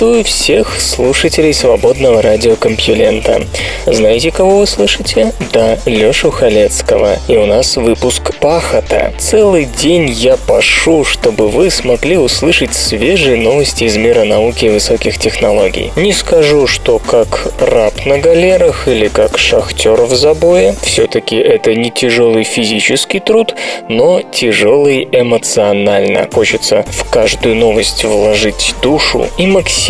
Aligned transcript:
Приветствую 0.00 0.24
всех 0.24 0.80
слушателей 0.80 1.52
свободного 1.52 2.22
радиокомпьюлента. 2.22 3.42
Знаете, 3.84 4.30
кого 4.30 4.60
вы 4.60 4.66
слышите? 4.66 5.34
Да, 5.52 5.76
Лёшу 5.84 6.30
Халецкого. 6.30 7.18
И 7.28 7.36
у 7.36 7.44
нас 7.44 7.76
выпуск 7.76 8.34
«Пахота». 8.40 9.12
Целый 9.18 9.66
день 9.66 10.08
я 10.08 10.38
пашу, 10.38 11.04
чтобы 11.04 11.48
вы 11.48 11.70
смогли 11.70 12.16
услышать 12.16 12.72
свежие 12.72 13.36
новости 13.36 13.84
из 13.84 13.98
мира 13.98 14.24
науки 14.24 14.64
и 14.64 14.70
высоких 14.70 15.18
технологий. 15.18 15.92
Не 15.96 16.14
скажу, 16.14 16.66
что 16.66 16.98
как 16.98 17.52
раб 17.60 18.06
на 18.06 18.16
галерах 18.16 18.88
или 18.88 19.08
как 19.08 19.36
шахтер 19.36 20.00
в 20.00 20.14
забое. 20.14 20.74
Все-таки 20.80 21.36
это 21.36 21.74
не 21.74 21.90
тяжелый 21.90 22.44
физический 22.44 23.20
труд, 23.20 23.54
но 23.90 24.22
тяжелый 24.22 25.06
эмоционально. 25.12 26.26
Хочется 26.32 26.86
в 26.88 27.04
каждую 27.10 27.56
новость 27.56 28.04
вложить 28.04 28.74
душу 28.80 29.26
и 29.36 29.46
максимально 29.46 29.89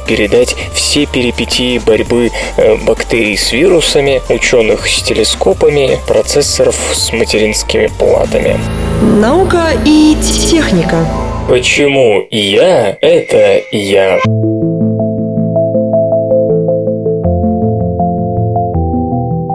передать 0.00 0.54
все 0.72 1.06
перипетии 1.06 1.78
борьбы 1.78 2.30
э, 2.56 2.76
бактерий 2.76 3.36
с 3.36 3.52
вирусами, 3.52 4.22
ученых 4.28 4.88
с 4.88 5.02
телескопами, 5.02 5.98
процессоров 6.06 6.76
с 6.92 7.12
материнскими 7.12 7.90
платами. 7.98 8.58
Наука 9.02 9.72
и 9.84 10.16
техника. 10.50 11.06
Почему 11.48 12.26
я– 12.30 12.96
это 13.00 13.62
я? 13.72 14.18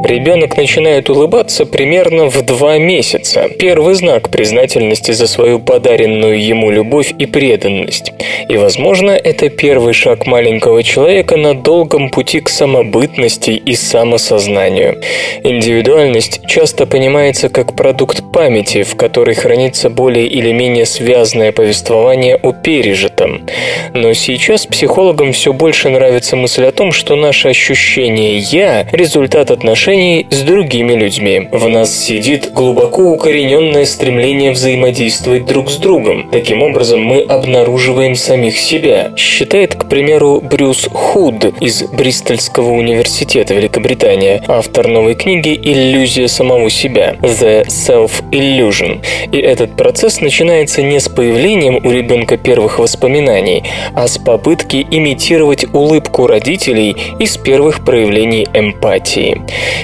Ребенок 0.04 0.58
начинает 0.58 1.10
улыбаться 1.10 1.66
примерно 1.66 2.26
в 2.26 2.42
два 2.42 2.78
месяца. 2.78 3.48
Первый 3.58 3.94
знак 3.94 4.30
признательности 4.30 5.12
за 5.12 5.28
свою 5.28 5.60
подаренную 5.60 6.44
ему 6.44 6.72
любовь 6.72 7.14
и 7.18 7.26
преданность. 7.26 8.12
И, 8.50 8.58
возможно, 8.58 9.12
это 9.12 9.48
первый 9.48 9.94
шаг 9.94 10.28
маленького 10.28 10.84
человека 10.84 11.38
на 11.38 11.54
долгом 11.54 12.10
пути 12.10 12.42
к 12.42 12.50
самобытности 12.50 13.52
и 13.52 13.76
самосознанию. 13.76 15.00
Индивидуальность 15.42 16.42
часто 16.48 16.86
понимается 16.86 17.48
как 17.48 17.74
продукт 17.74 18.30
памяти, 18.34 18.84
в 18.84 18.98
которой 18.98 19.36
хранится 19.36 19.90
более 19.90 20.28
или 20.28 20.52
менее 20.52 20.86
связанное 20.86 21.54
повествование 21.54 22.36
о 22.36 22.52
пережитом. 22.52 23.46
Но 23.94 24.12
сейчас 24.12 24.66
психологам 24.66 25.32
все 25.32 25.54
больше 25.54 25.88
нравится 25.88 26.36
мысль 26.36 26.66
о 26.66 26.74
том, 26.74 26.92
что 26.92 27.16
наше 27.16 27.48
ощущение 27.48 28.38
«я»– 28.38 28.86
результат 28.92 29.50
отношений 29.50 29.93
отношений 29.94 30.26
с 30.32 30.42
другими 30.42 30.94
людьми. 30.94 31.50
В 31.52 31.68
нас 31.70 31.96
сидит 31.96 32.52
глубоко 32.52 33.12
укорененное 33.12 33.86
стремление 33.86 34.52
взаимодействовать 34.52 35.46
друг 35.46 35.70
с 35.70 35.78
другом. 35.78 36.30
Таким 36.32 36.64
образом, 36.64 37.02
мы 37.02 37.22
обнаруживаем 37.22 38.16
самих 38.16 38.58
себя. 38.58 39.12
Считает, 39.16 39.76
к 39.76 39.88
примеру, 39.88 40.42
Брюс 40.42 40.88
Худ 40.92 41.46
из 41.62 41.84
Бристольского 41.84 42.72
университета 42.72 43.54
Великобритания, 43.54 44.44
автор 44.48 44.88
новой 44.88 45.14
книги 45.14 45.60
«Иллюзия 45.62 46.28
самого 46.28 46.70
себя» 46.70 47.16
The 47.22 47.68
Self-Illusion. 47.68 49.02
И 49.32 49.38
этот 49.38 49.76
процесс 49.78 50.22
начинается 50.22 50.82
не 50.82 51.00
с 51.00 51.08
появлением 51.08 51.80
у 51.84 51.92
ребенка 51.92 52.38
первых 52.38 52.80
воспоминаний, 52.80 53.64
а 53.94 54.08
с 54.08 54.18
попытки 54.18 54.88
имитировать 54.90 55.66
улыбку 55.72 56.26
родителей 56.26 56.96
из 57.20 57.38
первых 57.38 57.86
проявлений 57.86 58.48
эмпатии. 58.54 59.42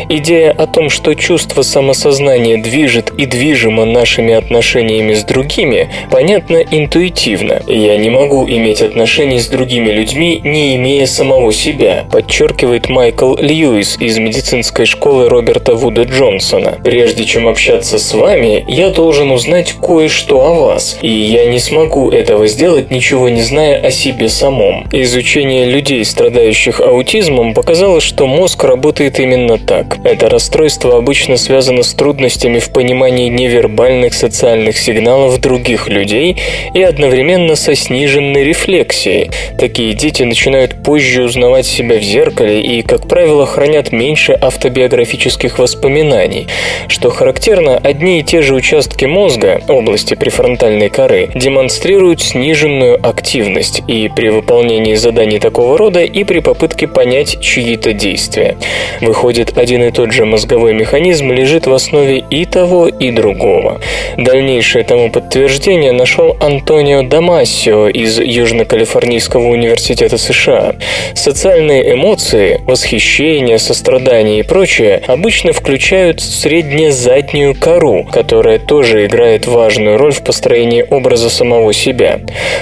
Идея 0.08 0.52
о 0.52 0.66
том, 0.68 0.90
что 0.90 1.14
чувство 1.16 1.62
самосознания 1.62 2.58
движет 2.58 3.12
и 3.18 3.26
движимо 3.26 3.86
нашими 3.86 4.34
отношениями 4.34 5.14
с 5.14 5.24
другими, 5.24 5.90
понятна 6.10 6.58
интуитивно. 6.58 7.62
Я 7.68 7.98
не 7.98 8.10
могу 8.10 8.48
иметь 8.48 8.82
отношения 8.82 9.40
с 9.40 9.48
другими 9.48 9.90
людьми, 9.90 10.40
не 10.44 10.76
имея 10.76 11.06
самого 11.06 11.52
себя, 11.52 12.06
подчеркивает 12.12 12.90
Майкл 12.90 13.36
Льюис 13.36 13.98
из 14.00 14.18
медицинской 14.18 14.86
школы 14.86 15.28
Роберта 15.28 15.76
Вуда 15.76 16.04
Джонсона. 16.04 16.78
Прежде 16.84 17.26
чем 17.26 17.48
общаться 17.48 18.00
с 18.00 18.14
вами, 18.14 18.64
я 18.68 18.90
должен 18.90 19.32
узнать 19.32 19.74
кое-что 19.74 20.46
о 20.46 20.54
вас, 20.54 20.98
и 21.02 21.10
я 21.10 21.46
не 21.46 21.60
смогу 21.60 22.10
этого 22.10 22.48
сделать, 22.48 22.92
ничего 22.92 23.30
не 23.30 23.42
зная 23.42 23.80
о 23.80 23.92
себе 23.92 24.30
самом. 24.30 24.88
Изучение 24.92 25.66
людей, 25.66 26.06
страдающих 26.06 26.80
аутизмом, 26.80 27.54
показало, 27.54 28.00
что 28.00 28.28
мозг 28.28 28.64
работает 28.64 29.20
именно 29.20 29.58
так 29.58 29.89
так. 29.90 30.06
Это 30.06 30.30
расстройство 30.30 30.98
обычно 30.98 31.38
связано 31.38 31.84
с 31.84 31.94
трудностями 31.94 32.60
в 32.60 32.70
понимании 32.72 33.30
невербальных 33.30 34.14
социальных 34.14 34.78
сигналов 34.78 35.40
других 35.40 35.88
людей 35.88 36.38
и 36.74 36.82
одновременно 36.82 37.56
со 37.56 37.76
сниженной 37.76 38.44
рефлексией. 38.44 39.30
Такие 39.58 39.94
дети 39.94 40.24
начинают 40.24 40.84
позже 40.84 41.24
узнавать 41.24 41.66
себя 41.66 41.98
в 41.98 42.04
зеркале 42.04 42.62
и, 42.62 42.82
как 42.82 43.08
правило, 43.08 43.46
хранят 43.46 43.92
меньше 43.92 44.38
автобиографических 44.40 45.60
воспоминаний. 45.60 46.48
Что 46.88 47.10
характерно, 47.10 47.78
одни 47.78 48.20
и 48.20 48.24
те 48.24 48.42
же 48.42 48.56
участки 48.56 49.06
мозга, 49.06 49.62
области 49.68 50.16
префронтальной 50.16 50.90
коры, 50.90 51.30
демонстрируют 51.36 52.22
сниженную 52.22 53.00
активность 53.06 53.82
и 53.88 54.10
при 54.16 54.30
выполнении 54.30 54.96
заданий 54.96 55.40
такого 55.40 55.78
рода, 55.78 56.02
и 56.02 56.24
при 56.24 56.40
попытке 56.40 56.88
понять 56.88 57.40
чьи-то 57.42 57.94
действия. 57.94 58.58
Выходит, 59.02 59.58
один 59.58 59.79
один 59.80 59.88
и 59.88 59.92
тот 59.92 60.12
же 60.12 60.26
мозговой 60.26 60.74
механизм 60.74 61.32
лежит 61.32 61.66
в 61.66 61.74
основе 61.74 62.24
и 62.30 62.46
того, 62.46 62.88
и 62.88 63.12
другого. 63.12 63.80
Дальнейшее 64.18 64.84
тому 64.84 65.10
подтверждение 65.10 65.92
нашел 65.94 66.36
Антонио 66.40 67.04
Дамасио 67.04 67.88
из 67.88 68.20
Южно-Калифорнийского 68.20 69.48
университета 69.48 70.18
США. 70.18 70.76
Социальные 71.14 71.94
эмоции, 71.94 72.62
восхищение, 72.66 73.58
сострадание 73.58 74.40
и 74.40 74.44
прочее 74.44 75.02
обычно 75.08 75.54
включают 75.54 76.20
средне-заднюю 76.20 77.56
кору, 77.56 78.06
которая 78.12 78.60
тоже 78.60 79.06
играет 79.06 79.48
важную 79.48 79.98
роль 79.98 80.12
в 80.12 80.24
построении 80.24 80.86
образа 80.90 81.30
самого 81.30 81.74
себя. 81.74 82.20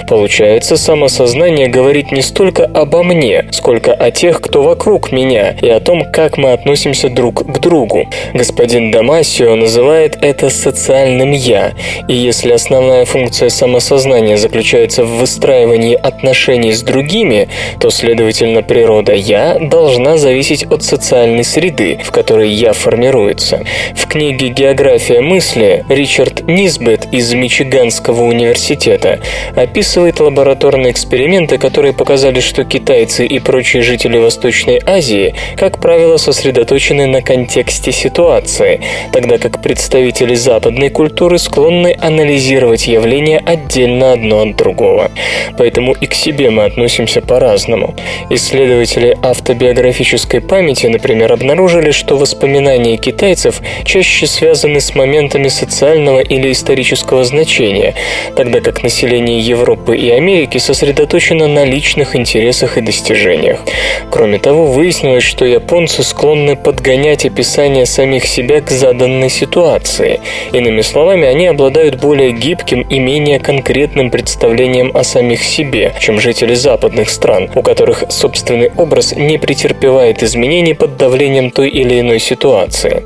Получается, 0.08 0.78
самосознание 0.78 1.68
говорит 1.68 2.12
не 2.12 2.22
столько 2.22 2.66
обо 2.66 3.04
мне, 3.04 3.46
сколько 3.52 3.94
о 3.94 4.12
тех, 4.12 4.40
кто 4.42 4.62
вокруг 4.62 5.12
меня, 5.12 5.56
и 5.62 5.70
о 5.70 5.80
том, 5.80 6.04
как 6.12 6.38
мы 6.38 6.54
относимся 6.54 7.07
относятся 7.08 7.10
друг 7.10 7.46
к 7.46 7.60
другу. 7.60 8.08
Господин 8.34 8.92
Дамасио 8.92 9.56
называет 9.56 10.18
это 10.22 10.50
социальным 10.50 11.32
«я», 11.32 11.74
и 12.08 12.14
если 12.14 12.52
основная 12.52 13.06
функция 13.06 13.50
самосознания 13.50 14.38
заключается 14.38 15.04
в 15.04 15.20
выстраивании 15.20 15.96
отношений 15.96 16.74
с 16.74 16.82
другими, 16.82 17.48
то, 17.80 17.90
следовательно, 17.90 18.62
природа 18.62 19.14
«я» 19.14 19.58
должна 19.60 20.18
зависеть 20.18 20.64
от 20.64 20.84
социальной 20.84 21.44
среды, 21.44 22.00
в 22.04 22.12
которой 22.12 22.50
«я» 22.50 22.74
формируется. 22.74 23.64
В 23.96 24.08
книге 24.08 24.50
«География 24.50 25.22
мысли» 25.22 25.86
Ричард 25.90 26.48
Низбет 26.48 27.08
из 27.12 27.34
Мичиганского 27.34 28.24
университета 28.24 29.20
описывает 29.56 30.20
лабораторные 30.20 30.92
эксперименты, 30.92 31.58
которые 31.58 31.94
показали, 31.94 32.40
что 32.40 32.64
китайцы 32.64 33.26
и 33.26 33.40
прочие 33.40 33.82
жители 33.82 34.18
Восточной 34.18 34.82
Азии, 34.86 35.36
как 35.58 35.80
правило, 35.80 36.18
сосредоточены 36.18 36.97
заточены 36.98 37.08
на 37.08 37.22
контексте 37.22 37.92
ситуации, 37.92 38.82
тогда 39.12 39.38
как 39.38 39.62
представители 39.62 40.36
западной 40.36 40.90
культуры 40.90 41.38
склонны 41.38 41.96
анализировать 42.00 42.88
явления 42.88 43.42
отдельно 43.46 44.14
одно 44.14 44.42
от 44.42 44.56
другого. 44.56 45.12
Поэтому 45.58 45.94
и 45.94 46.08
к 46.08 46.14
себе 46.14 46.50
мы 46.50 46.66
относимся 46.66 47.22
по-разному. 47.22 47.96
Исследователи 48.30 49.18
автобиографической 49.22 50.42
памяти, 50.42 50.88
например, 50.88 51.34
обнаружили, 51.34 51.92
что 51.92 52.18
воспоминания 52.18 52.98
китайцев 52.98 53.62
чаще 53.86 54.28
связаны 54.28 54.80
с 54.80 54.96
моментами 54.96 55.50
социального 55.50 56.20
или 56.20 56.52
исторического 56.52 57.24
значения, 57.24 57.94
тогда 58.36 58.62
как 58.62 58.84
население 58.84 59.40
Европы 59.40 59.98
и 59.98 60.10
Америки 60.10 60.58
сосредоточено 60.60 61.48
на 61.48 61.66
личных 61.66 62.16
интересах 62.16 62.78
и 62.78 62.82
достижениях. 62.82 63.60
Кроме 64.10 64.40
того, 64.40 64.66
выяснилось, 64.66 65.24
что 65.24 65.46
японцы 65.46 66.04
склонны 66.04 66.56
подготовить 66.56 66.87
подгонять 66.88 67.26
описание 67.26 67.86
самих 67.86 68.26
себя 68.26 68.62
к 68.62 68.72
заданной 68.72 69.30
ситуации. 69.30 70.22
Иными 70.54 70.80
словами, 70.80 71.28
они 71.28 71.48
обладают 71.48 72.00
более 72.00 72.32
гибким 72.32 72.84
и 72.84 72.98
менее 72.98 73.42
конкретным 73.42 74.10
представлением 74.10 74.96
о 74.96 75.04
самих 75.04 75.44
себе, 75.44 75.94
чем 76.00 76.18
жители 76.18 76.54
западных 76.54 77.10
стран, 77.10 77.50
у 77.56 77.62
которых 77.62 78.06
собственный 78.08 78.72
образ 78.78 79.14
не 79.14 79.38
претерпевает 79.38 80.24
изменений 80.24 80.76
под 80.76 80.96
давлением 80.96 81.52
той 81.52 81.68
или 81.68 82.00
иной 82.00 82.20
ситуации. 82.20 83.04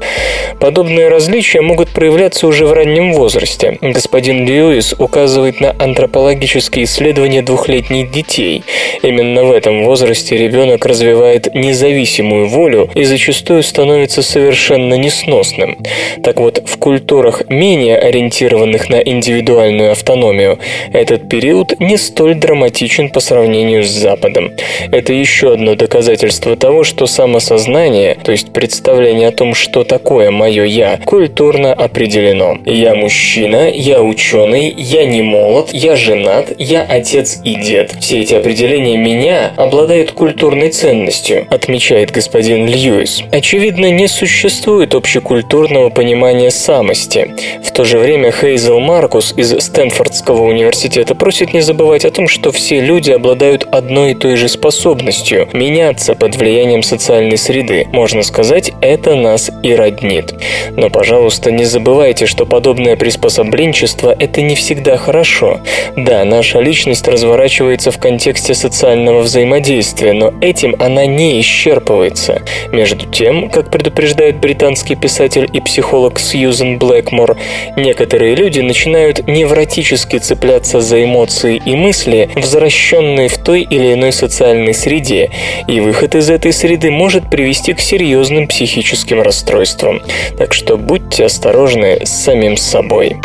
Подобные 0.59 1.07
различия 1.07 1.61
могут 1.61 1.89
проявляться 1.89 2.45
уже 2.45 2.67
в 2.67 2.73
раннем 2.73 3.13
возрасте. 3.13 3.79
Господин 3.81 4.45
Льюис 4.45 4.93
указывает 4.95 5.59
на 5.59 5.75
антропологические 5.79 6.85
исследования 6.85 7.41
двухлетних 7.41 8.11
детей. 8.11 8.63
Именно 9.01 9.43
в 9.43 9.51
этом 9.51 9.85
возрасте 9.85 10.37
ребенок 10.37 10.85
развивает 10.85 11.55
независимую 11.55 12.47
волю 12.47 12.91
и 12.93 13.05
зачастую 13.05 13.63
становится 13.71 14.21
совершенно 14.21 14.95
несносным. 14.95 15.77
Так 16.23 16.41
вот, 16.41 16.61
в 16.65 16.77
культурах, 16.77 17.43
менее 17.49 17.97
ориентированных 17.97 18.89
на 18.89 18.99
индивидуальную 18.99 19.91
автономию, 19.93 20.59
этот 20.91 21.29
период 21.29 21.79
не 21.79 21.95
столь 21.95 22.35
драматичен 22.35 23.09
по 23.09 23.21
сравнению 23.21 23.83
с 23.85 23.87
Западом. 23.87 24.51
Это 24.91 25.13
еще 25.13 25.53
одно 25.53 25.75
доказательство 25.75 26.57
того, 26.57 26.83
что 26.83 27.05
самосознание, 27.05 28.17
то 28.21 28.33
есть 28.33 28.51
представление 28.51 29.29
о 29.29 29.31
том, 29.31 29.53
что 29.53 29.85
такое 29.85 30.31
мое 30.31 30.65
«я», 30.65 30.99
культурно 31.05 31.73
определено. 31.73 32.57
Я 32.65 32.93
мужчина, 32.95 33.69
я 33.69 34.01
ученый, 34.01 34.73
я 34.77 35.05
не 35.05 35.21
молод, 35.21 35.69
я 35.71 35.95
женат, 35.95 36.51
я 36.57 36.81
отец 36.83 37.39
и 37.45 37.55
дед. 37.55 37.95
Все 38.01 38.19
эти 38.19 38.33
определения 38.33 38.97
меня 38.97 39.53
обладают 39.55 40.11
культурной 40.11 40.71
ценностью, 40.71 41.47
отмечает 41.49 42.11
господин 42.11 42.67
Льюис. 42.67 43.23
Не 43.53 44.07
существует 44.07 44.95
общекультурного 44.95 45.89
понимания 45.89 46.51
самости. 46.51 47.35
В 47.63 47.71
то 47.71 47.83
же 47.83 47.99
время 47.99 48.31
Хейзел 48.31 48.79
Маркус 48.79 49.33
из 49.35 49.51
Стэнфордского 49.59 50.43
университета 50.43 51.15
просит 51.15 51.53
не 51.53 51.61
забывать 51.61 52.05
о 52.05 52.11
том, 52.11 52.27
что 52.27 52.51
все 52.51 52.79
люди 52.79 53.11
обладают 53.11 53.67
одной 53.71 54.11
и 54.11 54.15
той 54.15 54.37
же 54.37 54.47
способностью– 54.47 55.49
меняться 55.53 56.15
под 56.15 56.35
влиянием 56.35 56.81
социальной 56.81 57.37
среды. 57.37 57.87
Можно 57.91 58.23
сказать, 58.23 58.71
это 58.81 59.15
нас 59.15 59.51
и 59.63 59.75
роднит. 59.75 60.33
Но, 60.77 60.89
пожалуйста, 60.89 61.51
не 61.51 61.65
забывайте, 61.65 62.27
что 62.27 62.45
подобное 62.45 62.95
приспособленчество– 62.95 64.15
это 64.19 64.41
не 64.41 64.55
всегда 64.55 64.95
хорошо. 64.95 65.59
Да, 65.97 66.23
наша 66.23 66.59
личность 66.59 67.07
разворачивается 67.07 67.91
в 67.91 67.97
контексте 67.97 68.53
социального 68.53 69.21
взаимодействия, 69.21 70.13
но 70.13 70.33
этим 70.41 70.75
она 70.79 71.05
не 71.05 71.41
исчерпывается. 71.41 72.41
Между 72.71 73.05
тем, 73.07 73.40
как 73.49 73.71
предупреждает 73.71 74.39
британский 74.39 74.95
писатель 74.95 75.49
и 75.51 75.59
психолог 75.59 76.19
Сьюзен 76.19 76.77
Блэкмор, 76.77 77.37
некоторые 77.77 78.35
люди 78.35 78.59
начинают 78.59 79.27
невротически 79.27 80.17
цепляться 80.19 80.81
за 80.81 81.03
эмоции 81.03 81.61
и 81.65 81.75
мысли, 81.75 82.29
возвращенные 82.35 83.29
в 83.29 83.37
той 83.37 83.61
или 83.61 83.93
иной 83.93 84.11
социальной 84.11 84.73
среде, 84.73 85.29
и 85.67 85.79
выход 85.79 86.15
из 86.15 86.29
этой 86.29 86.53
среды 86.53 86.91
может 86.91 87.29
привести 87.29 87.73
к 87.73 87.79
серьезным 87.79 88.47
психическим 88.47 89.21
расстройствам. 89.21 90.01
Так 90.37 90.53
что 90.53 90.77
будьте 90.77 91.25
осторожны 91.25 92.05
с 92.05 92.09
самим 92.09 92.57
собой. 92.57 93.15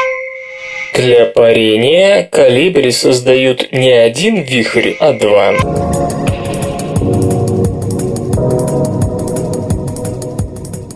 Для 0.95 1.27
парения 1.27 2.27
калибри 2.31 2.91
создают 2.91 3.71
не 3.73 3.91
один 3.91 4.43
вихрь, 4.43 4.95
а 4.99 5.13
два. 5.13 5.96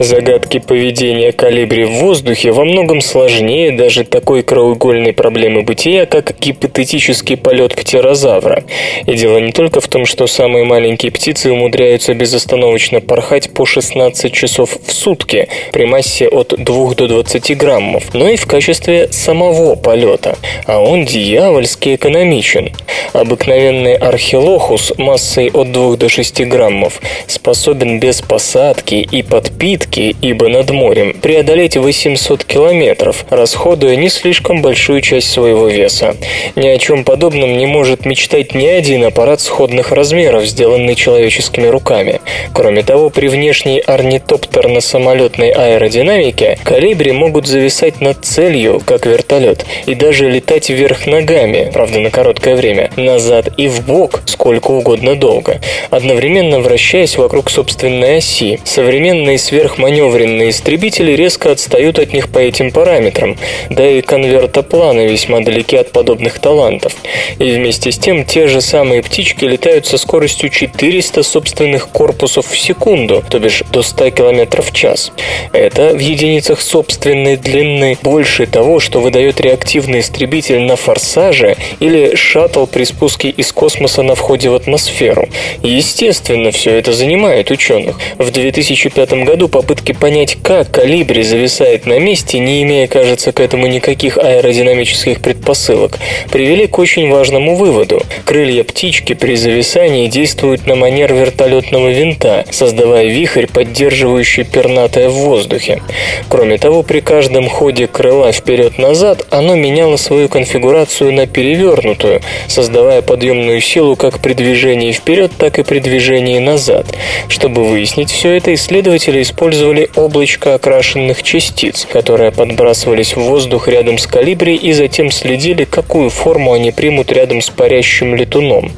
Загадки 0.00 0.61
поведения 0.61 1.31
калибри 1.31 1.85
в 1.85 1.91
воздухе 1.99 2.52
во 2.52 2.64
многом 2.64 3.02
сложнее 3.02 3.70
даже 3.70 4.05
такой 4.05 4.43
краеугольной 4.43 5.12
проблемы 5.12 5.61
бытия, 5.61 6.06
как 6.06 6.41
гипотетический 6.41 7.37
полет 7.37 7.75
птерозавра. 7.75 8.64
И 9.05 9.12
дело 9.12 9.37
не 9.37 9.52
только 9.52 9.82
в 9.82 9.88
том, 9.88 10.06
что 10.06 10.26
самые 10.26 10.64
маленькие 10.64 11.12
птицы 11.12 11.52
умудряются 11.52 12.14
безостановочно 12.14 13.02
порхать 13.02 13.50
по 13.52 13.67
16 13.67 14.32
часов 14.32 14.79
в 14.82 14.91
сутки 14.91 15.49
при 15.70 15.85
массе 15.85 16.29
от 16.29 16.55
2 16.56 16.94
до 16.94 17.06
20 17.06 17.58
граммов, 17.58 18.14
но 18.14 18.26
и 18.26 18.37
в 18.37 18.46
качестве 18.46 19.08
самого 19.12 19.75
полета, 19.75 20.38
а 20.64 20.79
он 20.79 21.05
дьявольски 21.05 21.96
экономичен. 21.96 22.70
Обыкновенный 23.12 23.96
архилохус 23.96 24.94
массой 24.96 25.50
от 25.53 25.73
2 25.73 25.96
до 25.96 26.08
6 26.08 26.46
граммов 26.46 27.03
способен 27.26 28.00
без 28.00 28.23
посадки 28.23 28.94
и 28.94 29.23
подпитки 29.23 29.89
лодки, 29.90 30.16
ибо 30.22 30.48
над 30.48 30.70
морем, 30.70 31.14
преодолеть 31.20 31.76
800 31.76 32.44
километров, 32.44 33.25
расходуя 33.31 33.96
не 33.96 34.08
слишком 34.08 34.62
большую 34.62 35.00
часть 35.00 35.31
своего 35.31 35.69
веса. 35.69 36.16
Ни 36.56 36.69
о 36.69 36.78
чем 36.78 37.04
подобном 37.04 37.56
не 37.58 37.66
может 37.66 38.04
мечтать 38.04 38.54
ни 38.54 38.66
один 38.66 39.04
аппарат 39.04 39.40
сходных 39.40 39.92
размеров, 39.92 40.44
сделанный 40.44 40.94
человеческими 40.94 41.66
руками. 41.66 42.20
Кроме 42.52 42.82
того, 42.82 43.10
при 43.10 43.28
внешней 43.28 43.81
орнитоптерно-самолетной 43.81 45.50
аэродинамике 45.50 46.58
калибри 46.64 47.12
могут 47.12 47.46
зависать 47.46 48.00
над 48.00 48.25
целью, 48.25 48.81
как 48.84 49.06
вертолет, 49.06 49.64
и 49.86 49.94
даже 49.94 50.31
летать 50.31 50.70
вверх 50.70 51.06
ногами, 51.06 51.70
правда 51.72 52.00
на 52.00 52.10
короткое 52.10 52.56
время, 52.56 52.90
назад 52.96 53.48
и 53.56 53.69
в 53.69 53.86
бок 53.86 54.22
сколько 54.26 54.70
угодно 54.70 55.16
долго, 55.16 55.60
одновременно 55.90 56.60
вращаясь 56.60 57.16
вокруг 57.16 57.50
собственной 57.50 58.19
оси. 58.19 58.60
Современные 58.64 59.38
сверх 59.38 59.78
маневренные 59.81 60.50
истребители 60.50 61.12
резко 61.12 61.50
отстают 61.50 61.99
от 61.99 62.12
них 62.12 62.29
по 62.29 62.38
этим 62.38 62.71
параметрам, 62.71 63.37
да 63.71 63.88
и 63.88 64.03
конвертопланы 64.03 65.09
весьма 65.09 65.41
далеки 65.41 65.77
от 65.77 65.91
подобных 65.93 66.38
талантов. 66.38 66.94
И 67.38 67.50
вместе 67.53 67.91
с 67.91 67.99
тем 67.99 68.25
те 68.25 68.47
же 68.47 68.61
самые 68.61 69.03
птички 69.03 69.44
летают 69.44 69.87
со 69.87 69.99
скоростью 69.99 70.50
400 70.50 71.23
собственных 71.23 71.88
корпусов 71.88 72.47
в 72.47 72.59
секунду, 72.59 73.25
то 73.29 73.38
бишь 73.38 73.62
до 73.73 73.82
100 73.82 74.11
км 74.11 74.62
в 74.62 74.73
час. 74.73 75.12
Это 75.53 75.94
в 75.94 75.99
единицах 75.99 76.61
собственной 76.61 77.37
длины 77.37 77.97
больше 78.03 78.47
того, 78.47 78.81
что 78.81 79.00
выдает 79.00 79.41
реактивный 79.41 80.00
истребитель 80.00 80.61
на 80.61 80.77
форсаже 80.77 81.56
или 81.81 82.15
шаттл 82.15 82.67
при 82.67 82.85
спуске 82.85 83.31
из 83.31 83.53
космоса 83.53 84.03
на 84.03 84.15
входе 84.15 84.50
в 84.50 84.55
атмосферу. 84.55 85.29
Естественно, 85.62 86.50
все 86.50 86.73
это 86.73 86.93
занимает 86.93 87.50
ученых. 87.50 87.97
В 88.19 88.31
2005 88.31 89.12
году 89.25 89.49
по 89.49 89.62
попытки 89.70 89.93
понять, 89.93 90.37
как 90.43 90.69
калибри 90.72 91.22
зависает 91.22 91.87
на 91.87 92.00
месте, 92.00 92.40
не 92.40 92.64
имея, 92.64 92.88
кажется, 92.88 93.31
к 93.31 93.38
этому 93.38 93.69
никаких 93.69 94.19
аэродинамических 94.19 95.20
предпосылок, 95.20 95.96
привели 96.32 96.67
к 96.67 96.76
очень 96.81 97.08
важному 97.08 97.55
выводу. 97.55 98.02
Крылья 98.25 98.64
птички 98.64 99.12
при 99.12 99.37
зависании 99.37 100.08
действуют 100.08 100.67
на 100.67 100.75
манер 100.75 101.14
вертолетного 101.14 101.91
винта, 101.91 102.44
создавая 102.50 103.06
вихрь, 103.06 103.46
поддерживающий 103.46 104.43
пернатое 104.43 105.08
в 105.08 105.12
воздухе. 105.12 105.81
Кроме 106.29 106.58
того, 106.58 106.82
при 106.82 106.98
каждом 106.98 107.48
ходе 107.48 107.86
крыла 107.86 108.32
вперед-назад 108.32 109.24
оно 109.31 109.55
меняло 109.55 109.94
свою 109.94 110.29
конфигурацию 110.29 111.12
на 111.12 111.29
перевернутую, 111.29 112.22
создавая 112.48 113.03
подъемную 113.03 113.60
силу 113.60 113.94
как 113.94 114.19
при 114.19 114.32
движении 114.32 114.91
вперед, 114.91 115.31
так 115.39 115.60
и 115.60 115.62
при 115.62 115.79
движении 115.79 116.41
назад. 116.41 116.86
Чтобы 117.29 117.62
выяснить 117.62 118.10
все 118.10 118.31
это, 118.31 118.53
исследователи 118.53 119.22
использовали 119.22 119.49
использовали 119.50 119.90
облачко 119.96 120.54
окрашенных 120.54 121.24
частиц, 121.24 121.86
которые 121.92 122.30
подбрасывались 122.30 123.16
в 123.16 123.20
воздух 123.20 123.66
рядом 123.66 123.98
с 123.98 124.06
калибри 124.06 124.54
и 124.54 124.72
затем 124.72 125.10
следили, 125.10 125.64
какую 125.64 126.08
форму 126.10 126.52
они 126.52 126.70
примут 126.70 127.10
рядом 127.10 127.40
с 127.40 127.50
парящим 127.50 128.14
летуном. 128.14 128.70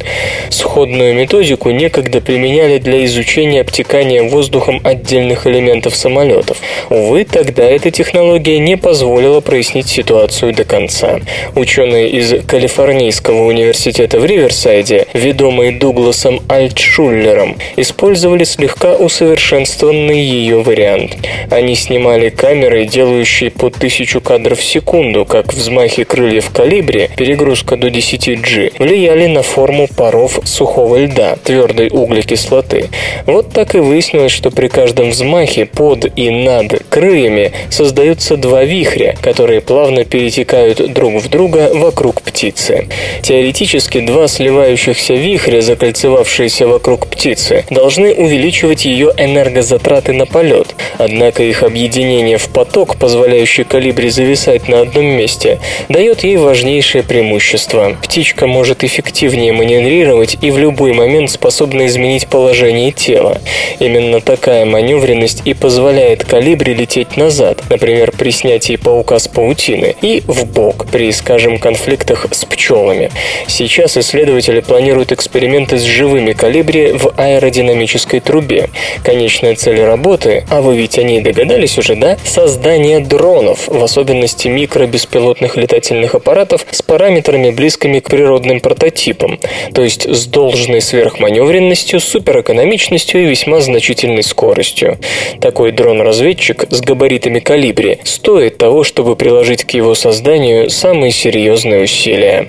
Сходную 0.48 1.14
методику 1.14 1.70
некогда 1.70 2.22
применяли 2.22 2.78
для 2.78 3.04
изучения 3.04 3.60
обтекания 3.60 4.22
воздухом 4.22 4.80
отдельных 4.82 5.46
элементов 5.46 5.94
самолетов. 5.94 6.56
Увы, 6.88 7.24
тогда 7.24 7.64
эта 7.64 7.90
технология 7.90 8.58
не 8.58 8.78
позволила 8.78 9.40
прояснить 9.40 9.88
ситуацию 9.88 10.54
до 10.54 10.64
конца. 10.64 11.20
Ученые 11.54 12.08
из 12.08 12.46
Калифорнийского 12.46 13.44
университета 13.44 14.18
в 14.18 14.24
Риверсайде, 14.24 15.06
ведомые 15.12 15.72
Дугласом 15.72 16.40
Альтшуллером, 16.48 17.58
использовали 17.76 18.44
слегка 18.44 18.94
усовершенствованный 18.94 20.22
ее 20.22 20.61
вариант. 20.62 21.16
Они 21.50 21.74
снимали 21.74 22.28
камеры, 22.28 22.86
делающие 22.86 23.50
по 23.50 23.66
1000 23.68 24.20
кадров 24.20 24.58
в 24.58 24.64
секунду, 24.64 25.24
как 25.24 25.52
взмахи 25.52 26.04
крыльев 26.04 26.50
калибри, 26.50 27.10
перегрузка 27.16 27.76
до 27.76 27.88
10G, 27.88 28.74
влияли 28.78 29.26
на 29.26 29.42
форму 29.42 29.88
паров 29.88 30.40
сухого 30.44 30.96
льда, 30.96 31.36
твердой 31.42 31.88
углекислоты. 31.88 32.88
Вот 33.26 33.52
так 33.52 33.74
и 33.74 33.78
выяснилось, 33.78 34.32
что 34.32 34.50
при 34.50 34.68
каждом 34.68 35.10
взмахе 35.10 35.66
под 35.66 36.06
и 36.16 36.30
над 36.30 36.82
крыльями 36.88 37.52
создаются 37.70 38.36
два 38.36 38.64
вихря, 38.64 39.16
которые 39.22 39.60
плавно 39.60 40.04
перетекают 40.04 40.92
друг 40.92 41.22
в 41.22 41.28
друга 41.28 41.70
вокруг 41.74 42.22
птицы. 42.22 42.88
Теоретически 43.22 44.00
два 44.00 44.28
сливающихся 44.28 45.14
вихря, 45.14 45.60
закольцевавшиеся 45.60 46.66
вокруг 46.66 47.06
птицы, 47.06 47.64
должны 47.70 48.12
увеличивать 48.14 48.84
ее 48.84 49.12
энергозатраты 49.16 50.12
на 50.12 50.26
полет, 50.26 50.51
полет. 50.52 50.74
Однако 50.98 51.42
их 51.42 51.62
объединение 51.62 52.38
в 52.38 52.48
поток, 52.48 52.96
позволяющий 52.96 53.64
калибре 53.64 54.10
зависать 54.10 54.68
на 54.68 54.80
одном 54.80 55.04
месте, 55.06 55.58
дает 55.88 56.24
ей 56.24 56.36
важнейшее 56.36 57.02
преимущество. 57.02 57.96
Птичка 58.02 58.46
может 58.46 58.84
эффективнее 58.84 59.52
маневрировать 59.52 60.36
и 60.40 60.50
в 60.50 60.58
любой 60.58 60.92
момент 60.92 61.30
способна 61.30 61.86
изменить 61.86 62.28
положение 62.28 62.92
тела. 62.92 63.40
Именно 63.78 64.20
такая 64.20 64.64
маневренность 64.64 65.42
и 65.44 65.54
позволяет 65.54 66.24
калибре 66.24 66.74
лететь 66.74 67.16
назад, 67.16 67.62
например, 67.70 68.12
при 68.12 68.30
снятии 68.30 68.76
паука 68.76 69.18
с 69.18 69.28
паутины, 69.28 69.94
и 70.02 70.22
в 70.26 70.44
бок 70.46 70.86
при, 70.90 71.10
скажем, 71.12 71.58
конфликтах 71.58 72.26
с 72.30 72.44
пчелами. 72.44 73.10
Сейчас 73.46 73.96
исследователи 73.96 74.60
планируют 74.60 75.12
эксперименты 75.12 75.78
с 75.78 75.82
живыми 75.82 76.32
калибри 76.32 76.92
в 76.92 77.12
аэродинамической 77.16 78.20
трубе. 78.20 78.68
Конечная 79.04 79.54
цель 79.54 79.80
работы, 79.80 80.41
а 80.50 80.60
вы 80.60 80.76
ведь 80.76 80.98
о 80.98 81.02
ней 81.02 81.20
догадались 81.20 81.78
уже, 81.78 81.96
да? 81.96 82.16
Создание 82.24 83.00
дронов, 83.00 83.68
в 83.68 83.82
особенности 83.82 84.48
микробеспилотных 84.48 85.56
летательных 85.56 86.14
аппаратов 86.14 86.66
с 86.70 86.82
параметрами 86.82 87.50
близкими 87.50 88.00
к 88.00 88.08
природным 88.08 88.60
прототипам, 88.60 89.38
то 89.74 89.82
есть 89.82 90.08
с 90.08 90.26
должной 90.26 90.80
сверхманевренностью, 90.80 92.00
суперэкономичностью 92.00 93.22
и 93.22 93.26
весьма 93.26 93.60
значительной 93.60 94.22
скоростью. 94.22 94.98
Такой 95.40 95.72
дрон-разведчик 95.72 96.64
с 96.70 96.80
габаритами 96.80 97.40
калибри 97.40 97.98
стоит 98.04 98.58
того, 98.58 98.84
чтобы 98.84 99.16
приложить 99.16 99.64
к 99.64 99.70
его 99.70 99.94
созданию 99.94 100.70
самые 100.70 101.12
серьезные 101.12 101.84
усилия. 101.84 102.48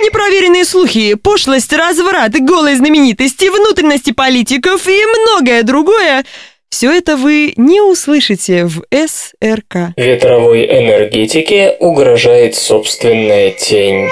Непроверенные 0.00 0.64
слухи, 0.64 1.14
пошлость, 1.14 1.72
разврат, 1.72 2.32
голые 2.38 2.76
знаменитости, 2.76 3.48
внутренности 3.48 4.12
политиков 4.12 4.86
и 4.86 5.04
многое 5.04 5.62
другое– 5.62 6.24
все 6.70 6.92
это 6.92 7.16
вы 7.16 7.54
не 7.56 7.80
услышите 7.80 8.66
в 8.66 8.82
СРК. 8.92 9.94
Ветровой 9.96 10.64
энергетике 10.66 11.76
угрожает 11.80 12.54
собственная 12.54 13.50
тень. 13.50 14.08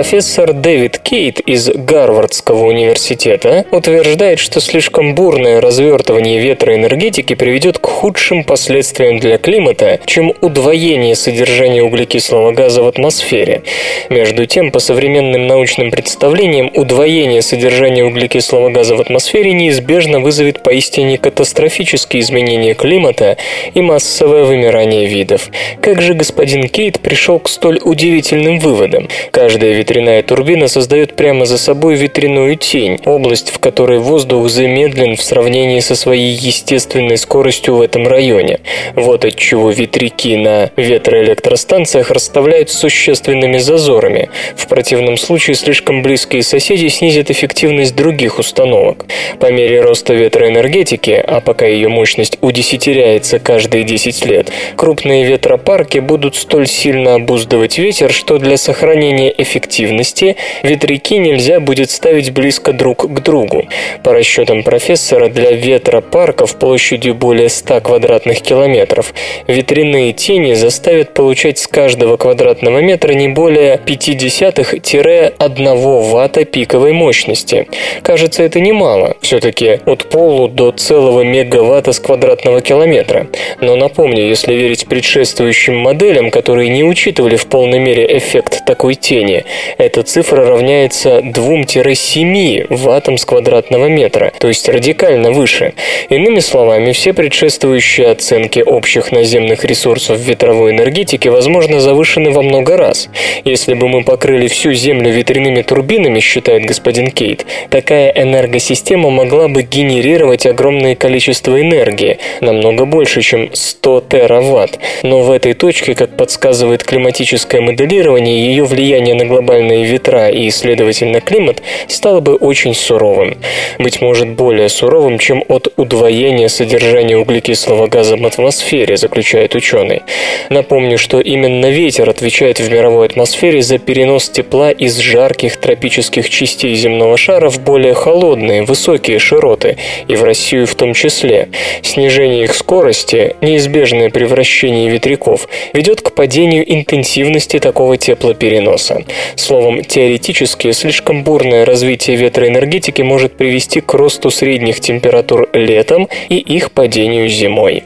Профессор 0.00 0.54
Дэвид 0.54 0.96
Кейт 0.96 1.40
из 1.40 1.68
Гарвардского 1.68 2.64
университета 2.64 3.66
утверждает, 3.70 4.38
что 4.38 4.58
слишком 4.58 5.14
бурное 5.14 5.60
развертывание 5.60 6.40
ветроэнергетики 6.40 7.34
приведет 7.34 7.78
к 7.78 7.86
худшим 7.86 8.44
последствиям 8.44 9.18
для 9.18 9.36
климата, 9.36 10.00
чем 10.06 10.32
удвоение 10.40 11.14
содержания 11.14 11.82
углекислого 11.82 12.52
газа 12.52 12.82
в 12.82 12.86
атмосфере. 12.86 13.60
Между 14.08 14.46
тем, 14.46 14.70
по 14.70 14.78
современным 14.78 15.46
научным 15.46 15.90
представлениям, 15.90 16.70
удвоение 16.74 17.42
содержания 17.42 18.02
углекислого 18.02 18.70
газа 18.70 18.96
в 18.96 19.02
атмосфере 19.02 19.52
неизбежно 19.52 20.20
вызовет 20.20 20.62
поистине 20.62 21.18
катастрофические 21.18 22.22
изменения 22.22 22.72
климата 22.72 23.36
и 23.74 23.82
массовое 23.82 24.44
вымирание 24.44 25.04
видов. 25.04 25.50
Как 25.82 26.00
же 26.00 26.14
господин 26.14 26.70
Кейт 26.70 27.00
пришел 27.00 27.38
к 27.38 27.50
столь 27.50 27.80
удивительным 27.84 28.60
выводам? 28.60 29.06
Каждая 29.30 29.74
ветряная 29.90 30.22
турбина 30.22 30.68
создает 30.68 31.16
прямо 31.16 31.46
за 31.46 31.58
собой 31.58 31.96
ветряную 31.96 32.54
тень, 32.54 33.00
область, 33.06 33.50
в 33.50 33.58
которой 33.58 33.98
воздух 33.98 34.48
замедлен 34.48 35.16
в 35.16 35.22
сравнении 35.22 35.80
со 35.80 35.96
своей 35.96 36.32
естественной 36.32 37.16
скоростью 37.16 37.74
в 37.74 37.80
этом 37.80 38.06
районе. 38.06 38.60
Вот 38.94 39.24
отчего 39.24 39.70
ветряки 39.70 40.36
на 40.36 40.70
ветроэлектростанциях 40.76 42.12
расставляют 42.12 42.70
существенными 42.70 43.58
зазорами. 43.58 44.30
В 44.54 44.68
противном 44.68 45.16
случае 45.16 45.56
слишком 45.56 46.02
близкие 46.02 46.44
соседи 46.44 46.86
снизят 46.86 47.28
эффективность 47.32 47.96
других 47.96 48.38
установок. 48.38 49.06
По 49.40 49.50
мере 49.50 49.80
роста 49.80 50.14
ветроэнергетики, 50.14 51.20
а 51.26 51.40
пока 51.40 51.66
ее 51.66 51.88
мощность 51.88 52.38
удесятеряется 52.42 53.40
каждые 53.40 53.82
10 53.82 54.24
лет, 54.26 54.52
крупные 54.76 55.24
ветропарки 55.24 55.98
будут 55.98 56.36
столь 56.36 56.68
сильно 56.68 57.16
обуздывать 57.16 57.76
ветер, 57.78 58.12
что 58.12 58.38
для 58.38 58.56
сохранения 58.56 59.34
эффективности 59.36 59.79
эффективности 59.80 60.36
ветряки 60.62 61.18
нельзя 61.18 61.60
будет 61.60 61.90
ставить 61.90 62.32
близко 62.32 62.72
друг 62.72 63.12
к 63.12 63.20
другу. 63.20 63.64
По 64.02 64.12
расчетам 64.12 64.62
профессора, 64.62 65.28
для 65.28 65.52
ветропарков 65.52 66.56
площадью 66.56 67.14
более 67.14 67.48
100 67.48 67.80
квадратных 67.80 68.42
километров 68.42 69.14
ветряные 69.46 70.12
тени 70.12 70.54
заставят 70.54 71.14
получать 71.14 71.58
с 71.58 71.66
каждого 71.66 72.16
квадратного 72.16 72.80
метра 72.80 73.12
не 73.12 73.28
более 73.28 73.80
0,5-1 73.86 76.10
ватта 76.10 76.44
пиковой 76.44 76.92
мощности. 76.92 77.68
Кажется, 78.02 78.42
это 78.42 78.60
немало. 78.60 79.16
Все-таки 79.20 79.80
от 79.86 80.10
полу 80.10 80.48
до 80.48 80.72
целого 80.72 81.22
мегаватта 81.22 81.92
с 81.92 82.00
квадратного 82.00 82.60
километра. 82.60 83.28
Но 83.60 83.76
напомню, 83.76 84.26
если 84.26 84.54
верить 84.54 84.86
предшествующим 84.86 85.76
моделям, 85.76 86.30
которые 86.30 86.68
не 86.68 86.84
учитывали 86.84 87.36
в 87.36 87.46
полной 87.46 87.78
мере 87.78 88.18
эффект 88.18 88.64
такой 88.66 88.94
тени, 88.94 89.44
эта 89.78 90.02
цифра 90.02 90.44
равняется 90.44 91.20
2-7 91.20 92.66
ваттам 92.70 93.18
с 93.18 93.24
квадратного 93.24 93.86
метра, 93.86 94.32
то 94.38 94.48
есть 94.48 94.68
радикально 94.68 95.30
выше. 95.30 95.74
Иными 96.08 96.40
словами, 96.40 96.92
все 96.92 97.12
предшествующие 97.12 98.08
оценки 98.08 98.60
общих 98.60 99.12
наземных 99.12 99.64
ресурсов 99.64 100.18
ветровой 100.18 100.72
энергетики, 100.72 101.28
возможно, 101.28 101.80
завышены 101.80 102.30
во 102.30 102.42
много 102.42 102.76
раз. 102.76 103.08
Если 103.44 103.74
бы 103.74 103.88
мы 103.88 104.02
покрыли 104.04 104.48
всю 104.48 104.72
Землю 104.72 105.10
ветряными 105.10 105.62
турбинами, 105.62 106.20
считает 106.20 106.64
господин 106.64 107.10
Кейт, 107.10 107.46
такая 107.70 108.10
энергосистема 108.10 109.10
могла 109.10 109.48
бы 109.48 109.62
генерировать 109.62 110.46
огромное 110.46 110.94
количество 110.94 111.60
энергии, 111.60 112.18
намного 112.40 112.84
больше, 112.84 113.22
чем 113.22 113.50
100 113.52 114.04
тераватт. 114.08 114.78
Но 115.02 115.20
в 115.22 115.30
этой 115.30 115.54
точке, 115.54 115.94
как 115.94 116.16
подсказывает 116.16 116.84
климатическое 116.84 117.60
моделирование, 117.60 118.46
ее 118.46 118.64
влияние 118.64 119.14
на 119.14 119.24
глобальную 119.24 119.49
глобальные 119.50 119.84
ветра 119.84 120.28
и, 120.28 120.48
следовательно, 120.50 121.20
климат 121.20 121.62
стало 121.88 122.20
бы 122.20 122.36
очень 122.36 122.74
суровым. 122.74 123.36
Быть 123.78 124.00
может, 124.00 124.28
более 124.28 124.68
суровым, 124.68 125.18
чем 125.18 125.42
от 125.48 125.72
удвоения 125.76 126.48
содержания 126.48 127.16
углекислого 127.16 127.88
газа 127.88 128.16
в 128.16 128.24
атмосфере, 128.24 128.96
заключает 128.96 129.56
ученый. 129.56 130.02
Напомню, 130.50 130.98
что 130.98 131.20
именно 131.20 131.66
ветер 131.66 132.08
отвечает 132.08 132.60
в 132.60 132.70
мировой 132.70 133.06
атмосфере 133.06 133.60
за 133.62 133.78
перенос 133.78 134.28
тепла 134.28 134.70
из 134.70 134.98
жарких 134.98 135.56
тропических 135.56 136.30
частей 136.30 136.74
земного 136.76 137.16
шара 137.16 137.50
в 137.50 137.60
более 137.60 137.94
холодные, 137.94 138.62
высокие 138.62 139.18
широты, 139.18 139.78
и 140.06 140.14
в 140.14 140.22
Россию 140.22 140.66
в 140.66 140.76
том 140.76 140.94
числе. 140.94 141.48
Снижение 141.82 142.44
их 142.44 142.54
скорости, 142.54 143.34
неизбежное 143.40 144.10
превращение 144.10 144.88
ветряков, 144.90 145.48
ведет 145.72 146.02
к 146.02 146.12
падению 146.12 146.62
интенсивности 146.72 147.58
такого 147.58 147.96
теплопереноса. 147.96 149.04
Словом, 149.40 149.82
теоретически 149.82 150.70
слишком 150.72 151.24
бурное 151.24 151.64
развитие 151.64 152.16
ветроэнергетики 152.16 153.00
может 153.00 153.38
привести 153.38 153.80
к 153.80 153.94
росту 153.94 154.30
средних 154.30 154.80
температур 154.80 155.48
летом 155.54 156.08
и 156.28 156.36
их 156.36 156.72
падению 156.72 157.26
зимой. 157.28 157.84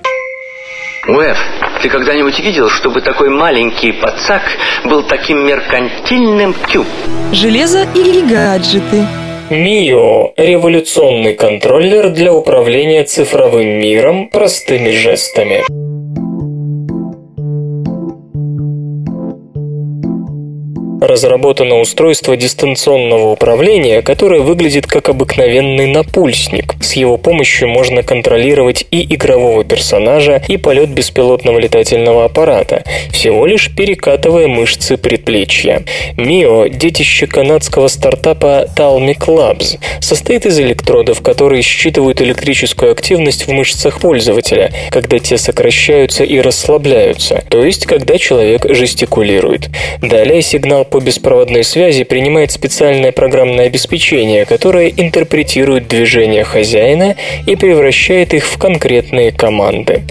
Уэф, 1.06 1.38
ты 1.80 1.88
когда-нибудь 1.88 2.40
видел, 2.40 2.68
чтобы 2.68 3.02
такой 3.02 3.30
маленький 3.30 3.92
пацак 3.92 4.42
был 4.84 5.04
таким 5.06 5.46
меркантильным 5.46 6.56
тюб? 6.72 6.86
Железо 7.32 7.86
или 7.94 8.20
гаджеты? 8.20 9.06
МИО– 9.50 10.32
революционный 10.36 11.34
контроллер 11.34 12.10
для 12.10 12.32
управления 12.32 13.04
цифровым 13.04 13.78
миром 13.78 14.28
простыми 14.28 14.90
жестами. 14.90 15.62
Разработано 21.06 21.80
устройство 21.80 22.36
дистанционного 22.36 23.30
управления, 23.30 24.02
которое 24.02 24.40
выглядит 24.40 24.86
как 24.86 25.08
обыкновенный 25.08 25.86
напульсник. 25.86 26.74
С 26.80 26.94
его 26.94 27.16
помощью 27.16 27.68
можно 27.68 28.02
контролировать 28.02 28.86
и 28.90 29.14
игрового 29.14 29.64
персонажа, 29.64 30.42
и 30.48 30.56
полет 30.56 30.90
беспилотного 30.90 31.58
летательного 31.58 32.24
аппарата, 32.24 32.84
всего 33.10 33.46
лишь 33.46 33.74
перекатывая 33.74 34.48
мышцы 34.48 34.96
предплечья. 34.96 35.84
МИО– 36.16 36.68
детище 36.68 37.26
канадского 37.26 37.88
стартапа 37.88 38.66
Talmic 38.76 39.26
Labs. 39.26 39.78
Состоит 40.00 40.46
из 40.46 40.58
электродов, 40.58 41.22
которые 41.22 41.62
считывают 41.62 42.20
электрическую 42.20 42.92
активность 42.92 43.46
в 43.46 43.50
мышцах 43.50 44.00
пользователя, 44.00 44.72
когда 44.90 45.18
те 45.18 45.38
сокращаются 45.38 46.24
и 46.24 46.40
расслабляются, 46.40 47.42
то 47.48 47.64
есть 47.64 47.86
когда 47.86 48.18
человек 48.18 48.66
жестикулирует. 48.68 49.68
Далее 50.00 50.42
сигнал 50.42 50.84
по 50.94 51.00
беспроводной 51.00 51.64
связи 51.64 52.04
принимает 52.04 52.52
специальное 52.52 53.10
программное 53.10 53.66
обеспечение, 53.66 54.44
которое 54.44 54.90
интерпретирует 54.96 55.88
движения 55.88 56.44
хозяина 56.44 57.16
и 57.48 57.56
превращает 57.56 58.32
их 58.32 58.46
в 58.46 58.58
конкретные 58.58 59.32
команды. 59.32 60.02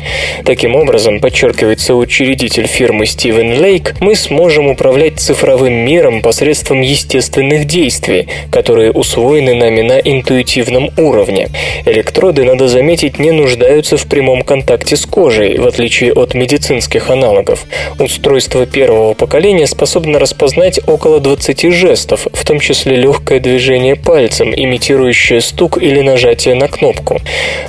Таким 0.43 0.75
образом, 0.75 1.21
подчеркивается 1.21 1.95
учредитель 1.95 2.67
фирмы 2.67 3.05
Стивен 3.05 3.61
Лейк, 3.61 3.95
мы 4.01 4.15
сможем 4.15 4.67
управлять 4.67 5.21
цифровым 5.21 5.71
миром 5.71 6.21
посредством 6.21 6.81
естественных 6.81 7.63
действий, 7.63 8.27
которые 8.51 8.91
усвоены 8.91 9.55
нами 9.55 9.83
на 9.83 9.99
интуитивном 9.99 10.89
уровне. 10.97 11.47
Электроды, 11.85 12.43
надо 12.43 12.67
заметить, 12.67 13.19
не 13.19 13.31
нуждаются 13.31 13.95
в 13.95 14.05
прямом 14.07 14.41
контакте 14.41 14.97
с 14.97 15.05
кожей, 15.05 15.59
в 15.59 15.65
отличие 15.65 16.11
от 16.11 16.33
медицинских 16.33 17.09
аналогов. 17.09 17.63
Устройство 17.99 18.65
первого 18.65 19.13
поколения 19.13 19.65
способно 19.65 20.19
распознать 20.19 20.72
около 20.85 21.19
20 21.19 21.71
жестов, 21.71 22.27
в 22.31 22.45
том 22.45 22.59
числе 22.59 22.95
легкое 22.95 23.39
движение 23.39 23.95
пальцем, 23.95 24.53
имитирующее 24.55 25.41
стук 25.41 25.81
или 25.81 26.01
нажатие 26.01 26.55
на 26.55 26.67
кнопку. 26.67 27.19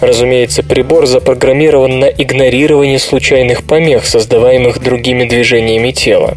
Разумеется, 0.00 0.62
прибор 0.62 1.06
запрограммирован 1.06 1.99
на 1.99 2.06
игнорирование 2.06 2.99
случайных 2.99 3.64
помех, 3.64 4.04
создаваемых 4.04 4.82
другими 4.82 5.25
движениями 5.25 5.90
тела. 5.90 6.37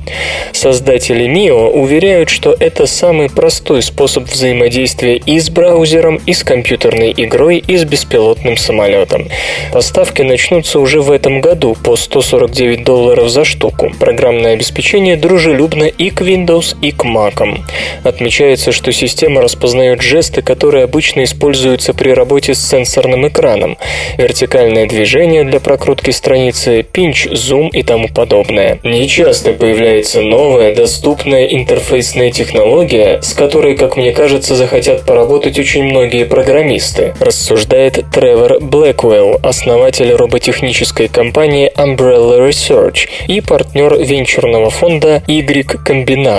Создатели 0.52 1.26
Mio 1.26 1.70
уверяют, 1.70 2.30
что 2.30 2.56
это 2.60 2.88
самый 2.88 3.30
простой 3.30 3.82
способ 3.82 4.26
взаимодействия 4.26 5.18
и 5.18 5.40
с 5.40 5.50
браузером, 5.50 6.20
и 6.26 6.34
с 6.34 6.44
компьютерной 6.44 7.14
игрой, 7.16 7.64
и 7.68 7.78
с 7.78 7.84
беспилотным 7.84 8.58
самолетом. 8.58 9.28
Поставки 9.72 10.22
начнутся 10.22 10.80
уже 10.80 11.02
в 11.02 11.12
этом 11.12 11.42
году 11.42 11.76
по 11.84 11.96
149 11.96 12.84
долларов 12.84 13.30
за 13.30 13.46
штуку. 13.46 13.92
Программное 14.00 14.54
обеспечение 14.54 15.16
дружелюбно 15.16 15.86
и 15.86 16.10
к 16.10 16.22
Windows, 16.22 16.47
и 16.82 16.92
к 16.92 17.04
Mac. 17.04 17.60
Отмечается, 18.04 18.72
что 18.72 18.92
система 18.92 19.42
распознает 19.42 20.02
жесты, 20.02 20.42
которые 20.42 20.86
обычно 20.86 21.24
используются 21.24 21.94
при 21.94 22.12
работе 22.12 22.54
с 22.54 22.60
сенсорным 22.60 23.28
экраном. 23.28 23.78
Вертикальное 24.18 24.88
движение 24.88 25.44
для 25.44 25.60
прокрутки 25.60 26.12
страницы, 26.12 26.84
пинч, 26.84 27.28
зум 27.32 27.68
и 27.70 27.84
тому 27.84 28.08
подобное. 28.08 28.80
Нечасто 28.84 29.52
появляется 29.54 30.22
новая, 30.22 30.74
доступная 30.74 31.48
интерфейсная 31.48 32.32
технология, 32.32 33.22
с 33.22 33.34
которой, 33.34 33.76
как 33.76 33.98
мне 33.98 34.12
кажется, 34.12 34.56
захотят 34.56 35.06
поработать 35.06 35.60
очень 35.60 35.84
многие 35.84 36.26
программисты, 36.26 37.14
рассуждает 37.20 38.06
Тревор 38.14 38.60
Блэквелл, 38.62 39.40
основатель 39.44 40.14
роботехнической 40.14 41.08
компании 41.08 41.72
Umbrella 41.76 42.48
Research 42.48 43.08
и 43.28 43.42
партнер 43.42 43.96
венчурного 43.98 44.70
фонда 44.70 45.24
Y 45.28 45.66
Combinator. 45.86 46.37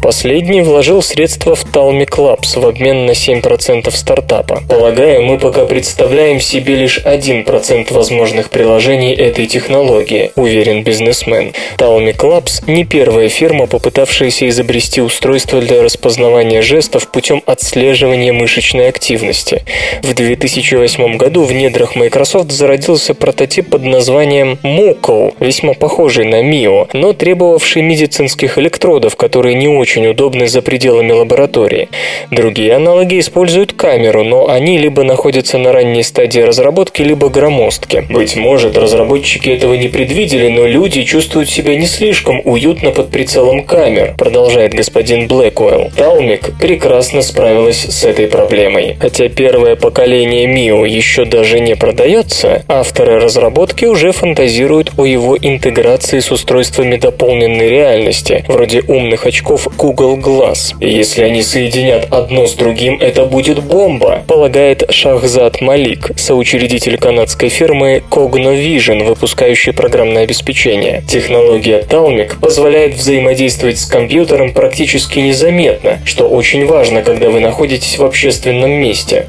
Последний 0.00 0.60
вложил 0.60 1.02
средства 1.02 1.54
в 1.54 1.64
Talmic 1.64 2.10
Labs 2.10 2.60
в 2.60 2.66
обмен 2.66 3.06
на 3.06 3.10
7% 3.10 3.90
стартапа. 3.90 4.62
Полагаю, 4.68 5.22
мы 5.22 5.38
пока 5.38 5.64
представляем 5.64 6.40
себе 6.40 6.76
лишь 6.76 6.98
1% 6.98 7.92
возможных 7.92 8.50
приложений 8.50 9.14
этой 9.14 9.46
технологии, 9.46 10.30
уверен 10.36 10.84
бизнесмен. 10.84 11.52
Talmic 11.76 12.18
Labs 12.18 12.62
не 12.66 12.84
первая 12.84 13.28
фирма, 13.28 13.66
попытавшаяся 13.66 14.48
изобрести 14.48 15.00
устройство 15.00 15.60
для 15.60 15.82
распознавания 15.82 16.62
жестов 16.62 17.08
путем 17.08 17.42
отслеживания 17.46 18.32
мышечной 18.32 18.88
активности. 18.88 19.64
В 20.02 20.14
2008 20.14 21.16
году 21.16 21.42
в 21.42 21.52
недрах 21.52 21.96
Microsoft 21.96 22.52
зародился 22.52 23.14
прототип 23.14 23.70
под 23.70 23.82
названием 23.82 24.58
Moco, 24.62 25.34
весьма 25.40 25.74
похожий 25.74 26.26
на 26.26 26.42
Mio, 26.42 26.88
но 26.92 27.12
требовавший 27.12 27.82
медицинских 27.82 28.58
электродов, 28.58 29.15
которые 29.16 29.54
не 29.54 29.68
очень 29.68 30.06
удобны 30.06 30.46
за 30.48 30.62
пределами 30.62 31.12
лаборатории. 31.12 31.88
Другие 32.30 32.74
аналоги 32.74 33.18
используют 33.18 33.72
камеру, 33.72 34.24
но 34.24 34.48
они 34.48 34.78
либо 34.78 35.02
находятся 35.02 35.58
на 35.58 35.72
ранней 35.72 36.02
стадии 36.02 36.40
разработки, 36.40 37.02
либо 37.02 37.28
громоздки. 37.28 38.04
Быть 38.10 38.36
может, 38.36 38.76
разработчики 38.76 39.50
этого 39.50 39.74
не 39.74 39.88
предвидели, 39.88 40.48
но 40.48 40.66
люди 40.66 41.02
чувствуют 41.04 41.48
себя 41.48 41.76
не 41.76 41.86
слишком 41.86 42.40
уютно 42.44 42.90
под 42.90 43.10
прицелом 43.10 43.64
камер, 43.64 44.14
продолжает 44.16 44.74
господин 44.74 45.28
Блэквелл. 45.28 45.90
Талмик 45.96 46.50
прекрасно 46.60 47.22
справилась 47.22 47.84
с 47.84 48.04
этой 48.04 48.26
проблемой. 48.26 48.96
Хотя 49.00 49.28
первое 49.28 49.76
поколение 49.76 50.46
Mio 50.46 50.86
еще 50.88 51.24
даже 51.24 51.60
не 51.60 51.76
продается, 51.76 52.64
авторы 52.68 53.18
разработки 53.18 53.84
уже 53.84 54.12
фантазируют 54.12 54.92
о 54.96 55.04
его 55.04 55.36
интеграции 55.40 56.20
с 56.20 56.30
устройствами 56.30 56.96
дополненной 56.96 57.68
реальности, 57.68 58.44
вроде 58.48 58.82
умных 59.06 59.24
очков 59.24 59.68
Google 59.76 60.16
Glass. 60.18 60.74
Если 60.80 61.22
они 61.22 61.42
соединят 61.42 62.12
одно 62.12 62.46
с 62.46 62.54
другим, 62.54 63.00
это 63.00 63.24
будет 63.24 63.62
бомба, 63.62 64.24
полагает 64.26 64.82
Шахзад 64.90 65.60
Малик, 65.60 66.10
соучредитель 66.16 66.98
канадской 66.98 67.48
фирмы 67.48 68.02
Cognovision, 68.10 69.04
выпускающей 69.04 69.72
программное 69.72 70.24
обеспечение. 70.24 71.04
Технология 71.08 71.82
Talmic 71.88 72.40
позволяет 72.40 72.94
взаимодействовать 72.94 73.78
с 73.78 73.86
компьютером 73.86 74.52
практически 74.52 75.20
незаметно, 75.20 76.00
что 76.04 76.28
очень 76.28 76.66
важно, 76.66 77.02
когда 77.02 77.30
вы 77.30 77.38
находитесь 77.38 77.98
в 77.98 78.04
общественном 78.04 78.72
месте. 78.72 79.26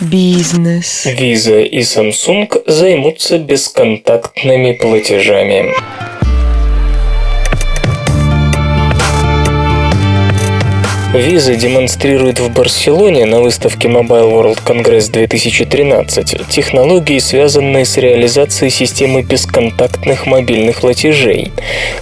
Бизнес. 0.00 1.06
Visa 1.06 1.62
и 1.62 1.80
Samsung 1.80 2.62
займутся 2.66 3.36
бесконтактными 3.38 4.72
платежами. 4.72 5.74
Visa 11.12 11.56
демонстрирует 11.56 12.38
в 12.38 12.54
Барселоне 12.54 13.26
на 13.26 13.40
выставке 13.40 13.88
Mobile 13.88 14.30
World 14.30 14.60
Congress 14.64 15.10
2013 15.10 16.48
технологии, 16.48 17.18
связанные 17.18 17.84
с 17.84 17.96
реализацией 17.96 18.70
системы 18.70 19.22
бесконтактных 19.22 20.26
мобильных 20.26 20.82
платежей. 20.82 21.50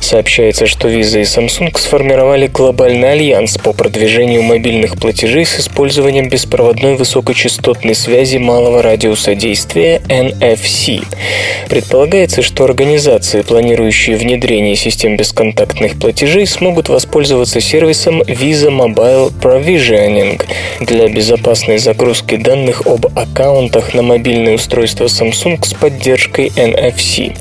Сообщается, 0.00 0.66
что 0.66 0.88
Visa 0.88 1.20
и 1.20 1.22
Samsung 1.22 1.76
сформировали 1.78 2.48
глобальный 2.48 3.12
альянс 3.12 3.56
по 3.56 3.72
продвижению 3.72 4.42
мобильных 4.42 4.98
платежей 4.98 5.46
с 5.46 5.58
использованием 5.58 6.28
беспроводной 6.28 6.96
высокочастотной 6.96 7.94
связи 7.94 8.36
малого 8.36 8.82
радиуса 8.82 9.34
действия 9.34 10.02
NFC. 10.08 11.02
Предполагается, 11.70 12.42
что 12.42 12.64
организации, 12.64 13.40
планирующие 13.40 14.18
внедрение 14.18 14.76
систем 14.76 15.16
бесконтактных 15.16 15.98
платежей, 15.98 16.46
смогут 16.46 16.90
воспользоваться 16.90 17.62
сервисом 17.62 18.20
Visa 18.20 18.68
Mobile 18.68 18.97
Mobile 18.98 19.32
Provisioning 19.40 20.42
для 20.80 21.08
безопасной 21.08 21.78
загрузки 21.78 22.36
данных 22.36 22.82
об 22.84 23.06
аккаунтах 23.16 23.94
на 23.94 24.02
мобильные 24.02 24.56
устройства 24.56 25.04
Samsung 25.04 25.64
с 25.64 25.72
поддержкой 25.72 26.48
NFC. 26.56 27.36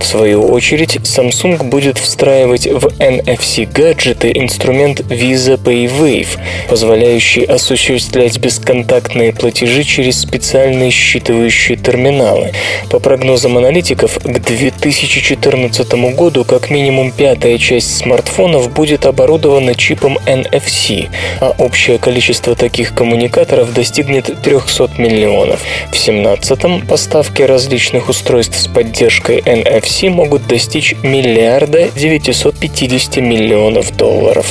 В 0.00 0.04
свою 0.04 0.42
очередь, 0.48 0.96
Samsung 0.96 1.62
будет 1.62 1.98
встраивать 1.98 2.66
в 2.66 2.88
NFC-гаджеты 2.98 4.32
инструмент 4.34 5.00
Visa 5.00 5.56
PayWave, 5.56 6.38
позволяющий 6.68 7.44
осуществлять 7.44 8.38
бесконтактные 8.38 9.32
платежи 9.32 9.84
через 9.84 10.20
специальные 10.20 10.90
считывающие 10.90 11.76
терминалы. 11.76 12.50
По 12.90 12.98
прогнозам 12.98 13.56
аналитиков, 13.56 14.18
к 14.18 14.38
2014 14.40 15.92
году 16.16 16.44
как 16.44 16.70
минимум 16.70 17.12
пятая 17.12 17.58
часть 17.58 17.96
смартфонов 17.96 18.72
будет 18.72 19.06
оборудована 19.06 19.76
чипом 19.76 20.18
NFC, 20.26 20.95
а 21.40 21.54
общее 21.58 21.98
количество 21.98 22.54
таких 22.54 22.94
коммуникаторов 22.94 23.72
достигнет 23.72 24.30
300 24.42 24.90
миллионов. 24.98 25.60
В 25.90 25.94
2017-м 25.94 26.86
поставки 26.86 27.42
различных 27.42 28.08
устройств 28.08 28.58
с 28.58 28.66
поддержкой 28.68 29.38
NFC 29.40 30.08
могут 30.08 30.46
достичь 30.46 30.94
миллиарда 31.02 31.88
950 31.90 33.16
миллионов 33.16 33.96
долларов. 33.96 34.46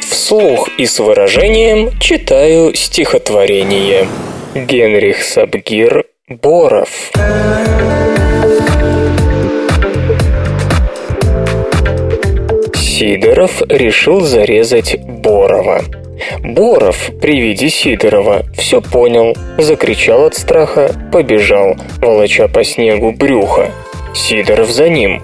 Вслух 0.00 0.68
и 0.78 0.86
с 0.86 0.98
выражением 1.00 1.98
читаю 1.98 2.74
стихотворение. 2.74 4.06
Генрих 4.54 5.22
Сабгир 5.22 6.06
Боров. 6.28 7.10
Сидоров 12.96 13.60
решил 13.68 14.20
зарезать 14.20 15.00
Борова. 15.00 15.82
Боров 16.44 17.10
при 17.20 17.40
виде 17.40 17.68
Сидорова 17.68 18.44
все 18.56 18.80
понял, 18.80 19.34
закричал 19.58 20.26
от 20.26 20.36
страха, 20.36 20.92
побежал, 21.10 21.74
волоча 22.00 22.46
по 22.46 22.62
снегу 22.62 23.10
брюха. 23.10 23.72
Сидоров 24.14 24.70
за 24.70 24.88
ним. 24.88 25.20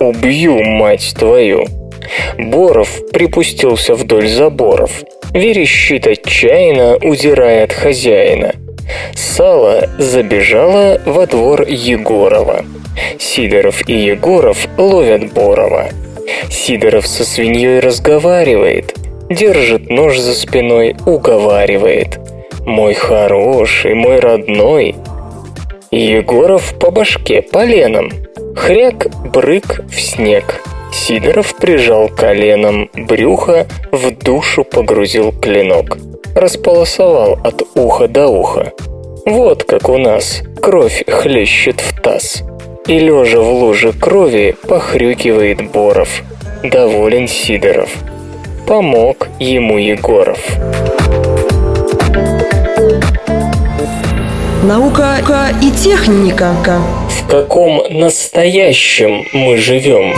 «Убью, 0.00 0.62
мать 0.64 1.14
твою!» 1.18 1.66
Боров 2.38 2.88
припустился 3.12 3.94
вдоль 3.94 4.26
заборов. 4.26 5.02
Верещит 5.34 6.06
отчаянно, 6.06 6.96
удирая 6.96 7.64
от 7.64 7.74
хозяина. 7.74 8.54
Сало 9.14 9.90
забежала 9.98 10.98
во 11.04 11.26
двор 11.26 11.66
Егорова. 11.68 12.64
Сидоров 13.18 13.86
и 13.86 13.92
Егоров 13.92 14.66
ловят 14.78 15.30
Борова. 15.34 15.90
Сидоров 16.50 17.06
со 17.06 17.24
свиньей 17.24 17.80
разговаривает, 17.80 18.94
держит 19.30 19.90
нож 19.90 20.18
за 20.18 20.34
спиной, 20.34 20.96
уговаривает. 21.06 22.18
«Мой 22.64 22.94
хороший, 22.94 23.94
мой 23.94 24.20
родной». 24.20 24.94
Егоров 25.90 26.74
по 26.78 26.90
башке 26.90 27.42
поленом. 27.42 28.10
Хряк, 28.56 29.08
брык 29.32 29.84
в 29.90 30.00
снег. 30.00 30.62
Сидоров 30.92 31.56
прижал 31.56 32.08
коленом 32.08 32.88
брюхо, 32.94 33.66
в 33.90 34.10
душу 34.12 34.64
погрузил 34.64 35.32
клинок. 35.32 35.98
Располосовал 36.34 37.38
от 37.44 37.62
уха 37.74 38.08
до 38.08 38.28
уха. 38.28 38.72
Вот 39.26 39.64
как 39.64 39.88
у 39.88 39.98
нас 39.98 40.42
кровь 40.60 41.04
хлещет 41.06 41.80
в 41.80 42.00
таз. 42.00 42.42
И 42.86 42.98
лежа 42.98 43.38
в 43.38 43.52
луже 43.52 43.92
крови 43.92 44.56
похрюкивает 44.68 45.70
Боров. 45.70 46.22
Доволен 46.64 47.28
Сидоров. 47.28 47.90
Помог 48.66 49.28
ему 49.38 49.78
Егоров. 49.78 50.40
Наука 54.64 55.18
и 55.62 55.70
техника. 55.70 56.54
В 57.08 57.28
каком 57.28 57.82
настоящем 57.90 59.26
мы 59.32 59.58
живем? 59.58 60.14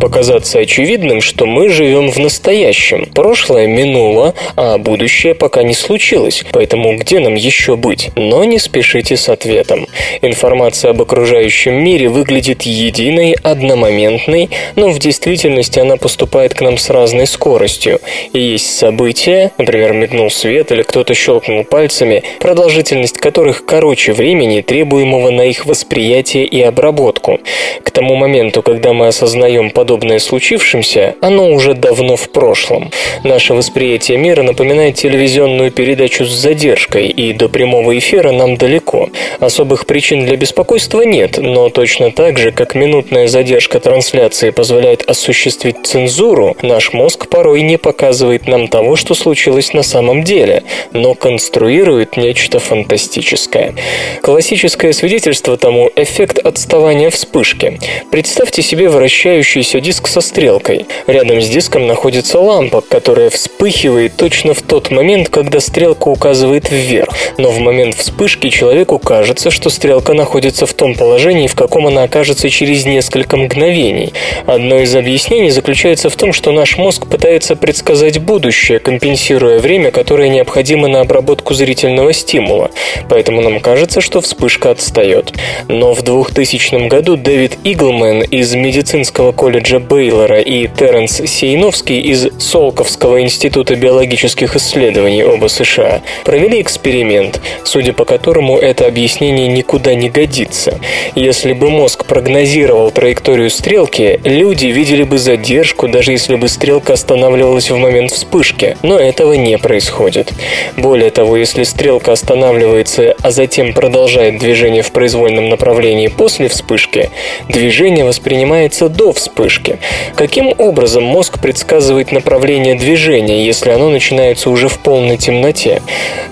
Показаться 0.00 0.58
очевидным, 0.58 1.20
что 1.20 1.46
мы 1.46 1.68
живем 1.68 2.10
в 2.10 2.18
настоящем. 2.18 3.06
Прошлое 3.14 3.68
минуло, 3.68 4.34
а 4.56 4.78
будущее 4.78 5.34
пока 5.34 5.62
не 5.62 5.74
случилось, 5.74 6.42
поэтому 6.50 6.96
где 6.96 7.20
нам 7.20 7.34
еще 7.34 7.76
быть? 7.76 8.10
Но 8.16 8.42
не 8.44 8.58
спешите 8.58 9.16
с 9.16 9.28
ответом. 9.28 9.86
Информация 10.22 10.90
об 10.90 11.02
окружающем 11.02 11.74
мире 11.74 12.08
выглядит 12.08 12.62
единой, 12.62 13.36
одномоментной, 13.42 14.50
но 14.74 14.88
в 14.88 14.98
действительности 14.98 15.78
она 15.78 15.96
поступает 15.96 16.54
к 16.54 16.62
нам 16.62 16.78
с 16.78 16.90
разной 16.90 17.26
скоростью. 17.26 18.00
И 18.32 18.40
есть 18.40 18.76
события, 18.76 19.52
например, 19.58 19.92
мигнул 19.92 20.30
свет 20.30 20.72
или 20.72 20.82
кто-то 20.82 21.14
щелкнул 21.14 21.64
пальцами, 21.64 22.22
продолжительность 22.40 23.18
которых 23.18 23.66
короче 23.66 24.12
времени, 24.12 24.62
требуемого 24.62 25.30
на 25.30 25.42
их 25.42 25.66
восприятие 25.66 26.46
и 26.46 26.60
обработку. 26.62 27.38
К 27.84 27.90
тому 27.90 28.16
моменту, 28.16 28.62
когда 28.62 28.92
мы 28.92 29.08
осознаем 29.08 29.70
подобное 29.70 29.89
подобное 29.90 30.20
случившемся, 30.20 31.16
оно 31.20 31.50
уже 31.50 31.74
давно 31.74 32.14
в 32.14 32.28
прошлом. 32.28 32.92
Наше 33.24 33.54
восприятие 33.54 34.18
мира 34.18 34.42
напоминает 34.42 34.94
телевизионную 34.94 35.72
передачу 35.72 36.24
с 36.24 36.30
задержкой, 36.30 37.08
и 37.08 37.32
до 37.32 37.48
прямого 37.48 37.98
эфира 37.98 38.30
нам 38.30 38.56
далеко. 38.56 39.08
Особых 39.40 39.86
причин 39.86 40.24
для 40.26 40.36
беспокойства 40.36 41.02
нет, 41.02 41.38
но 41.38 41.70
точно 41.70 42.12
так 42.12 42.38
же, 42.38 42.52
как 42.52 42.76
минутная 42.76 43.26
задержка 43.26 43.80
трансляции 43.80 44.50
позволяет 44.50 45.02
осуществить 45.10 45.78
цензуру, 45.82 46.56
наш 46.62 46.92
мозг 46.92 47.26
порой 47.26 47.62
не 47.62 47.76
показывает 47.76 48.46
нам 48.46 48.68
того, 48.68 48.94
что 48.94 49.14
случилось 49.14 49.72
на 49.72 49.82
самом 49.82 50.22
деле, 50.22 50.62
но 50.92 51.14
конструирует 51.14 52.16
нечто 52.16 52.60
фантастическое. 52.60 53.74
Классическое 54.22 54.92
свидетельство 54.92 55.56
тому– 55.56 55.90
эффект 55.96 56.38
отставания 56.38 57.10
вспышки. 57.10 57.80
Представьте 58.12 58.62
себе 58.62 58.88
вращающийся 58.88 59.79
диск 59.80 60.08
со 60.08 60.20
стрелкой. 60.20 60.86
Рядом 61.06 61.40
с 61.40 61.48
диском 61.48 61.86
находится 61.86 62.38
лампа, 62.38 62.80
которая 62.80 63.30
вспыхивает 63.30 64.16
точно 64.16 64.54
в 64.54 64.62
тот 64.62 64.90
момент, 64.90 65.28
когда 65.28 65.60
стрелка 65.60 66.08
указывает 66.08 66.70
вверх. 66.70 67.14
Но 67.38 67.50
в 67.50 67.58
момент 67.58 67.94
вспышки 67.94 68.48
человеку 68.48 68.98
кажется, 68.98 69.50
что 69.50 69.70
стрелка 69.70 70.14
находится 70.14 70.66
в 70.66 70.74
том 70.74 70.94
положении, 70.94 71.46
в 71.46 71.54
каком 71.54 71.86
она 71.86 72.04
окажется 72.04 72.50
через 72.50 72.84
несколько 72.84 73.36
мгновений. 73.36 74.12
Одно 74.46 74.78
из 74.78 74.94
объяснений 74.94 75.50
заключается 75.50 76.10
в 76.10 76.16
том, 76.16 76.32
что 76.32 76.52
наш 76.52 76.76
мозг 76.76 77.06
пытается 77.06 77.56
предсказать 77.56 78.18
будущее, 78.18 78.78
компенсируя 78.78 79.58
время, 79.58 79.90
которое 79.90 80.28
необходимо 80.28 80.88
на 80.88 81.00
обработку 81.00 81.54
зрительного 81.54 82.12
стимула. 82.12 82.70
Поэтому 83.08 83.40
нам 83.40 83.60
кажется, 83.60 84.00
что 84.00 84.20
вспышка 84.20 84.70
отстает. 84.70 85.32
Но 85.68 85.94
в 85.94 86.02
2000 86.02 86.88
году 86.88 87.16
Дэвид 87.16 87.58
Иглмен 87.64 88.22
из 88.22 88.54
медицинского 88.54 89.32
колледжа 89.32 89.69
Джорджа 89.70 89.86
Бейлора 89.86 90.40
и 90.40 90.66
Терренс 90.66 91.22
Сейновский 91.24 92.00
из 92.00 92.26
Солковского 92.42 93.22
института 93.22 93.76
биологических 93.76 94.56
исследований 94.56 95.22
оба 95.22 95.46
США 95.46 96.02
провели 96.24 96.60
эксперимент, 96.60 97.40
судя 97.62 97.92
по 97.92 98.04
которому 98.04 98.58
это 98.58 98.86
объяснение 98.86 99.46
никуда 99.46 99.94
не 99.94 100.08
годится. 100.08 100.80
Если 101.14 101.52
бы 101.52 101.70
мозг 101.70 102.04
прогнозировал 102.04 102.90
траекторию 102.90 103.48
стрелки, 103.48 104.18
люди 104.24 104.66
видели 104.66 105.04
бы 105.04 105.18
задержку, 105.18 105.86
даже 105.86 106.10
если 106.10 106.34
бы 106.34 106.48
стрелка 106.48 106.94
останавливалась 106.94 107.70
в 107.70 107.76
момент 107.76 108.10
вспышки, 108.10 108.76
но 108.82 108.98
этого 108.98 109.34
не 109.34 109.56
происходит. 109.56 110.32
Более 110.76 111.10
того, 111.10 111.36
если 111.36 111.62
стрелка 111.62 112.10
останавливается, 112.10 113.14
а 113.22 113.30
затем 113.30 113.72
продолжает 113.72 114.38
движение 114.38 114.82
в 114.82 114.90
произвольном 114.90 115.48
направлении 115.48 116.08
после 116.08 116.48
вспышки, 116.48 117.10
движение 117.48 118.04
воспринимается 118.04 118.88
до 118.88 119.12
вспышки, 119.12 119.59
вспышки. 119.60 119.78
Каким 120.14 120.52
образом 120.58 121.04
мозг 121.04 121.40
предсказывает 121.40 122.12
направление 122.12 122.74
движения, 122.74 123.44
если 123.44 123.70
оно 123.70 123.90
начинается 123.90 124.50
уже 124.50 124.68
в 124.68 124.78
полной 124.78 125.16
темноте? 125.16 125.82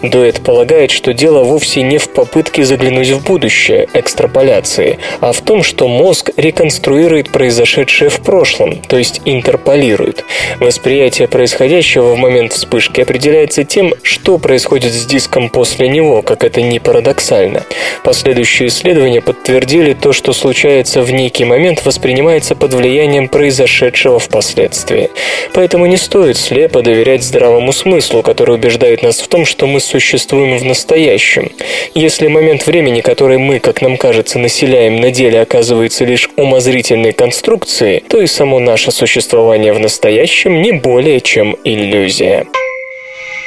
Дуэт 0.02 0.40
полагает, 0.40 0.90
что 0.90 1.12
дело 1.12 1.44
вовсе 1.44 1.82
не 1.82 1.98
в 1.98 2.08
попытке 2.10 2.64
заглянуть 2.64 3.10
в 3.10 3.24
будущее, 3.24 3.88
экстраполяции, 3.94 4.98
а 5.20 5.32
в 5.32 5.40
том, 5.40 5.62
что 5.62 5.88
мозг 5.88 6.30
реконструирует 6.36 7.30
произошедшее 7.30 8.10
в 8.10 8.20
прошлом, 8.20 8.76
то 8.76 8.96
есть 8.96 9.20
интерполирует. 9.24 10.24
Восприятие 10.60 11.28
происходящего 11.28 12.14
в 12.14 12.18
момент 12.18 12.52
вспышки 12.52 13.00
определяется 13.00 13.64
тем, 13.64 13.94
что 14.02 14.38
происходит 14.38 14.92
с 14.92 15.06
диском 15.06 15.48
после 15.48 15.88
него, 15.88 16.22
как 16.22 16.44
это 16.44 16.62
не 16.62 16.78
парадоксально. 16.78 17.64
Последующие 18.04 18.68
исследования 18.68 19.20
подтвердили 19.20 19.94
то, 19.94 20.12
что 20.12 20.32
случается 20.32 21.02
в 21.02 21.10
некий 21.10 21.44
момент, 21.44 21.84
воспринимается 21.84 22.54
под 22.54 22.74
влиянием 22.74 23.17
описанием 23.18 23.28
произошедшего 23.28 24.18
впоследствии. 24.18 25.10
Поэтому 25.52 25.86
не 25.86 25.96
стоит 25.96 26.36
слепо 26.36 26.82
доверять 26.82 27.22
здравому 27.22 27.72
смыслу, 27.72 28.22
который 28.22 28.54
убеждает 28.54 29.02
нас 29.02 29.20
в 29.20 29.28
том, 29.28 29.44
что 29.44 29.66
мы 29.66 29.80
существуем 29.80 30.58
в 30.58 30.64
настоящем. 30.64 31.50
Если 31.94 32.28
момент 32.28 32.66
времени, 32.66 33.00
который 33.00 33.38
мы, 33.38 33.58
как 33.58 33.82
нам 33.82 33.96
кажется, 33.96 34.38
населяем 34.38 35.00
на 35.00 35.10
деле, 35.10 35.40
оказывается 35.40 36.04
лишь 36.04 36.28
умозрительной 36.36 37.12
конструкцией, 37.12 38.02
то 38.08 38.20
и 38.20 38.26
само 38.26 38.60
наше 38.60 38.90
существование 38.90 39.72
в 39.72 39.80
настоящем 39.80 40.62
не 40.62 40.72
более 40.72 41.20
чем 41.20 41.56
иллюзия. 41.64 42.46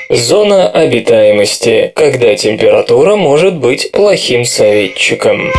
Зона 0.09 0.69
обитаемости, 0.69 1.91
когда 1.95 2.35
температура 2.35 3.15
может 3.15 3.55
быть 3.55 3.91
плохим 3.91 4.43
советчиком. 4.43 5.51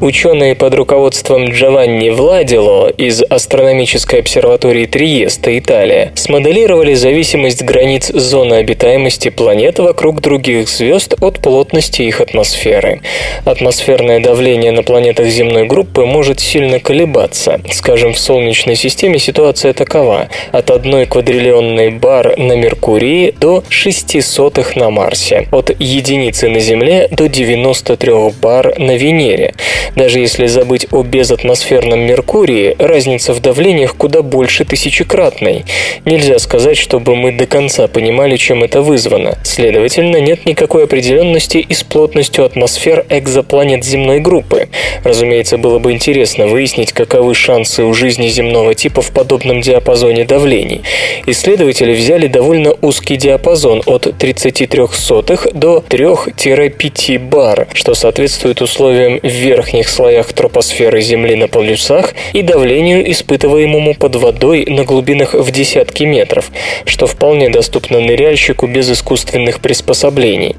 Ученые 0.00 0.54
под 0.54 0.74
руководством 0.74 1.50
Джованни 1.50 2.08
Владило 2.08 2.88
из 2.88 3.22
астрономической 3.22 4.20
обсерватории 4.20 4.86
Триеста, 4.86 5.58
Италия, 5.58 6.12
смоделировали 6.14 6.94
зависимость 6.94 7.62
границ 7.62 8.08
зоны 8.08 8.54
обитаемости 8.54 9.28
планет 9.28 9.78
вокруг 9.78 10.22
других 10.22 10.70
звезд 10.70 11.16
от 11.20 11.40
плотности 11.40 12.00
их 12.00 12.22
атмосферы. 12.22 13.02
Атмосферное 13.44 14.20
давление 14.20 14.72
на 14.72 14.82
планетах 14.82 15.26
земной 15.26 15.66
группы 15.66 16.06
может 16.06 16.40
сильно 16.40 16.80
колебаться. 16.80 17.60
Скажем, 17.70 18.14
в 18.14 18.18
Солнечной 18.18 18.76
системе 18.76 19.18
ситуация 19.18 19.74
такова. 19.74 20.28
От 20.50 20.70
одной 20.70 21.04
квадриллионной 21.04 21.90
бар 21.90 22.38
на 22.38 22.54
Меркурии 22.54 23.34
до 23.38 23.64
6 23.68 24.22
сотых 24.24 24.76
на 24.76 24.88
Марсе. 24.88 25.46
От 25.52 25.70
единицы 25.78 26.48
на 26.48 26.60
Земле 26.60 27.06
до 27.10 27.28
93 27.28 28.30
бар 28.40 28.78
на 28.78 28.96
Венере. 28.96 29.52
Даже 29.96 30.20
если 30.20 30.46
забыть 30.46 30.86
о 30.92 31.02
безатмосферном 31.02 32.00
Меркурии, 32.00 32.76
разница 32.78 33.32
в 33.32 33.40
давлениях 33.40 33.96
куда 33.96 34.22
больше 34.22 34.64
тысячекратной. 34.64 35.64
Нельзя 36.04 36.38
сказать, 36.38 36.76
чтобы 36.76 37.16
мы 37.16 37.32
до 37.32 37.46
конца 37.46 37.88
понимали, 37.88 38.36
чем 38.36 38.62
это 38.62 38.82
вызвано. 38.82 39.38
Следовательно, 39.44 40.18
нет 40.18 40.46
никакой 40.46 40.84
определенности 40.84 41.58
и 41.58 41.74
с 41.74 41.82
плотностью 41.82 42.44
атмосфер 42.44 43.04
экзопланет 43.08 43.84
земной 43.84 44.20
группы. 44.20 44.68
Разумеется, 45.04 45.58
было 45.58 45.78
бы 45.78 45.92
интересно 45.92 46.46
выяснить, 46.46 46.92
каковы 46.92 47.34
шансы 47.34 47.84
у 47.84 47.92
жизни 47.94 48.28
земного 48.28 48.74
типа 48.74 49.02
в 49.02 49.10
подобном 49.10 49.60
диапазоне 49.60 50.24
давлений. 50.24 50.82
Исследователи 51.26 51.92
взяли 51.92 52.26
довольно 52.26 52.74
узкий 52.80 53.16
диапазон 53.16 53.82
от 53.86 54.12
33 54.18 54.82
сотых 54.92 55.46
до 55.52 55.84
3-5 55.88 57.18
бар, 57.18 57.68
что 57.74 57.94
соответствует 57.94 58.62
условиям 58.62 59.20
верхней 59.22 59.79
верхних 59.80 59.88
слоях 59.88 60.32
тропосферы 60.32 61.00
Земли 61.00 61.36
на 61.36 61.48
полюсах 61.48 62.14
и 62.34 62.42
давлению, 62.42 63.10
испытываемому 63.10 63.94
под 63.94 64.16
водой 64.16 64.66
на 64.68 64.84
глубинах 64.84 65.34
в 65.34 65.50
десятки 65.50 66.04
метров, 66.04 66.50
что 66.84 67.06
вполне 67.06 67.48
доступно 67.48 68.00
ныряльщику 68.00 68.66
без 68.66 68.90
искусственных 68.90 69.60
приспособлений. 69.60 70.56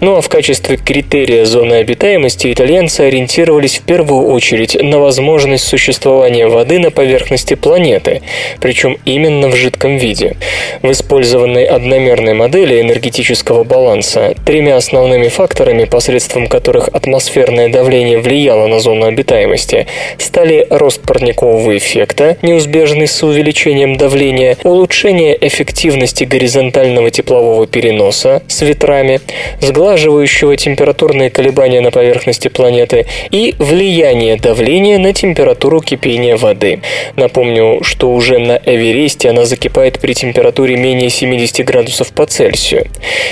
Ну 0.00 0.16
а 0.16 0.20
в 0.20 0.28
качестве 0.28 0.76
критерия 0.76 1.44
зоны 1.44 1.74
обитаемости 1.74 2.50
итальянцы 2.52 3.00
ориентировались 3.02 3.78
в 3.78 3.82
первую 3.82 4.28
очередь 4.28 4.74
на 4.82 4.98
возможность 4.98 5.64
существования 5.64 6.46
воды 6.46 6.78
на 6.78 6.90
поверхности 6.90 7.54
планеты, 7.54 8.22
причем 8.60 8.96
именно 9.04 9.48
в 9.48 9.56
жидком 9.56 9.98
виде. 9.98 10.36
В 10.82 10.90
использованной 10.90 11.64
одномерной 11.64 12.34
модели 12.34 12.80
энергетического 12.80 13.64
баланса 13.64 14.34
тремя 14.46 14.76
основными 14.76 15.28
факторами, 15.28 15.84
посредством 15.84 16.46
которых 16.46 16.88
атмосферное 16.88 17.68
давление 17.68 18.18
влияло 18.18 18.61
на 18.68 18.80
зону 18.80 19.06
обитаемости, 19.06 19.86
стали 20.18 20.66
рост 20.70 21.02
парникового 21.02 21.76
эффекта, 21.76 22.36
неизбежный 22.42 23.06
с 23.06 23.22
увеличением 23.22 23.96
давления, 23.96 24.56
улучшение 24.64 25.36
эффективности 25.40 26.24
горизонтального 26.24 27.10
теплового 27.10 27.66
переноса 27.66 28.42
с 28.48 28.62
ветрами, 28.62 29.20
сглаживающего 29.60 30.56
температурные 30.56 31.30
колебания 31.30 31.80
на 31.80 31.90
поверхности 31.90 32.48
планеты 32.48 33.06
и 33.30 33.54
влияние 33.58 34.36
давления 34.36 34.98
на 34.98 35.12
температуру 35.12 35.80
кипения 35.80 36.36
воды. 36.36 36.80
Напомню, 37.16 37.80
что 37.82 38.12
уже 38.12 38.38
на 38.38 38.60
Эвересте 38.64 39.30
она 39.30 39.44
закипает 39.44 39.98
при 39.98 40.12
температуре 40.14 40.76
менее 40.76 41.10
70 41.10 41.64
градусов 41.64 42.12
по 42.12 42.26
Цельсию. 42.26 42.86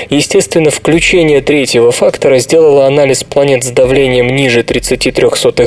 Естественно, 0.08 0.70
включение 0.70 1.40
третьего 1.40 1.92
фактора 1.92 2.38
сделало 2.38 2.86
анализ 2.86 3.24
планет 3.24 3.64
с 3.64 3.70
давлением 3.70 4.34
ниже 4.34 4.62
33 4.62 5.19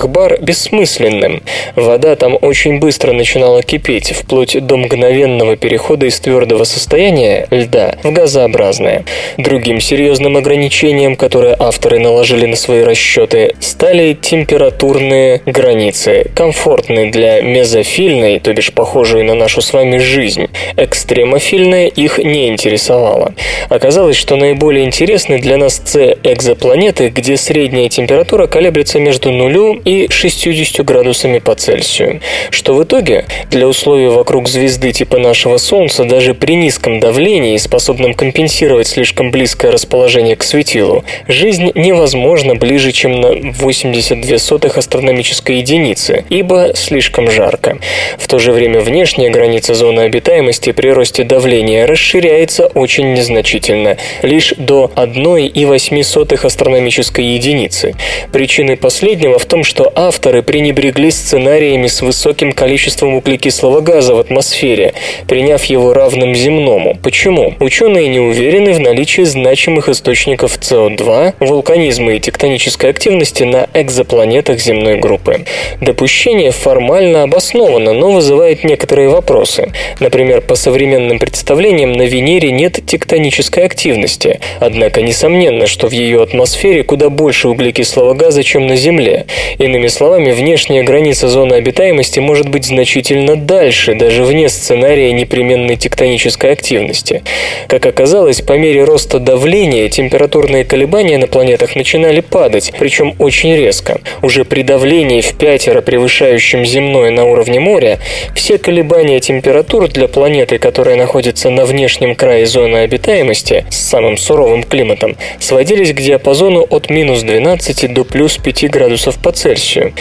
бар 0.09 0.39
бессмысленным. 0.41 1.43
Вода 1.75 2.15
там 2.15 2.37
очень 2.41 2.79
быстро 2.79 3.13
начинала 3.13 3.61
кипеть, 3.61 4.11
вплоть 4.11 4.57
до 4.65 4.77
мгновенного 4.77 5.55
перехода 5.55 6.05
из 6.05 6.19
твердого 6.19 6.63
состояния 6.63 7.47
льда 7.51 7.95
в 8.03 8.11
газообразное. 8.11 9.05
Другим 9.37 9.79
серьезным 9.79 10.37
ограничением, 10.37 11.15
которое 11.15 11.55
авторы 11.59 11.99
наложили 11.99 12.45
на 12.45 12.55
свои 12.55 12.83
расчеты, 12.83 13.55
стали 13.59 14.17
температурные 14.19 15.41
границы, 15.45 16.31
комфортные 16.35 17.11
для 17.11 17.41
мезофильной, 17.41 18.39
то 18.39 18.53
бишь 18.53 18.73
похожей 18.73 19.23
на 19.23 19.35
нашу 19.35 19.61
с 19.61 19.73
вами 19.73 19.97
жизнь. 19.97 20.47
Экстремофильная 20.77 21.87
их 21.87 22.17
не 22.17 22.47
интересовала. 22.47 23.33
Оказалось, 23.69 24.15
что 24.15 24.35
наиболее 24.35 24.85
интересны 24.85 25.39
для 25.39 25.57
нас 25.57 25.81
С 25.83 26.17
экзопланеты, 26.23 27.09
где 27.09 27.37
средняя 27.37 27.89
температура 27.89 28.47
колеблется 28.47 28.99
между 28.99 29.31
нулю 29.43 29.73
и 29.83 30.07
60 30.09 30.85
градусами 30.85 31.39
по 31.39 31.55
Цельсию. 31.55 32.21
Что 32.49 32.73
в 32.73 32.83
итоге 32.83 33.25
для 33.49 33.67
условий 33.67 34.07
вокруг 34.07 34.47
звезды 34.47 34.91
типа 34.91 35.17
нашего 35.17 35.57
Солнца 35.57 36.05
даже 36.05 36.33
при 36.33 36.55
низком 36.55 36.99
давлении, 36.99 37.57
способном 37.57 38.13
компенсировать 38.13 38.87
слишком 38.87 39.31
близкое 39.31 39.71
расположение 39.71 40.35
к 40.35 40.43
светилу, 40.43 41.03
жизнь 41.27 41.71
невозможна 41.75 42.55
ближе, 42.55 42.91
чем 42.91 43.19
на 43.19 43.33
82 43.33 44.37
сотых 44.37 44.77
астрономической 44.77 45.57
единицы, 45.57 46.25
ибо 46.29 46.71
слишком 46.75 47.29
жарко. 47.29 47.77
В 48.17 48.27
то 48.27 48.39
же 48.39 48.51
время 48.51 48.79
внешняя 48.79 49.29
граница 49.29 49.73
зоны 49.73 50.01
обитаемости 50.01 50.71
при 50.71 50.89
росте 50.89 51.23
давления 51.23 51.85
расширяется 51.85 52.67
очень 52.67 53.13
незначительно, 53.13 53.97
лишь 54.21 54.53
до 54.57 54.91
1,8 54.95 56.45
астрономической 56.45 57.25
единицы. 57.25 57.95
Причиной 58.31 58.77
последнего 59.23 59.39
в 59.39 59.45
том, 59.45 59.63
что 59.63 59.91
авторы 59.95 60.41
пренебрегли 60.43 61.09
сценариями 61.11 61.87
с 61.87 62.01
высоким 62.01 62.51
количеством 62.51 63.15
углекислого 63.15 63.79
газа 63.79 64.15
в 64.15 64.19
атмосфере, 64.19 64.93
приняв 65.27 65.63
его 65.65 65.93
равным 65.93 66.35
земному. 66.35 66.97
Почему? 67.01 67.53
Ученые 67.59 68.09
не 68.09 68.19
уверены 68.19 68.73
в 68.73 68.79
наличии 68.79 69.23
значимых 69.23 69.89
источников 69.89 70.57
СО2, 70.59 71.35
вулканизма 71.39 72.13
и 72.13 72.19
тектонической 72.19 72.89
активности 72.89 73.43
на 73.43 73.67
экзопланетах 73.73 74.59
земной 74.59 74.97
группы. 74.97 75.45
Допущение 75.79 76.51
формально 76.51 77.23
обосновано, 77.23 77.93
но 77.93 78.11
вызывает 78.11 78.63
некоторые 78.63 79.09
вопросы. 79.09 79.71
Например, 79.99 80.41
по 80.41 80.55
современным 80.55 81.19
представлениям 81.19 81.93
на 81.93 82.03
Венере 82.03 82.51
нет 82.51 82.79
тектонической 82.85 83.65
активности, 83.65 84.39
однако 84.59 85.01
несомненно, 85.01 85.67
что 85.67 85.87
в 85.87 85.91
ее 85.93 86.21
атмосфере 86.23 86.83
куда 86.83 87.09
больше 87.09 87.47
углекислого 87.47 88.13
газа, 88.13 88.43
чем 88.43 88.67
на 88.67 88.75
Земле. 88.75 89.12
Иными 89.57 89.87
словами, 89.87 90.31
внешняя 90.31 90.83
граница 90.83 91.27
зоны 91.27 91.55
обитаемости 91.55 92.19
может 92.19 92.49
быть 92.49 92.65
значительно 92.65 93.35
дальше, 93.35 93.95
даже 93.95 94.23
вне 94.23 94.49
сценария 94.49 95.11
непременной 95.11 95.75
тектонической 95.75 96.51
активности. 96.51 97.23
Как 97.67 97.85
оказалось, 97.85 98.41
по 98.41 98.53
мере 98.53 98.83
роста 98.83 99.19
давления 99.19 99.89
температурные 99.89 100.65
колебания 100.65 101.17
на 101.17 101.27
планетах 101.27 101.75
начинали 101.75 102.21
падать, 102.21 102.73
причем 102.77 103.15
очень 103.19 103.55
резко. 103.55 104.01
Уже 104.21 104.45
при 104.45 104.63
давлении 104.63 105.21
в 105.21 105.33
пятеро 105.37 105.81
превышающем 105.81 106.65
земное 106.65 107.11
на 107.11 107.25
уровне 107.25 107.59
моря, 107.59 107.99
все 108.35 108.57
колебания 108.57 109.19
температур 109.19 109.87
для 109.87 110.07
планеты, 110.07 110.57
которая 110.57 110.95
находится 110.95 111.49
на 111.49 111.65
внешнем 111.65 112.15
крае 112.15 112.45
зоны 112.45 112.77
обитаемости 112.77 113.65
с 113.69 113.77
самым 113.77 114.17
суровым 114.17 114.63
климатом, 114.63 115.15
сводились 115.39 115.93
к 115.93 116.01
диапазону 116.01 116.65
от 116.69 116.89
минус 116.89 117.21
12 117.21 117.93
до 117.93 118.03
плюс 118.03 118.37
5 118.37 118.69
градусов 118.69 119.02
по 119.11 119.31
Цельсию. 119.31 119.93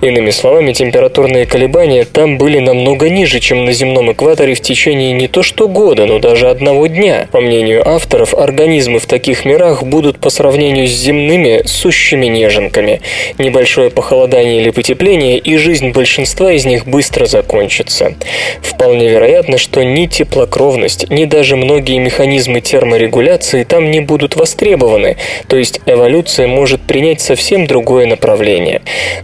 Иными 0.00 0.30
словами, 0.30 0.72
температурные 0.72 1.46
колебания 1.46 2.04
там 2.04 2.38
были 2.38 2.58
намного 2.58 3.08
ниже, 3.08 3.40
чем 3.40 3.64
на 3.64 3.72
земном 3.72 4.12
экваторе 4.12 4.54
в 4.54 4.60
течение 4.60 5.12
не 5.12 5.28
то 5.28 5.42
что 5.42 5.68
года, 5.68 6.06
но 6.06 6.18
даже 6.18 6.48
одного 6.48 6.86
дня. 6.86 7.28
По 7.32 7.40
мнению 7.40 7.88
авторов, 7.88 8.34
организмы 8.34 8.98
в 8.98 9.06
таких 9.06 9.44
мирах 9.44 9.82
будут 9.82 10.18
по 10.18 10.28
сравнению 10.30 10.86
с 10.86 10.90
земными 10.90 11.62
сущими 11.64 12.26
неженками. 12.26 13.00
Небольшое 13.38 13.90
похолодание 13.90 14.60
или 14.60 14.70
потепление, 14.70 15.38
и 15.38 15.56
жизнь 15.56 15.90
большинства 15.90 16.52
из 16.52 16.66
них 16.66 16.86
быстро 16.86 17.26
закончится. 17.26 18.14
Вполне 18.62 19.08
вероятно, 19.08 19.58
что 19.58 19.82
ни 19.82 20.06
теплокровность, 20.06 21.08
ни 21.10 21.24
даже 21.24 21.56
многие 21.56 21.98
механизмы 21.98 22.60
терморегуляции 22.60 23.64
там 23.64 23.90
не 23.90 24.00
будут 24.00 24.36
востребованы, 24.36 25.16
то 25.48 25.56
есть 25.56 25.80
эволюция 25.86 26.46
может 26.46 26.80
принять 26.82 27.20
совсем 27.20 27.66
другое 27.66 28.06
направление. 28.06 28.49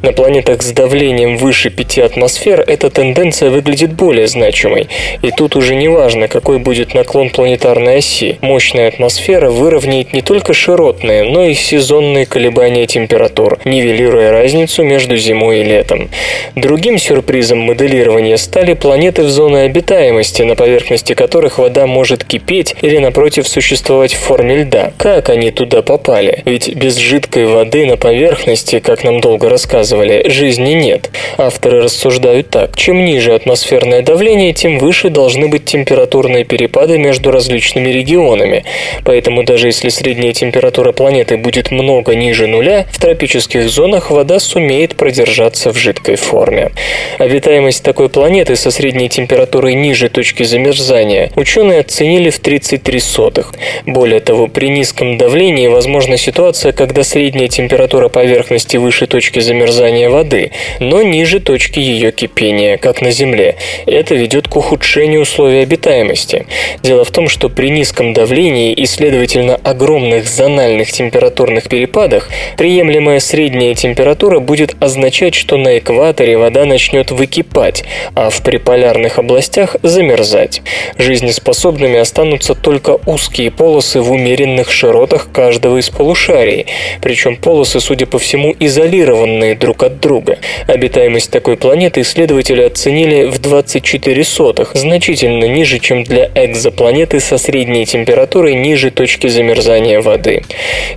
На 0.02 0.12
планетах 0.12 0.62
с 0.62 0.72
давлением 0.72 1.36
выше 1.36 1.70
5 1.70 1.98
атмосфер 1.98 2.62
эта 2.66 2.90
тенденция 2.90 3.50
выглядит 3.50 3.92
более 3.92 4.26
значимой, 4.26 4.88
и 5.22 5.30
тут 5.30 5.56
уже 5.56 5.74
не 5.74 5.88
важно, 5.88 6.28
какой 6.28 6.58
будет 6.58 6.94
наклон 6.94 7.30
планетарной 7.30 7.98
оси. 7.98 8.38
Мощная 8.40 8.88
атмосфера 8.88 9.50
выровняет 9.50 10.12
не 10.12 10.22
только 10.22 10.52
широтные, 10.52 11.24
но 11.24 11.44
и 11.44 11.54
сезонные 11.54 12.26
колебания 12.26 12.86
температур, 12.86 13.58
нивелируя 13.64 14.30
разницу 14.30 14.82
между 14.84 15.16
зимой 15.16 15.60
и 15.60 15.64
летом. 15.64 16.08
Другим 16.54 16.98
сюрпризом 16.98 17.58
моделирования 17.58 18.36
стали 18.36 18.74
планеты 18.74 19.22
в 19.22 19.28
зоне 19.28 19.62
обитаемости, 19.62 20.42
на 20.42 20.54
поверхности 20.54 21.14
которых 21.14 21.58
вода 21.58 21.86
может 21.86 22.24
кипеть 22.24 22.74
или, 22.82 22.98
напротив, 22.98 23.48
существовать 23.48 24.14
в 24.14 24.18
форме 24.18 24.62
льда. 24.62 24.92
Как 24.98 25.30
они 25.30 25.50
туда 25.50 25.82
попали? 25.82 26.42
Ведь 26.44 26.74
без 26.74 26.96
жидкой 26.96 27.46
воды 27.46 27.86
на 27.86 27.96
поверхности, 27.96 28.80
как 28.80 29.04
нам 29.04 29.15
долго 29.20 29.48
рассказывали, 29.48 30.29
жизни 30.29 30.72
нет. 30.72 31.11
Авторы 31.38 31.83
рассуждают 31.83 32.50
так. 32.50 32.76
Чем 32.76 33.05
ниже 33.05 33.35
атмосферное 33.35 34.02
давление, 34.02 34.52
тем 34.52 34.79
выше 34.79 35.11
должны 35.11 35.48
быть 35.48 35.64
температурные 35.64 36.44
перепады 36.44 36.98
между 36.98 37.31
различными 37.31 37.88
регионами. 37.90 38.64
Поэтому 39.05 39.42
даже 39.44 39.68
если 39.68 39.88
средняя 39.88 40.33
температура 40.33 40.92
планеты 40.92 41.37
будет 41.37 41.70
много 41.70 42.14
ниже 42.14 42.46
нуля, 42.46 42.87
в 42.90 43.00
тропических 43.00 43.68
зонах 43.68 44.11
вода 44.11 44.38
сумеет 44.38 44.96
продержаться 44.96 45.72
в 45.72 45.76
жидкой 45.76 46.16
форме. 46.16 46.72
Обитаемость 47.18 47.83
такой 47.83 48.09
планеты 48.09 48.57
со 48.57 48.70
средней 48.70 49.09
температурой 49.09 49.74
ниже 49.74 50.09
точки 50.09 50.42
замерзания 50.42 51.31
ученые 51.37 51.81
оценили 51.81 52.31
в 52.31 52.38
33 52.38 53.00
сотых. 53.00 53.52
Более 53.87 54.20
того, 54.20 54.48
при 54.48 54.68
низком 54.68 55.18
давлении 55.18 55.66
возможна 55.68 56.16
ситуация, 56.16 56.72
когда 56.72 57.02
средняя 57.02 57.48
температура 57.48 58.09
поверхности 58.09 58.76
выше 58.76 59.05
точки 59.06 59.40
замерзания 59.40 60.10
воды, 60.10 60.52
но 60.80 61.02
ниже 61.02 61.40
точки 61.40 61.78
ее 61.78 62.12
кипения, 62.12 62.76
как 62.76 63.00
на 63.00 63.10
Земле. 63.10 63.56
Это 63.86 64.14
ведет 64.14 64.48
к 64.48 64.56
ухудшению 64.56 65.22
условий 65.22 65.60
обитаемости. 65.60 66.46
Дело 66.82 67.04
в 67.04 67.10
том, 67.10 67.28
что 67.28 67.48
при 67.48 67.70
низком 67.70 68.12
давлении 68.12 68.72
и, 68.72 68.86
следовательно, 68.86 69.56
огромных 69.62 70.26
зональных 70.26 70.92
температурных 70.92 71.68
перепадах 71.68 72.28
приемлемая 72.56 73.20
средняя 73.20 73.74
температура 73.74 74.40
будет 74.40 74.76
означать, 74.80 75.34
что 75.34 75.56
на 75.56 75.78
экваторе 75.78 76.36
вода 76.36 76.64
начнет 76.64 77.10
выкипать, 77.10 77.84
а 78.14 78.30
в 78.30 78.42
приполярных 78.42 79.18
областях 79.18 79.76
замерзать. 79.82 80.62
Жизнеспособными 80.98 81.98
останутся 81.98 82.54
только 82.54 82.98
узкие 83.06 83.50
полосы 83.50 84.00
в 84.00 84.10
умеренных 84.10 84.70
широтах 84.70 85.28
каждого 85.32 85.78
из 85.78 85.88
полушарий, 85.90 86.66
причем 87.00 87.36
полосы, 87.36 87.80
судя 87.80 88.06
по 88.06 88.18
всему, 88.18 88.54
изолируют 88.58 88.95
изолированные 88.96 89.54
друг 89.54 89.82
от 89.82 90.00
друга. 90.00 90.38
Обитаемость 90.66 91.30
такой 91.30 91.56
планеты 91.56 92.00
исследователи 92.00 92.62
оценили 92.62 93.26
в 93.26 93.38
24 93.38 94.24
сотых, 94.24 94.72
значительно 94.74 95.44
ниже, 95.44 95.78
чем 95.78 96.04
для 96.04 96.30
экзопланеты 96.35 97.20
со 97.20 97.38
средней 97.38 97.85
температурой 97.87 98.54
ниже 98.54 98.90
точки 98.90 99.26
замерзания 99.26 100.00
воды. 100.00 100.42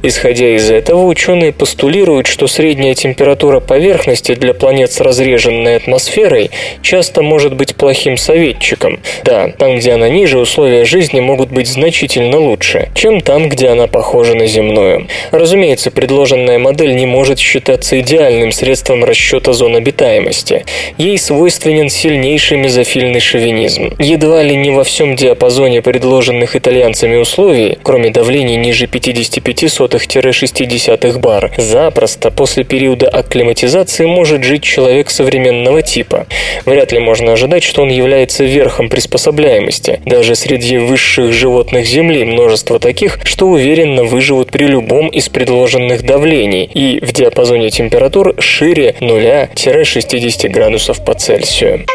Исходя 0.03 0.55
из 0.55 0.69
этого, 0.69 1.05
ученые 1.05 1.51
постулируют, 1.51 2.27
что 2.27 2.47
средняя 2.47 2.95
температура 2.95 3.59
поверхности 3.59 4.35
для 4.35 4.53
планет 4.53 4.91
с 4.91 5.01
разреженной 5.01 5.75
атмосферой 5.75 6.51
часто 6.81 7.21
может 7.21 7.55
быть 7.55 7.75
плохим 7.75 8.17
советчиком. 8.17 8.99
Да, 9.23 9.49
там, 9.57 9.77
где 9.77 9.91
она 9.91 10.09
ниже, 10.09 10.39
условия 10.39 10.85
жизни 10.85 11.19
могут 11.19 11.49
быть 11.49 11.67
значительно 11.67 12.39
лучше, 12.39 12.89
чем 12.95 13.21
там, 13.21 13.49
где 13.49 13.69
она 13.69 13.87
похожа 13.87 14.35
на 14.35 14.47
земную. 14.47 15.07
Разумеется, 15.31 15.91
предложенная 15.91 16.59
модель 16.59 16.95
не 16.95 17.05
может 17.05 17.39
считаться 17.39 17.88
идеальным 17.97 18.51
средством 18.51 19.03
расчета 19.03 19.53
зон 19.53 19.75
обитаемости. 19.75 20.65
Ей 20.97 21.17
свойственен 21.17 21.89
сильнейший 21.89 22.57
мезофильный 22.57 23.19
шовинизм. 23.19 23.95
Едва 23.99 24.43
ли 24.43 24.55
не 24.55 24.71
во 24.71 24.83
всем 24.83 25.15
диапазоне 25.15 25.81
предложенных 25.81 26.55
итальянцами 26.55 27.15
условий, 27.15 27.77
кроме 27.81 28.09
давлений 28.09 28.57
ниже 28.57 28.85
55-60 28.85 31.19
бар, 31.19 31.51
запросто 31.57 32.31
после 32.31 32.63
периода 32.63 33.07
акклиматизации 33.07 34.05
может 34.05 34.43
жить 34.43 34.63
человек 34.63 35.09
современного 35.09 35.81
типа. 35.81 36.27
Вряд 36.65 36.91
ли 36.91 36.99
можно 36.99 37.33
ожидать, 37.33 37.63
что 37.63 37.81
он 37.81 37.89
является 37.89 38.43
верхом 38.43 38.89
приспособляемости. 38.89 40.01
Даже 40.05 40.35
среди 40.35 40.77
высших 40.77 41.33
животных 41.33 41.85
Земли 41.85 42.25
множество 42.25 42.79
таких, 42.79 43.19
что 43.23 43.47
уверенно 43.47 44.03
выживут 44.03 44.51
при 44.51 44.65
любом 44.65 45.09
из 45.09 45.29
предложенных 45.29 46.03
давлений 46.03 46.69
и 46.73 46.99
в 47.03 47.13
диапазоне 47.13 47.68
температур 47.71 48.35
шире 48.39 48.95
0-60 48.99 50.49
градусов 50.49 51.03
по 51.03 51.13
Цельсию. 51.13 51.85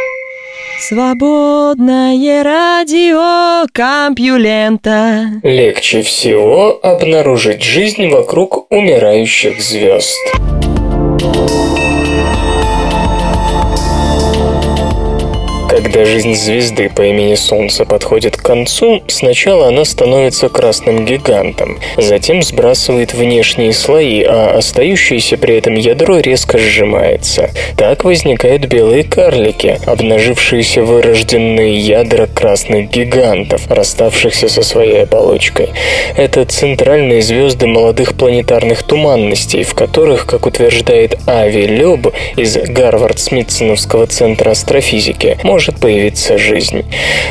Свободное 0.80 2.42
радио 2.42 3.66
Компьюлента. 3.72 5.26
Легче 5.42 6.02
всего 6.02 6.78
обнаружить 6.82 7.62
жизнь 7.62 8.08
вокруг 8.08 8.70
умирающих 8.70 9.62
звезд. 9.62 10.18
Когда 15.74 16.04
жизнь 16.04 16.36
звезды 16.36 16.88
по 16.88 17.02
имени 17.02 17.34
Солнце 17.34 17.84
подходит 17.84 18.36
к 18.36 18.42
концу, 18.42 19.02
сначала 19.08 19.66
она 19.66 19.84
становится 19.84 20.48
красным 20.48 21.04
гигантом, 21.04 21.80
затем 21.96 22.44
сбрасывает 22.44 23.12
внешние 23.12 23.72
слои, 23.72 24.22
а 24.22 24.56
остающееся 24.56 25.36
при 25.36 25.56
этом 25.56 25.74
ядро 25.74 26.18
резко 26.18 26.58
сжимается. 26.58 27.50
Так 27.76 28.04
возникают 28.04 28.66
белые 28.66 29.02
карлики, 29.02 29.80
обнажившиеся 29.84 30.84
вырожденные 30.84 31.76
ядра 31.76 32.28
красных 32.28 32.88
гигантов, 32.88 33.68
расставшихся 33.68 34.48
со 34.48 34.62
своей 34.62 35.02
оболочкой. 35.02 35.70
Это 36.16 36.44
центральные 36.44 37.20
звезды 37.20 37.66
молодых 37.66 38.14
планетарных 38.14 38.84
туманностей, 38.84 39.64
в 39.64 39.74
которых, 39.74 40.26
как 40.26 40.46
утверждает 40.46 41.18
Ави 41.26 41.66
Лёб 41.66 42.14
из 42.36 42.56
Гарвард-Смитсоновского 42.58 44.06
центра 44.06 44.52
астрофизики, 44.52 45.36
может 45.42 45.63
может 45.64 45.80
появиться 45.80 46.36
жизнь. 46.36 46.84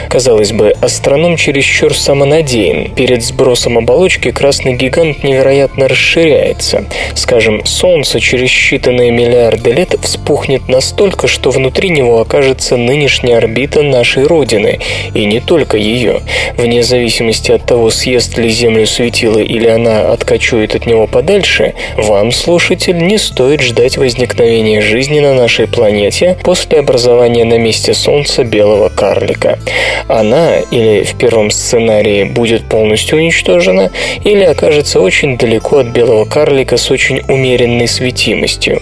Казалось 0.09 0.51
бы, 0.53 0.73
астроном 0.81 1.37
чересчур 1.37 1.95
самонадеян. 1.95 2.89
Перед 2.95 3.23
сбросом 3.23 3.77
оболочки 3.77 4.31
красный 4.31 4.73
гигант 4.73 5.23
невероятно 5.23 5.87
расширяется. 5.87 6.85
Скажем, 7.13 7.63
Солнце 7.65 8.19
через 8.19 8.49
считанные 8.49 9.11
миллиарды 9.11 9.71
лет 9.71 9.95
вспухнет 10.01 10.67
настолько, 10.67 11.27
что 11.27 11.51
внутри 11.51 11.89
него 11.89 12.21
окажется 12.21 12.75
нынешняя 12.75 13.37
орбита 13.37 13.83
нашей 13.83 14.23
Родины, 14.23 14.79
и 15.13 15.25
не 15.25 15.39
только 15.39 15.77
ее. 15.77 16.21
Вне 16.57 16.81
зависимости 16.81 17.51
от 17.51 17.65
того, 17.65 17.91
съест 17.91 18.37
ли 18.37 18.49
Землю 18.49 18.87
светило 18.87 19.39
или 19.39 19.67
она 19.67 20.11
откачует 20.11 20.75
от 20.75 20.87
него 20.87 21.05
подальше, 21.05 21.73
вам, 21.97 22.31
слушатель, 22.31 22.97
не 22.97 23.19
стоит 23.19 23.61
ждать 23.61 23.97
возникновения 23.97 24.81
жизни 24.81 25.19
на 25.19 25.33
нашей 25.33 25.67
планете 25.67 26.37
после 26.43 26.79
образования 26.79 27.45
на 27.45 27.57
месте 27.57 27.93
Солнца 27.93 28.22
солнца 28.23 28.43
белого 28.43 28.89
карлика. 28.89 29.59
Она 30.07 30.59
или 30.59 31.03
в 31.03 31.15
первом 31.15 31.51
сценарии 31.51 32.23
будет 32.23 32.63
полностью 32.69 33.17
уничтожена, 33.17 33.91
или 34.23 34.43
окажется 34.43 34.99
очень 34.99 35.37
далеко 35.37 35.79
от 35.79 35.87
белого 35.87 36.25
карлика 36.25 36.77
с 36.77 36.91
очень 36.91 37.21
умеренной 37.27 37.87
светимостью. 37.87 38.81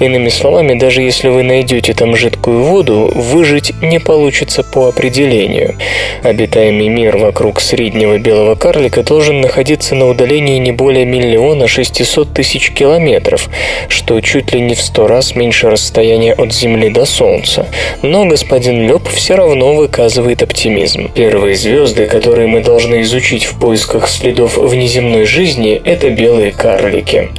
Иными 0.00 0.28
словами, 0.28 0.78
даже 0.78 1.02
если 1.02 1.28
вы 1.28 1.42
найдете 1.42 1.94
там 1.94 2.16
жидкую 2.16 2.62
воду, 2.62 3.10
выжить 3.14 3.72
не 3.82 3.98
получится 3.98 4.62
по 4.62 4.88
определению. 4.88 5.76
Обитаемый 6.22 6.88
мир 6.88 7.16
вокруг 7.16 7.60
среднего 7.60 8.18
белого 8.18 8.54
карлика 8.54 9.02
должен 9.02 9.40
находиться 9.40 9.94
на 9.94 10.06
удалении 10.08 10.58
не 10.58 10.72
более 10.72 11.04
миллиона 11.04 11.66
шестисот 11.66 12.34
тысяч 12.34 12.70
километров, 12.70 13.48
что 13.88 14.20
чуть 14.20 14.52
ли 14.52 14.60
не 14.60 14.74
в 14.74 14.80
сто 14.80 15.06
раз 15.06 15.34
меньше 15.34 15.70
расстояния 15.70 16.34
от 16.34 16.52
Земли 16.52 16.90
до 16.90 17.04
Солнца. 17.04 17.66
Но 18.02 18.26
господин 18.26 18.75
Лёб 18.82 19.08
все 19.08 19.34
равно 19.34 19.74
выказывает 19.74 20.42
оптимизм. 20.42 21.10
Первые 21.14 21.56
звезды, 21.56 22.06
которые 22.06 22.46
мы 22.46 22.62
должны 22.62 23.02
изучить 23.02 23.44
в 23.44 23.58
поисках 23.58 24.08
следов 24.08 24.56
внеземной 24.56 25.24
жизни, 25.24 25.80
это 25.84 26.10
белые 26.10 26.52
карлики. 26.52 27.30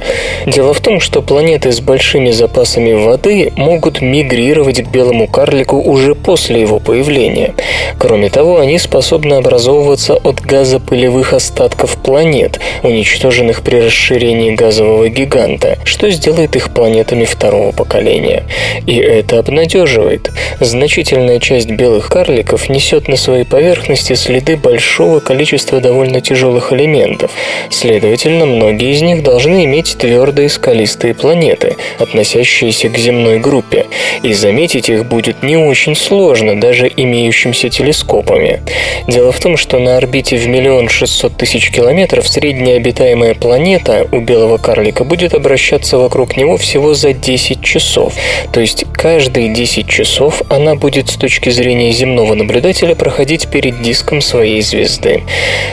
Дело 0.46 0.74
в 0.74 0.80
том, 0.80 1.00
что 1.00 1.22
планеты 1.22 1.70
с 1.70 1.80
большими 1.80 2.30
запасами 2.30 2.92
воды 2.92 3.52
могут 3.56 4.00
мигрировать 4.00 4.82
к 4.82 4.90
белому 4.90 5.28
карлику 5.28 5.76
уже 5.76 6.14
после 6.14 6.60
его 6.60 6.80
появления. 6.80 7.54
Кроме 7.98 8.30
того, 8.30 8.58
они 8.58 8.78
способны 8.78 9.34
образовываться 9.34 10.14
от 10.14 10.40
газопылевых 10.40 11.32
остатков 11.32 11.96
планет, 12.02 12.60
уничтоженных 12.82 13.62
при 13.62 13.76
расширении 13.76 14.54
газового 14.54 15.08
гиганта, 15.08 15.78
что 15.84 16.10
сделает 16.10 16.56
их 16.56 16.70
планетами 16.70 17.24
второго 17.24 17.72
поколения. 17.72 18.44
И 18.86 18.96
это 18.96 19.38
обнадеживает. 19.38 20.30
Значительно 20.60 21.27
Значительная 21.28 21.40
часть 21.60 21.70
белых 21.70 22.08
карликов 22.08 22.70
несет 22.70 23.06
на 23.06 23.16
своей 23.16 23.44
поверхности 23.44 24.14
следы 24.14 24.56
большого 24.56 25.20
количества 25.20 25.78
довольно 25.78 26.22
тяжелых 26.22 26.72
элементов. 26.72 27.30
Следовательно, 27.68 28.46
многие 28.46 28.92
из 28.92 29.02
них 29.02 29.22
должны 29.22 29.66
иметь 29.66 29.98
твердые 29.98 30.48
скалистые 30.48 31.12
планеты, 31.12 31.76
относящиеся 31.98 32.88
к 32.88 32.96
земной 32.96 33.40
группе, 33.40 33.86
и 34.22 34.32
заметить 34.32 34.88
их 34.88 35.04
будет 35.04 35.42
не 35.42 35.58
очень 35.58 35.94
сложно 35.94 36.58
даже 36.58 36.90
имеющимся 36.96 37.68
телескопами. 37.68 38.62
Дело 39.06 39.30
в 39.30 39.38
том, 39.38 39.58
что 39.58 39.78
на 39.78 39.98
орбите 39.98 40.38
в 40.38 40.48
миллион 40.48 40.88
шестьсот 40.88 41.36
тысяч 41.36 41.70
километров 41.70 42.26
средняя 42.26 42.78
обитаемая 42.78 43.34
планета 43.34 44.08
у 44.12 44.20
белого 44.20 44.56
карлика 44.56 45.04
будет 45.04 45.34
обращаться 45.34 45.98
вокруг 45.98 46.38
него 46.38 46.56
всего 46.56 46.94
за 46.94 47.12
10 47.12 47.62
часов. 47.62 48.14
То 48.50 48.60
есть 48.60 48.86
каждые 48.94 49.52
10 49.52 49.86
часов 49.86 50.42
она 50.48 50.74
будет 50.74 51.17
точки 51.18 51.50
зрения 51.50 51.92
земного 51.92 52.34
наблюдателя 52.34 52.94
проходить 52.94 53.48
перед 53.48 53.82
диском 53.82 54.20
своей 54.20 54.62
звезды. 54.62 55.22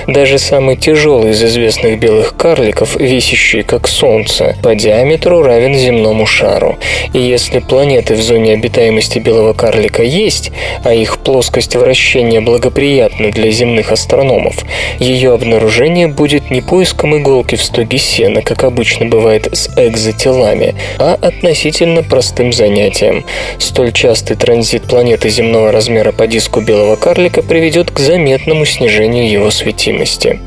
Даже 0.08 0.40
самый 0.40 0.76
тяжелый 0.76 1.32
из 1.32 1.44
известных 1.44 2.00
белых 2.00 2.36
карликов, 2.36 2.96
весящий 2.96 3.64
как 3.64 3.88
Солнце, 3.88 4.56
по 4.62 4.76
диаметру 4.76 5.42
равен 5.42 5.76
земному 5.76 6.26
шару. 6.26 6.78
И 7.14 7.20
если 7.20 7.60
планеты 7.60 8.16
в 8.16 8.22
зоне 8.22 8.54
обитаемости 8.54 9.20
белого 9.20 9.54
карлика 9.54 10.04
есть, 10.04 10.52
а 10.84 10.94
их 10.94 11.20
плоскость 11.20 11.76
вращения 11.76 12.42
благоприятна 12.42 13.32
для 13.32 13.52
земных 13.52 13.92
астрономов, 13.92 14.64
ее 15.00 15.34
обнаружение 15.34 16.08
будет 16.08 16.52
не 16.52 16.62
поиском 16.62 17.18
иголки 17.18 17.56
в 17.56 17.64
стоге 17.64 17.98
сена, 17.98 18.42
как 18.42 18.64
обычно 18.64 19.06
бывает 19.06 19.48
с 19.52 19.70
экзотелами, 19.78 20.76
а 20.98 21.18
относительно 21.22 22.04
простым 22.04 22.54
занятием. 22.54 23.26
Столь 23.58 23.92
частый 23.92 24.36
транзит 24.36 24.84
планеты 24.84 25.25
земного 25.30 25.72
размера 25.72 26.12
по 26.12 26.28
диску 26.28 26.62
белого 26.62 26.96
карлика 26.96 27.42
приведет 27.42 27.92
к 27.92 28.00
заметному 28.00 28.66
снижению 28.66 29.30
его 29.30 29.52
светимости. 29.52 30.40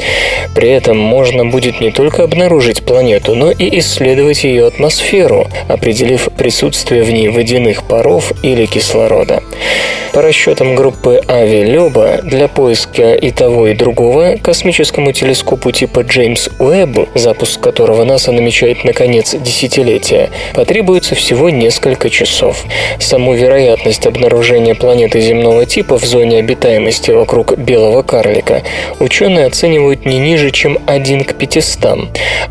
При 0.54 0.70
этом 0.70 0.98
можно 0.98 1.44
будет 1.44 1.80
не 1.80 1.90
только 1.90 2.24
обнаружить 2.24 2.84
планету, 2.84 3.34
но 3.34 3.50
и 3.50 3.78
исследовать 3.78 4.44
ее 4.44 4.66
атмосферу, 4.66 5.46
определив 5.68 6.28
присутствие 6.36 7.02
в 7.02 7.10
ней 7.10 7.28
водяных 7.28 7.84
паров 7.84 8.32
или 8.42 8.66
кислорода. 8.66 9.42
По 10.12 10.22
расчетам 10.22 10.74
группы 10.74 11.22
Ави 11.28 11.64
Лёба, 11.64 12.20
для 12.22 12.48
поиска 12.48 13.14
и 13.14 13.30
того, 13.30 13.68
и 13.68 13.74
другого 13.74 14.36
космическому 14.42 15.12
телескопу 15.12 15.70
типа 15.70 16.00
Джеймс 16.00 16.48
Уэбб, 16.58 17.08
запуск 17.14 17.60
которого 17.60 18.04
НАСА 18.04 18.32
намечает 18.32 18.84
на 18.84 18.92
конец 18.92 19.34
десятилетия, 19.34 20.30
потребуется 20.54 21.14
всего 21.14 21.50
несколько 21.50 22.10
часов. 22.10 22.64
Саму 22.98 23.34
вероятность 23.34 24.06
обнаружения 24.06 24.67
планеты 24.74 25.20
земного 25.20 25.66
типа 25.66 25.98
в 25.98 26.04
зоне 26.04 26.38
обитаемости 26.38 27.10
вокруг 27.10 27.56
белого 27.56 28.02
карлика 28.02 28.62
ученые 29.00 29.46
оценивают 29.46 30.06
не 30.06 30.18
ниже, 30.18 30.50
чем 30.50 30.78
1 30.86 31.24
к 31.24 31.34
500, 31.34 31.98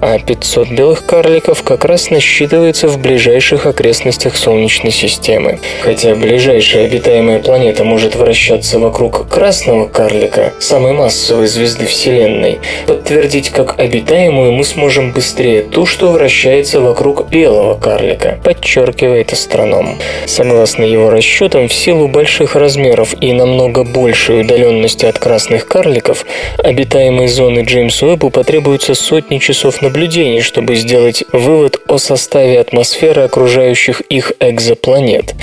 а 0.01 0.19
500 0.19 0.69
белых 0.69 1.05
карликов 1.05 1.63
как 1.63 1.85
раз 1.85 2.09
насчитывается 2.09 2.87
в 2.87 2.99
ближайших 2.99 3.65
окрестностях 3.65 4.35
Солнечной 4.35 4.91
системы. 4.91 5.59
Хотя 5.81 6.15
ближайшая 6.15 6.85
обитаемая 6.85 7.39
планета 7.39 7.83
может 7.83 8.15
вращаться 8.15 8.79
вокруг 8.79 9.27
красного 9.27 9.87
карлика, 9.87 10.53
самой 10.59 10.93
массовой 10.93 11.47
звезды 11.47 11.85
Вселенной, 11.85 12.59
подтвердить 12.85 13.49
как 13.49 13.79
обитаемую 13.79 14.51
мы 14.51 14.63
сможем 14.63 15.11
быстрее 15.11 15.61
ту, 15.63 15.85
что 15.85 16.11
вращается 16.11 16.81
вокруг 16.81 17.29
белого 17.29 17.75
карлика, 17.75 18.37
подчеркивает 18.43 19.33
астроном. 19.33 19.97
Согласно 20.25 20.83
его 20.83 21.09
расчетам, 21.09 21.67
в 21.67 21.73
силу 21.73 22.06
больших 22.07 22.55
размеров 22.55 23.13
и 23.21 23.33
намного 23.33 23.83
большей 23.83 24.41
удаленности 24.41 25.05
от 25.05 25.19
красных 25.19 25.67
карликов, 25.67 26.25
обитаемой 26.57 27.27
зоны 27.27 27.61
Джеймсу 27.61 28.07
Уэббу 28.07 28.29
потребуется 28.29 28.95
сотни 28.95 29.37
часов 29.37 29.81
наблюдений, 29.81 30.41
чтобы 30.41 30.75
сделать 30.75 31.23
вывод 31.31 31.79
о 31.87 31.97
составе 31.97 32.59
атмосферы 32.59 33.23
окружающих 33.23 34.01
их 34.01 34.33
экзопланет. 34.39 35.35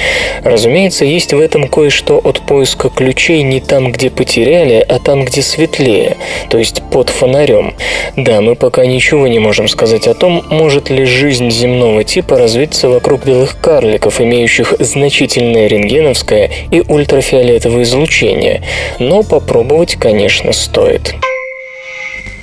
Разумеется, 0.42 1.04
есть 1.04 1.32
в 1.32 1.40
этом 1.40 1.68
кое-что 1.68 2.18
от 2.18 2.40
поиска 2.40 2.88
ключей 2.88 3.42
не 3.42 3.60
там, 3.60 3.92
где 3.92 4.10
потеряли, 4.10 4.84
а 4.88 4.98
там, 4.98 5.24
где 5.24 5.42
светлее, 5.42 6.16
то 6.50 6.58
есть 6.58 6.82
под 6.90 7.10
фонарем. 7.10 7.74
Да, 8.16 8.40
мы 8.40 8.54
пока 8.54 8.86
ничего 8.86 9.26
не 9.26 9.38
можем 9.38 9.68
сказать 9.68 10.06
о 10.06 10.14
том, 10.14 10.44
может 10.50 10.90
ли 10.90 11.04
жизнь 11.04 11.50
земного 11.50 12.04
типа 12.04 12.38
развиться 12.38 12.88
вокруг 12.88 13.24
белых 13.24 13.60
карликов, 13.60 14.20
имеющих 14.20 14.74
значительное 14.78 15.66
рентгеновское 15.66 16.50
и 16.70 16.80
ультрафиолетовое 16.80 17.82
излучение, 17.82 18.62
но 18.98 19.22
попробовать, 19.22 19.96
конечно, 19.96 20.52
стоит. 20.52 21.14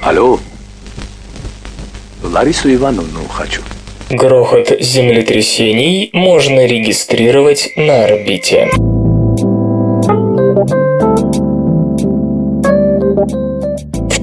Алло, 0.01 0.39
Ларису 2.24 2.74
Ивановну 2.74 3.28
хочу. 3.30 3.62
Грохот 4.09 4.76
землетрясений 4.80 6.09
можно 6.14 6.66
регистрировать 6.66 7.70
на 7.76 8.05
орбите. 8.05 8.70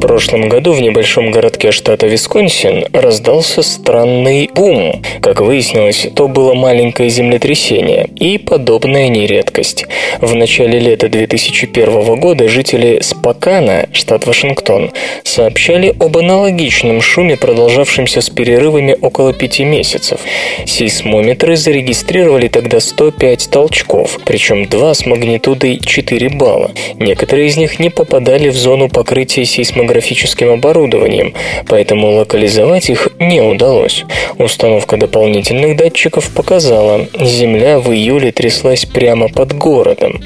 Прошлом 0.09 0.49
году 0.49 0.73
в 0.73 0.81
небольшом 0.81 1.31
городке 1.31 1.71
штата 1.71 2.07
Висконсин 2.07 2.87
раздался 2.95 3.61
странный 3.61 4.49
бум. 4.55 5.03
Как 5.21 5.43
выяснилось, 5.43 6.09
то 6.17 6.29
было 6.29 6.55
маленькое 6.55 7.11
землетрясение, 7.11 8.09
и 8.17 8.39
подобная 8.39 9.09
не 9.09 9.27
редкость. 9.27 9.85
В 10.23 10.35
начале 10.35 10.79
лета 10.79 11.11
2001 11.11 12.19
года 12.19 12.49
жители 12.49 13.01
Спокана, 13.03 13.87
штат 13.93 14.27
Вашингтон, 14.27 14.93
сообщали 15.25 15.95
об 16.01 16.17
аналогичном 16.17 17.03
шуме, 17.03 17.37
продолжавшемся 17.37 18.23
с 18.23 18.31
перерывами 18.31 18.97
около 18.99 19.35
пяти 19.35 19.65
месяцев. 19.65 20.21
Сейсмометры 20.65 21.55
зарегистрировали 21.55 22.49
тогда 22.49 22.81
105 22.81 23.51
толчков, 23.51 24.19
причем 24.25 24.65
два 24.69 24.95
с 24.95 25.05
магнитудой 25.05 25.79
4 25.85 26.31
балла. 26.31 26.71
Некоторые 26.95 27.49
из 27.49 27.59
них 27.59 27.79
не 27.79 27.91
попадали 27.91 28.49
в 28.49 28.57
зону 28.57 28.89
покрытия 28.89 29.45
сейсмографии 29.45 29.98
графическим 29.99 30.51
оборудованием, 30.51 31.35
поэтому 31.67 32.13
локализовать 32.13 32.89
их 32.89 33.09
не 33.19 33.41
удалось. 33.41 34.05
Установка 34.39 34.97
дополнительных 34.97 35.77
датчиков 35.77 36.31
показала, 36.31 37.09
Земля 37.21 37.81
в 37.81 37.93
июле 37.93 38.31
тряслась 38.31 38.85
прямо 38.85 39.29
под 39.29 39.55
городом. 39.55 40.21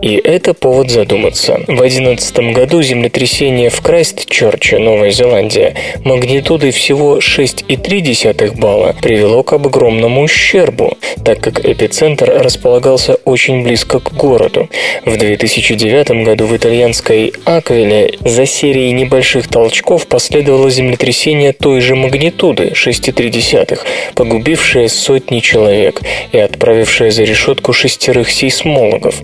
И 0.00 0.14
это 0.14 0.54
повод 0.54 0.90
задуматься. 0.90 1.60
В 1.66 1.76
2011 1.76 2.54
году 2.54 2.82
землетрясение 2.82 3.70
в 3.70 3.80
Крайстчерче, 3.80 4.78
Новая 4.78 5.10
Зеландия, 5.10 5.74
магнитудой 6.04 6.70
всего 6.70 7.18
6,3 7.18 8.56
балла 8.56 8.94
привело 9.02 9.42
к 9.42 9.52
огромному 9.52 10.22
ущербу, 10.22 10.96
так 11.24 11.40
как 11.40 11.64
эпицентр 11.64 12.30
располагался 12.30 13.14
очень 13.24 13.64
близко 13.64 13.98
к 13.98 14.12
городу. 14.12 14.68
В 15.04 15.16
2009 15.16 16.24
году 16.24 16.46
в 16.46 16.56
итальянской 16.56 17.32
Аквиле 17.44 18.14
за 18.24 18.46
серией 18.46 18.92
небольших 19.06 19.46
толчков 19.46 20.08
последовало 20.08 20.68
землетрясение 20.68 21.52
той 21.52 21.80
же 21.80 21.94
магнитуды 21.94 22.72
6,3, 22.74 23.78
погубившее 24.16 24.88
сотни 24.88 25.38
человек 25.38 26.02
и 26.32 26.38
отправившее 26.38 27.12
за 27.12 27.22
решетку 27.22 27.72
шестерых 27.72 28.28
сейсмологов. 28.28 29.22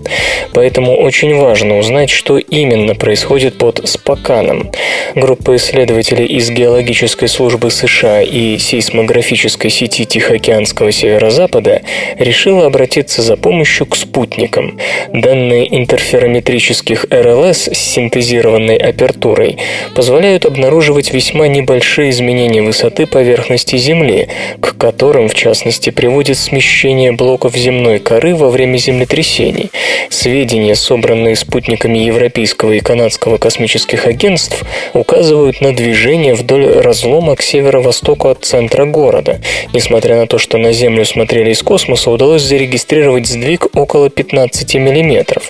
Поэтому 0.53 0.95
очень 0.95 1.35
важно 1.35 1.79
узнать, 1.79 2.09
что 2.09 2.37
именно 2.37 2.95
происходит 2.95 3.57
под 3.57 3.85
Споканом. 3.85 4.71
Группа 5.15 5.57
исследователей 5.57 6.27
из 6.27 6.49
Геологической 6.49 7.27
службы 7.27 7.69
США 7.69 8.21
и 8.21 8.57
сейсмографической 8.57 9.69
сети 9.69 10.05
Тихоокеанского 10.05 10.93
северо-запада 10.93 11.81
решила 12.17 12.67
обратиться 12.67 13.21
за 13.21 13.35
помощью 13.35 13.85
к 13.85 13.97
спутникам. 13.97 14.79
Данные 15.11 15.77
интерферометрических 15.77 17.05
РЛС 17.11 17.67
с 17.67 17.77
синтезированной 17.77 18.77
апертурой 18.77 19.57
позволяют 19.95 20.45
обнаруживать 20.45 21.13
весьма 21.13 21.47
небольшие 21.47 22.09
изменения 22.09 22.61
высоты 22.61 23.05
поверхности 23.05 23.77
Земли, 23.77 24.27
к 24.59 24.77
которым, 24.77 25.29
в 25.29 25.35
частности, 25.35 25.89
приводит 25.89 26.37
смещение 26.37 27.11
блоков 27.11 27.55
земной 27.55 27.99
коры 27.99 28.35
во 28.35 28.49
время 28.49 28.77
землетрясений. 28.77 29.71
Сведения, 30.09 30.75
собранные 30.75 31.35
спутниками 31.35 31.97
Европейского 31.99 32.73
и 32.73 32.79
Канадского 32.79 33.37
космических 33.37 34.05
агентств, 34.05 34.63
указывают 34.93 35.61
на 35.61 35.73
движение 35.73 36.33
вдоль 36.33 36.67
разлома 36.67 37.35
к 37.35 37.41
северо-востоку 37.41 38.29
от 38.29 38.45
центра 38.45 38.85
города. 38.85 39.39
Несмотря 39.73 40.17
на 40.17 40.27
то, 40.27 40.37
что 40.37 40.57
на 40.57 40.73
Землю 40.73 41.05
смотрели 41.05 41.51
из 41.51 41.63
космоса, 41.63 42.11
удалось 42.11 42.41
зарегистрировать 42.41 43.27
сдвиг 43.27 43.67
около 43.75 44.09
15 44.09 44.75
мм. 44.75 45.41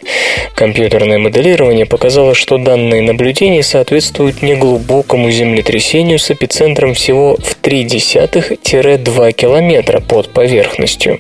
Компьютерное 0.55 1.17
моделирование 1.17 1.86
показало, 1.86 2.36
что 2.36 2.57
данные 2.57 3.01
наблюдения 3.01 3.63
соответствуют 3.63 4.12
соответствует 4.14 4.43
неглубокому 4.43 5.32
землетрясению 5.32 6.20
с 6.20 6.30
эпицентром 6.30 6.93
всего 6.93 7.36
в 7.38 7.57
0,3-2 7.64 9.32
километра 9.32 9.99
под 9.99 10.30
поверхностью. 10.32 11.20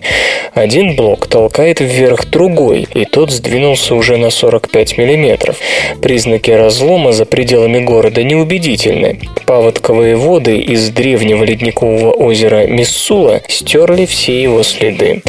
Один 0.53 0.95
блок 0.95 1.27
толкает 1.27 1.79
вверх 1.79 2.25
другой, 2.29 2.87
и 2.93 3.05
тот 3.05 3.31
сдвинулся 3.31 3.95
уже 3.95 4.17
на 4.17 4.29
45 4.29 4.97
миллиметров. 4.97 5.57
Признаки 6.01 6.51
разлома 6.51 7.11
за 7.13 7.25
пределами 7.25 7.79
города 7.79 8.23
неубедительны. 8.23 9.19
Паводковые 9.45 10.15
воды 10.15 10.57
из 10.57 10.89
древнего 10.89 11.43
ледникового 11.43 12.11
озера 12.11 12.67
Миссула 12.67 13.41
стерли 13.47 14.05
все 14.05 14.41
его 14.41 14.63
следы. 14.63 15.21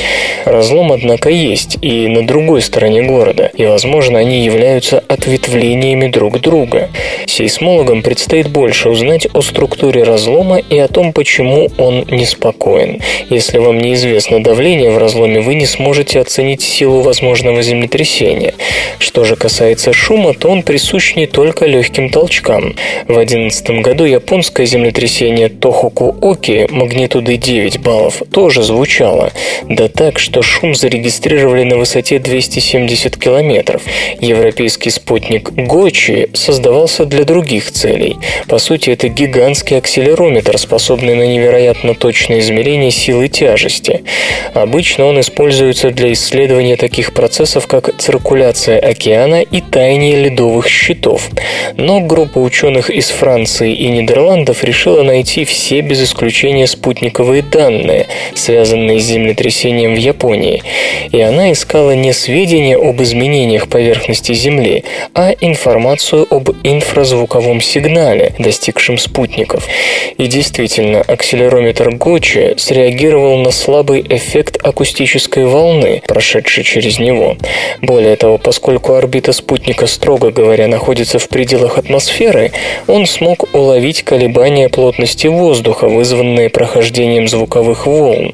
Разлом, 0.44 0.92
однако, 0.92 1.30
есть 1.30 1.78
и 1.80 2.08
на 2.08 2.26
другой 2.26 2.60
стороне 2.60 3.02
города, 3.02 3.50
и, 3.56 3.64
возможно, 3.64 4.18
они 4.18 4.44
являются 4.44 5.02
ответвлениями 5.08 6.08
друг 6.08 6.40
друга. 6.40 6.90
Сейсмологи 7.26 7.53
сейсмологам 7.54 8.02
предстоит 8.02 8.48
больше 8.48 8.88
узнать 8.88 9.28
о 9.32 9.40
структуре 9.40 10.02
разлома 10.02 10.58
и 10.58 10.76
о 10.76 10.88
том, 10.88 11.12
почему 11.12 11.70
он 11.78 12.04
неспокоен. 12.10 13.00
Если 13.30 13.58
вам 13.58 13.78
неизвестно 13.78 14.42
давление 14.42 14.90
в 14.90 14.98
разломе, 14.98 15.40
вы 15.40 15.54
не 15.54 15.66
сможете 15.66 16.18
оценить 16.18 16.62
силу 16.62 17.02
возможного 17.02 17.62
землетрясения. 17.62 18.54
Что 18.98 19.22
же 19.24 19.36
касается 19.36 19.92
шума, 19.92 20.34
то 20.34 20.48
он 20.48 20.64
присущ 20.64 21.14
не 21.14 21.26
только 21.26 21.66
легким 21.66 22.10
толчкам. 22.10 22.74
В 23.06 23.14
2011 23.14 23.70
году 23.82 24.04
японское 24.04 24.66
землетрясение 24.66 25.48
Тохоку-Оки 25.48 26.66
магнитудой 26.70 27.36
9 27.36 27.78
баллов 27.78 28.22
тоже 28.32 28.64
звучало. 28.64 29.32
Да 29.68 29.86
так, 29.86 30.18
что 30.18 30.42
шум 30.42 30.74
зарегистрировали 30.74 31.62
на 31.62 31.76
высоте 31.76 32.18
270 32.18 33.16
километров. 33.16 33.82
Европейский 34.20 34.90
спутник 34.90 35.52
Гочи 35.52 36.30
создавался 36.32 37.04
для 37.04 37.24
других 37.24 37.43
других 37.44 37.70
целей. 37.70 38.16
По 38.48 38.58
сути, 38.58 38.90
это 38.90 39.08
гигантский 39.08 39.76
акселерометр, 39.76 40.56
способный 40.56 41.14
на 41.14 41.26
невероятно 41.26 41.94
точное 41.94 42.38
измерение 42.38 42.90
силы 42.90 43.28
тяжести. 43.28 44.02
Обычно 44.54 45.04
он 45.04 45.20
используется 45.20 45.90
для 45.90 46.12
исследования 46.14 46.76
таких 46.76 47.12
процессов, 47.12 47.66
как 47.66 47.94
циркуляция 47.98 48.78
океана 48.78 49.42
и 49.42 49.60
таяние 49.60 50.16
ледовых 50.16 50.68
щитов. 50.68 51.28
Но 51.76 52.00
группа 52.00 52.38
ученых 52.38 52.88
из 52.88 53.10
Франции 53.10 53.74
и 53.74 53.88
Нидерландов 53.88 54.64
решила 54.64 55.02
найти 55.02 55.44
все 55.44 55.82
без 55.82 56.02
исключения 56.02 56.66
спутниковые 56.66 57.42
данные, 57.42 58.06
связанные 58.34 59.00
с 59.00 59.04
землетрясением 59.04 59.94
в 59.94 59.98
Японии. 59.98 60.62
И 61.12 61.20
она 61.20 61.52
искала 61.52 61.94
не 61.94 62.14
сведения 62.14 62.76
об 62.76 63.02
изменениях 63.02 63.68
поверхности 63.68 64.32
Земли, 64.32 64.84
а 65.14 65.34
информацию 65.40 66.26
об 66.30 66.48
инфразвуковом 66.62 67.33
звуковом 67.34 67.60
сигнале, 67.60 68.32
достигшем 68.38 68.96
спутников. 68.96 69.66
И 70.18 70.26
действительно, 70.26 71.00
акселерометр 71.00 71.90
Гочи 71.90 72.54
среагировал 72.56 73.38
на 73.38 73.50
слабый 73.50 74.04
эффект 74.08 74.58
акустической 74.62 75.44
волны, 75.44 76.02
прошедшей 76.06 76.62
через 76.62 76.98
него. 77.00 77.36
Более 77.82 78.14
того, 78.16 78.38
поскольку 78.38 78.94
орбита 78.94 79.32
спутника, 79.32 79.86
строго 79.86 80.30
говоря, 80.30 80.68
находится 80.68 81.18
в 81.18 81.28
пределах 81.28 81.78
атмосферы, 81.78 82.52
он 82.86 83.06
смог 83.06 83.52
уловить 83.52 84.02
колебания 84.02 84.68
плотности 84.68 85.26
воздуха, 85.26 85.88
вызванные 85.88 86.50
прохождением 86.50 87.26
звуковых 87.26 87.86
волн. 87.86 88.32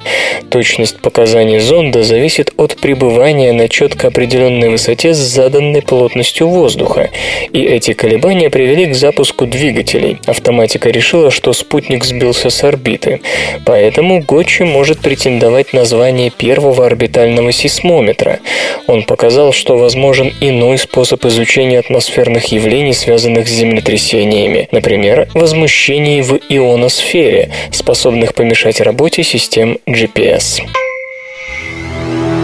Точность 0.50 1.00
показаний 1.00 1.58
зонда 1.60 2.02
зависит 2.02 2.52
от 2.56 2.76
пребывания 2.76 3.52
на 3.52 3.68
четко 3.68 4.08
определенной 4.08 4.68
высоте 4.68 5.14
с 5.14 5.18
заданной 5.18 5.80
плотностью 5.80 6.48
воздуха, 6.48 7.10
и 7.52 7.62
эти 7.62 7.94
колебания 7.94 8.50
привели 8.50 8.89
к 8.90 8.94
запуску 8.94 9.46
двигателей. 9.46 10.18
Автоматика 10.26 10.90
решила, 10.90 11.30
что 11.30 11.52
спутник 11.52 12.04
сбился 12.04 12.50
с 12.50 12.62
орбиты. 12.64 13.20
Поэтому 13.64 14.22
Гочи 14.22 14.62
может 14.62 15.00
претендовать 15.00 15.72
на 15.72 15.84
звание 15.84 16.30
первого 16.30 16.86
орбитального 16.86 17.52
сейсмометра. 17.52 18.40
Он 18.86 19.04
показал, 19.04 19.52
что 19.52 19.78
возможен 19.78 20.32
иной 20.40 20.78
способ 20.78 21.24
изучения 21.24 21.78
атмосферных 21.78 22.46
явлений, 22.52 22.92
связанных 22.92 23.48
с 23.48 23.52
землетрясениями, 23.52 24.68
например, 24.72 25.28
возмущений 25.34 26.20
в 26.22 26.38
ионосфере, 26.48 27.50
способных 27.70 28.34
помешать 28.34 28.80
работе 28.80 29.22
систем 29.22 29.78
GPS. 29.86 30.60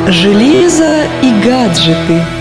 Железо 0.09 1.03
и 1.23 1.45
гаджеты– 1.45 2.23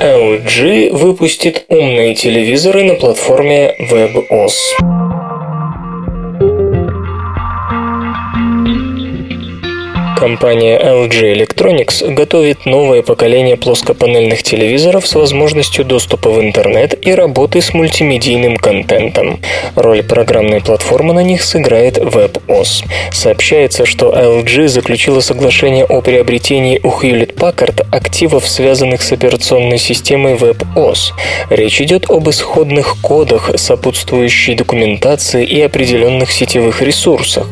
LG 0.00 0.92
выпустит 0.92 1.66
умные 1.68 2.14
телевизоры 2.16 2.82
на 2.82 2.94
платформе 2.94 3.76
WebOS. 3.78 4.93
Компания 10.24 10.80
LG 10.80 11.34
Electronics 11.34 12.10
готовит 12.14 12.64
новое 12.64 13.02
поколение 13.02 13.58
плоскопанельных 13.58 14.42
телевизоров 14.42 15.06
с 15.06 15.14
возможностью 15.16 15.84
доступа 15.84 16.30
в 16.30 16.40
интернет 16.40 16.94
и 17.06 17.12
работы 17.12 17.60
с 17.60 17.74
мультимедийным 17.74 18.56
контентом. 18.56 19.38
Роль 19.76 20.02
программной 20.02 20.62
платформы 20.62 21.12
на 21.12 21.22
них 21.22 21.42
сыграет 21.42 21.98
WebOS. 21.98 22.86
Сообщается, 23.12 23.84
что 23.84 24.14
LG 24.14 24.68
заключила 24.68 25.20
соглашение 25.20 25.84
о 25.84 26.00
приобретении 26.00 26.80
у 26.82 26.88
Hewlett 26.88 27.34
Packard 27.34 27.86
активов, 27.90 28.48
связанных 28.48 29.02
с 29.02 29.12
операционной 29.12 29.76
системой 29.76 30.36
WebOS. 30.36 31.12
Речь 31.50 31.82
идет 31.82 32.08
об 32.08 32.30
исходных 32.30 32.96
кодах, 33.02 33.50
сопутствующей 33.56 34.54
документации 34.54 35.44
и 35.44 35.60
определенных 35.60 36.32
сетевых 36.32 36.80
ресурсах. 36.80 37.46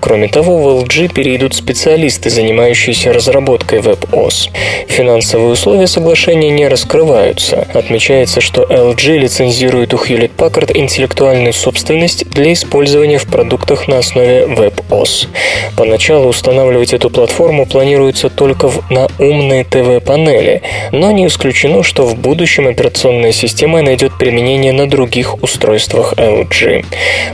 Кроме 0.00 0.28
того, 0.28 0.58
в 0.58 0.84
LG 0.84 1.14
перейдут 1.14 1.54
специалисты 1.54 2.17
специалисты, 2.18 2.30
занимающиеся 2.30 3.12
разработкой 3.12 3.80
WebOS. 3.80 4.50
Финансовые 4.88 5.52
условия 5.52 5.86
соглашения 5.86 6.50
не 6.50 6.68
раскрываются. 6.68 7.66
Отмечается, 7.74 8.40
что 8.40 8.62
LG 8.62 9.18
лицензирует 9.18 9.94
у 9.94 9.96
Hewlett 9.96 10.30
Packard 10.36 10.76
интеллектуальную 10.76 11.52
собственность 11.52 12.28
для 12.30 12.52
использования 12.52 13.18
в 13.18 13.26
продуктах 13.26 13.88
на 13.88 13.98
основе 13.98 14.46
WebOS. 14.46 15.28
Поначалу 15.76 16.28
устанавливать 16.28 16.92
эту 16.92 17.10
платформу 17.10 17.66
планируется 17.66 18.28
только 18.30 18.68
в, 18.68 18.90
на 18.90 19.08
умные 19.18 19.64
ТВ-панели, 19.64 20.62
но 20.92 21.12
не 21.12 21.26
исключено, 21.26 21.82
что 21.82 22.04
в 22.04 22.16
будущем 22.16 22.66
операционная 22.66 23.32
система 23.32 23.82
найдет 23.82 24.12
применение 24.18 24.72
на 24.72 24.88
других 24.88 25.42
устройствах 25.42 26.14
LG. 26.14 26.84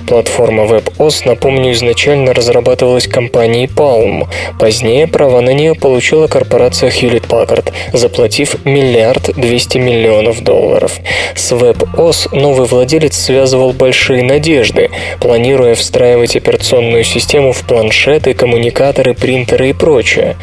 Платформа 0.09 0.65
WebOS, 0.65 1.23
напомню, 1.27 1.73
изначально 1.73 2.35
разрабатывалась 2.35 3.09
компанией 3.09 3.67
Palm. 3.67 4.27
Позднее 4.75 5.07
права 5.07 5.41
на 5.41 5.51
нее 5.51 5.77
получила 5.77 6.27
корпорация 6.27 6.91
Hewlett 6.91 7.29
Packard, 7.29 7.73
заплатив 7.93 8.57
миллиард 8.65 9.33
двести 9.37 9.79
миллионов 9.79 10.43
долларов. 10.43 10.99
С 11.37 11.53
WebOS 11.53 12.37
новый 12.37 12.67
владелец 12.67 13.17
связывал 13.17 13.73
большие 13.73 14.25
надежды, 14.25 14.91
планируя 15.21 15.77
встраивать 15.77 16.35
операционную 16.35 17.05
систему 17.05 17.53
в 17.53 17.61
планшеты, 17.61 18.35
коммуникаторы, 18.35 19.15
принтеры 19.15 19.71
и 19.71 19.73
прочее. 19.73 20.37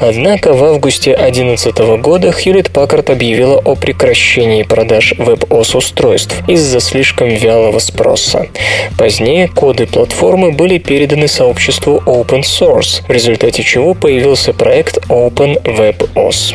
Однако 0.00 0.54
в 0.54 0.64
августе 0.64 1.14
2011 1.14 1.78
года 2.00 2.28
Hewlett 2.28 2.72
Packard 2.72 3.12
объявила 3.12 3.58
о 3.58 3.74
прекращении 3.74 4.62
продаж 4.62 5.12
WebOS 5.18 5.76
устройств 5.76 6.42
из-за 6.48 6.80
слишком 6.80 7.28
вялого 7.28 7.80
спроса. 7.80 8.46
Позднее 8.96 9.46
коды 9.48 9.86
платформы 9.86 10.52
были 10.52 10.78
переданы 10.78 11.28
сообществу 11.28 12.02
Open 12.06 12.40
Source, 12.40 13.02
в 13.06 13.10
результате 13.10 13.62
чего 13.64 13.94
появился 13.94 14.52
проект 14.52 14.98
OpenWebOS. 15.08 16.54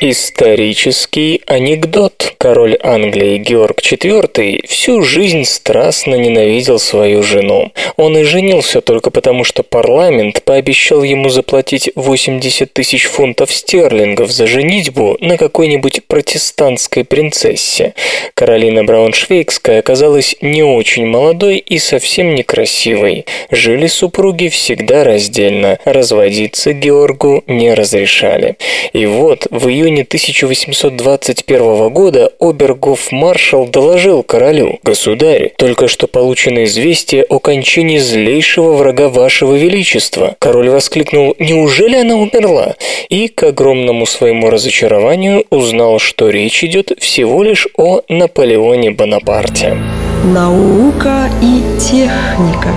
Исторический 0.00 1.40
анекдот. 1.46 2.34
Король 2.36 2.76
Англии 2.82 3.38
Георг 3.38 3.80
IV 3.80 4.66
всю 4.68 5.00
жизнь 5.02 5.44
страстно 5.44 6.16
ненавидел 6.16 6.78
свою 6.78 7.22
жену. 7.22 7.72
Он 7.96 8.18
и 8.18 8.22
женился 8.24 8.82
только 8.82 9.10
потому, 9.10 9.42
что 9.42 9.62
парламент 9.62 10.42
пообещал 10.44 11.02
ему 11.02 11.30
заплатить 11.30 11.90
80 11.94 12.74
тысяч 12.74 13.06
фунтов 13.06 13.50
стерлингов 13.50 14.30
за 14.30 14.46
женитьбу 14.46 15.16
на 15.20 15.38
какой-нибудь 15.38 16.04
протестантской 16.06 17.04
принцессе. 17.04 17.94
Каролина 18.34 18.84
Брауншвейгская 18.84 19.78
оказалась 19.78 20.36
не 20.42 20.62
очень 20.62 21.06
молодой 21.06 21.56
и 21.56 21.78
совсем 21.78 22.34
некрасивой. 22.34 23.24
Жили 23.50 23.86
супруги 23.86 24.48
всегда 24.48 25.04
раздельно, 25.04 25.78
разводиться 25.86 26.74
Георгу 26.74 27.42
не 27.46 27.72
разрешали. 27.72 28.56
И 28.92 29.06
вот 29.06 29.46
в 29.50 29.68
июне 29.68 29.85
июне 29.86 30.02
1821 30.02 31.88
года 31.90 32.32
обергоф-маршал 32.40 33.68
доложил 33.68 34.22
королю, 34.22 34.78
«Государь, 34.82 35.52
только 35.56 35.88
что 35.88 36.06
получено 36.06 36.64
известие 36.64 37.24
о 37.24 37.38
кончине 37.38 38.00
злейшего 38.00 38.72
врага 38.72 39.08
вашего 39.08 39.54
величества». 39.54 40.34
Король 40.38 40.70
воскликнул, 40.70 41.34
«Неужели 41.38 41.96
она 41.96 42.16
умерла?» 42.16 42.74
И, 43.08 43.28
к 43.28 43.44
огромному 43.44 44.06
своему 44.06 44.50
разочарованию, 44.50 45.44
узнал, 45.50 45.98
что 45.98 46.30
речь 46.30 46.64
идет 46.64 46.92
всего 46.98 47.42
лишь 47.42 47.68
о 47.76 48.02
Наполеоне 48.08 48.90
Бонапарте. 48.90 49.76
Наука 50.24 51.30
и 51.40 51.62
техника. 51.78 52.74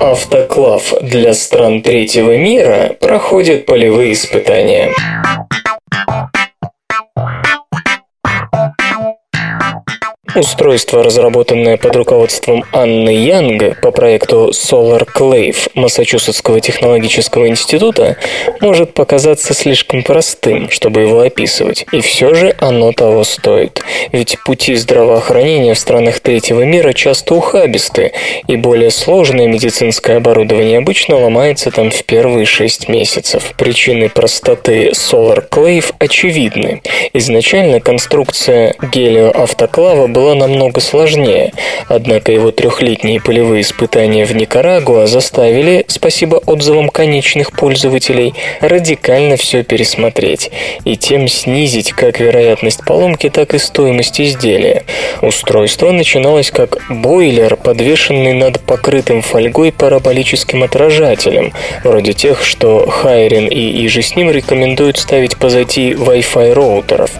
Автоклав 0.00 0.92
для 1.02 1.34
стран 1.34 1.82
третьего 1.82 2.36
мира 2.36 2.96
проходит 3.00 3.66
полевые 3.66 4.12
испытания. 4.12 4.92
Устройство, 10.36 11.02
разработанное 11.02 11.78
под 11.78 11.96
руководством 11.96 12.64
Анны 12.72 13.10
Янг 13.10 13.80
по 13.80 13.90
проекту 13.90 14.50
Solar 14.50 15.08
Clave 15.12 15.56
Массачусетского 15.74 16.60
технологического 16.60 17.48
института, 17.48 18.16
может 18.60 18.92
показаться 18.92 19.54
слишком 19.54 20.02
простым, 20.02 20.68
чтобы 20.70 21.00
его 21.00 21.20
описывать, 21.20 21.86
и 21.92 22.00
все 22.00 22.34
же 22.34 22.54
оно 22.58 22.92
того 22.92 23.24
стоит. 23.24 23.82
Ведь 24.12 24.36
пути 24.44 24.74
здравоохранения 24.74 25.72
в 25.74 25.78
странах 25.78 26.20
третьего 26.20 26.62
мира 26.62 26.92
часто 26.92 27.34
ухабисты, 27.34 28.12
и 28.46 28.56
более 28.56 28.90
сложное 28.90 29.46
медицинское 29.46 30.18
оборудование 30.18 30.78
обычно 30.78 31.16
ломается 31.16 31.70
там 31.70 31.90
в 31.90 32.04
первые 32.04 32.44
шесть 32.44 32.88
месяцев. 32.88 33.54
Причины 33.56 34.10
простоты 34.10 34.90
Solar 34.90 35.48
Clave 35.48 35.94
очевидны. 35.98 36.82
Изначально 37.14 37.80
конструкция 37.80 38.74
гелиоавтоклава 38.92 40.06
была 40.18 40.34
намного 40.34 40.80
сложнее, 40.80 41.52
однако 41.86 42.32
его 42.32 42.50
трехлетние 42.50 43.20
полевые 43.20 43.60
испытания 43.60 44.24
в 44.24 44.34
Никарагуа 44.34 45.06
заставили, 45.06 45.84
спасибо 45.86 46.42
отзывам 46.44 46.88
конечных 46.88 47.52
пользователей, 47.52 48.34
радикально 48.60 49.36
все 49.36 49.62
пересмотреть 49.62 50.50
и 50.84 50.96
тем 50.96 51.28
снизить 51.28 51.92
как 51.92 52.18
вероятность 52.18 52.84
поломки, 52.84 53.30
так 53.30 53.54
и 53.54 53.58
стоимость 53.58 54.20
изделия. 54.20 54.82
Устройство 55.22 55.92
начиналось 55.92 56.50
как 56.50 56.78
бойлер, 56.90 57.54
подвешенный 57.54 58.32
над 58.32 58.58
покрытым 58.58 59.22
фольгой 59.22 59.70
параболическим 59.70 60.64
отражателем, 60.64 61.52
вроде 61.84 62.12
тех, 62.12 62.42
что 62.42 62.88
Хайрин 62.88 63.46
и 63.46 63.86
иже 63.86 64.02
с 64.02 64.16
ним 64.16 64.32
рекомендуют 64.32 64.98
ставить 64.98 65.36
позади 65.36 65.92
Wi-Fi 65.92 66.54
роутеров. 66.54 67.12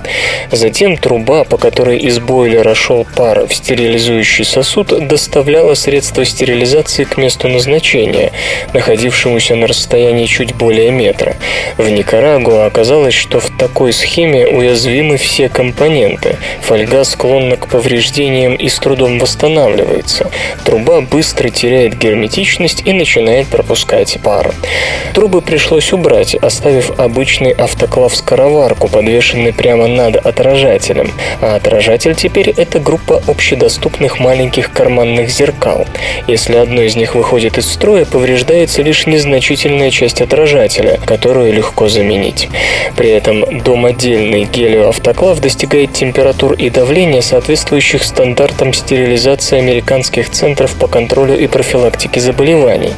Затем 0.51 0.96
труба, 0.96 1.44
по 1.44 1.59
которой 1.59 1.99
из 1.99 2.18
бойлера 2.18 2.74
шел 2.74 2.88
шел 2.89 3.05
пар 3.05 3.47
в 3.47 3.55
стерилизующий 3.55 4.47
сосуд, 4.47 5.07
доставляла 5.09 5.74
средство 5.74 6.24
стерилизации 6.24 7.05
к 7.05 7.18
месту 7.18 7.47
назначения, 7.47 8.32
находившемуся 8.72 9.57
на 9.57 9.66
расстоянии 9.66 10.24
чуть 10.24 10.55
более 10.55 10.91
метра. 10.91 11.36
В 11.76 11.86
Никарагуа 11.91 12.64
оказалось, 12.64 13.12
что 13.12 13.41
в 13.41 13.51
такой 13.59 13.93
схеме 13.93 14.47
уязвимы 14.47 15.18
все 15.18 15.51
компоненты. 15.51 16.36
Фольга 16.62 17.05
склонна 17.05 17.57
к 17.57 17.68
повреждениям 17.68 18.55
и 18.55 18.70
с 18.70 18.78
трудом 18.78 19.18
восстанавливается. 19.18 20.30
Труба 20.64 21.03
быстро 21.03 21.51
теряет 21.51 21.99
герметичность 21.99 22.82
и 22.86 22.95
начинает 22.95 23.49
пропускать 23.49 24.18
пар. 24.22 24.55
Трубы 25.12 25.43
пришлось 25.43 25.93
убрать, 25.93 26.34
оставив 26.36 26.99
обычный 26.99 27.53
автоклав-скороварку, 27.53 28.89
подвешенный 28.89 29.53
прямо 29.53 29.89
над 29.89 30.16
отражателем. 30.16 31.12
А 31.43 31.57
отражатель 31.57 32.14
теперь 32.14 32.49
это 32.49 32.78
группа 32.79 33.22
общедоступных 33.26 34.20
маленьких 34.20 34.72
карманных 34.72 35.31
зеркал. 35.31 35.87
Если 36.26 36.57
одно 36.57 36.83
из 36.83 36.97
них 36.97 37.14
выходит 37.14 37.59
из 37.59 37.70
строя, 37.70 38.05
повреждается 38.05 38.83
лишь 38.83 39.07
незначительная 39.07 39.91
часть 39.91 40.20
отражателя, 40.20 40.99
которую 41.05 41.53
легко 41.53 41.89
заменить. 41.89 42.49
При 42.97 43.11
этом 43.11 43.45
домодельный 43.62 44.45
гелиоавтоклав 44.45 45.41
достигает 45.41 45.93
температур 45.93 46.55
и 46.55 46.70
давления, 46.70 47.20
соответствующих 47.20 48.03
стандартам 48.03 48.72
стерилизации 48.72 49.59
американских 49.59 50.31
центров 50.31 50.74
по 50.74 50.87
контролю 50.87 51.39
и 51.39 51.47
профилактике 51.47 52.20
заболеваний. 52.20 52.95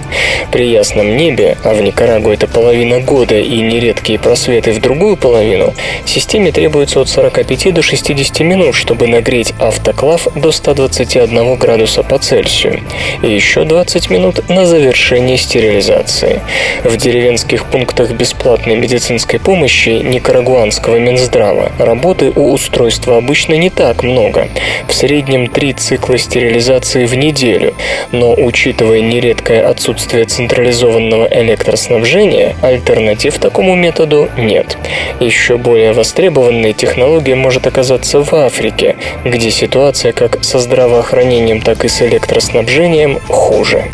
При 0.52 0.68
ясном 0.68 1.16
небе, 1.16 1.56
а 1.64 1.74
в 1.74 1.80
Никарагуа 1.82 2.32
это 2.32 2.46
половина 2.46 3.00
года 3.00 3.38
и 3.38 3.60
нередкие 3.60 4.18
просветы 4.18 4.72
в 4.72 4.80
другую 4.80 5.16
половину, 5.16 5.74
системе 6.04 6.52
требуется 6.52 7.00
от 7.00 7.08
45 7.08 7.74
до 7.74 7.82
60 7.82 8.40
минут, 8.40 8.74
чтобы 8.74 9.06
нагреть 9.06 9.54
автоклав 9.70 10.26
до 10.34 10.50
121 10.50 11.56
градуса 11.56 12.02
по 12.02 12.18
Цельсию, 12.18 12.80
и 13.22 13.30
еще 13.32 13.64
20 13.64 14.10
минут 14.10 14.48
на 14.48 14.66
завершение 14.66 15.36
стерилизации. 15.36 16.40
В 16.82 16.96
деревенских 16.96 17.66
пунктах 17.66 18.10
бесплатной 18.10 18.74
медицинской 18.76 19.38
помощи 19.38 19.90
Никарагуанского 19.90 20.96
Минздрава 20.96 21.70
работы 21.78 22.32
у 22.34 22.52
устройства 22.52 23.16
обычно 23.16 23.54
не 23.54 23.70
так 23.70 24.02
много. 24.02 24.48
В 24.88 24.92
среднем 24.92 25.46
три 25.46 25.72
цикла 25.72 26.18
стерилизации 26.18 27.06
в 27.06 27.14
неделю, 27.14 27.74
но 28.10 28.34
учитывая 28.34 29.00
нередкое 29.00 29.68
отсутствие 29.68 30.24
централизованного 30.24 31.28
электроснабжения, 31.30 32.56
альтернатив 32.60 33.38
такому 33.38 33.76
методу 33.76 34.28
нет. 34.36 34.76
Еще 35.20 35.58
более 35.58 35.92
востребованной 35.92 36.72
технология 36.72 37.36
может 37.36 37.68
оказаться 37.68 38.24
в 38.24 38.34
Африке, 38.34 38.96
где 39.24 39.50
ситуация 39.60 40.12
как 40.12 40.42
со 40.42 40.58
здравоохранением, 40.58 41.60
так 41.60 41.84
и 41.84 41.88
с 41.88 42.00
электроснабжением 42.00 43.20
хуже. 43.28 43.90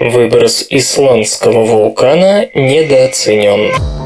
Выброс 0.00 0.66
исландского 0.68 1.64
вулкана 1.64 2.48
недооценен. 2.54 4.03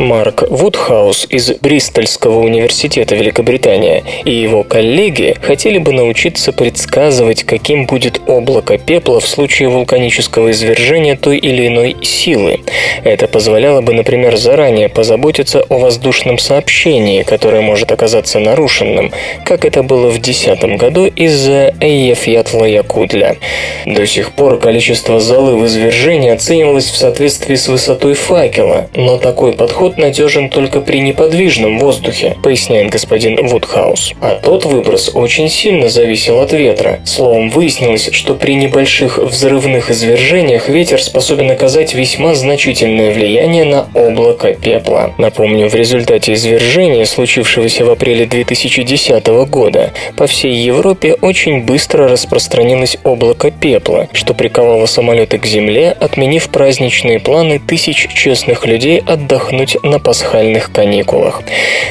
Марк 0.00 0.44
Вудхаус 0.48 1.26
из 1.28 1.52
Бристольского 1.60 2.40
университета 2.40 3.14
Великобритания 3.16 4.02
и 4.24 4.32
его 4.32 4.62
коллеги 4.62 5.36
хотели 5.42 5.76
бы 5.76 5.92
научиться 5.92 6.52
предсказывать, 6.52 7.44
каким 7.44 7.84
будет 7.84 8.18
облако 8.26 8.78
пепла 8.78 9.20
в 9.20 9.26
случае 9.26 9.68
вулканического 9.68 10.52
извержения 10.52 11.16
той 11.16 11.36
или 11.36 11.66
иной 11.66 11.98
силы. 12.00 12.60
Это 13.04 13.28
позволяло 13.28 13.82
бы, 13.82 13.92
например, 13.92 14.38
заранее 14.38 14.88
позаботиться 14.88 15.60
о 15.68 15.76
воздушном 15.76 16.38
сообщении, 16.38 17.22
которое 17.22 17.60
может 17.60 17.92
оказаться 17.92 18.38
нарушенным, 18.38 19.12
как 19.44 19.66
это 19.66 19.82
было 19.82 20.08
в 20.08 20.18
2010 20.18 20.78
году 20.78 21.04
из-за 21.04 21.74
Эйефьятла-Якудля. 21.78 23.36
До 23.84 24.06
сих 24.06 24.32
пор 24.32 24.58
количество 24.58 25.20
золы 25.20 25.56
в 25.58 25.66
извержении 25.66 26.30
оценивалось 26.30 26.88
в 26.88 26.96
соответствии 26.96 27.54
с 27.54 27.68
высотой 27.68 28.14
факела, 28.14 28.88
но 28.94 29.18
такой 29.18 29.52
подход 29.52 29.89
Подход 29.90 30.04
надежен 30.04 30.50
только 30.50 30.80
при 30.80 31.00
неподвижном 31.00 31.80
воздухе, 31.80 32.36
поясняет 32.44 32.90
господин 32.90 33.44
Вудхаус. 33.48 34.12
А 34.20 34.36
тот 34.36 34.64
выброс 34.64 35.10
очень 35.14 35.48
сильно 35.48 35.88
зависел 35.88 36.38
от 36.40 36.52
ветра. 36.52 37.00
Словом, 37.04 37.50
выяснилось, 37.50 38.10
что 38.12 38.34
при 38.34 38.54
небольших 38.54 39.18
взрывных 39.18 39.90
извержениях 39.90 40.68
ветер 40.68 41.02
способен 41.02 41.50
оказать 41.50 41.94
весьма 41.94 42.34
значительное 42.34 43.12
влияние 43.12 43.64
на 43.64 43.88
облако 43.94 44.54
пепла. 44.54 45.12
Напомню, 45.18 45.68
в 45.68 45.74
результате 45.74 46.34
извержения, 46.34 47.04
случившегося 47.04 47.84
в 47.84 47.90
апреле 47.90 48.26
2010 48.26 49.26
года, 49.48 49.92
по 50.16 50.28
всей 50.28 50.54
Европе 50.54 51.14
очень 51.14 51.64
быстро 51.64 52.06
распространилось 52.06 52.96
облако 53.02 53.50
пепла, 53.50 54.08
что 54.12 54.34
приковало 54.34 54.86
самолеты 54.86 55.38
к 55.38 55.46
земле, 55.46 55.90
отменив 55.90 56.48
праздничные 56.50 57.18
планы 57.18 57.58
тысяч 57.58 58.06
честных 58.14 58.66
людей 58.66 59.02
отдохнуть 59.04 59.79
на 59.82 59.98
пасхальных 59.98 60.72
каникулах. 60.72 61.42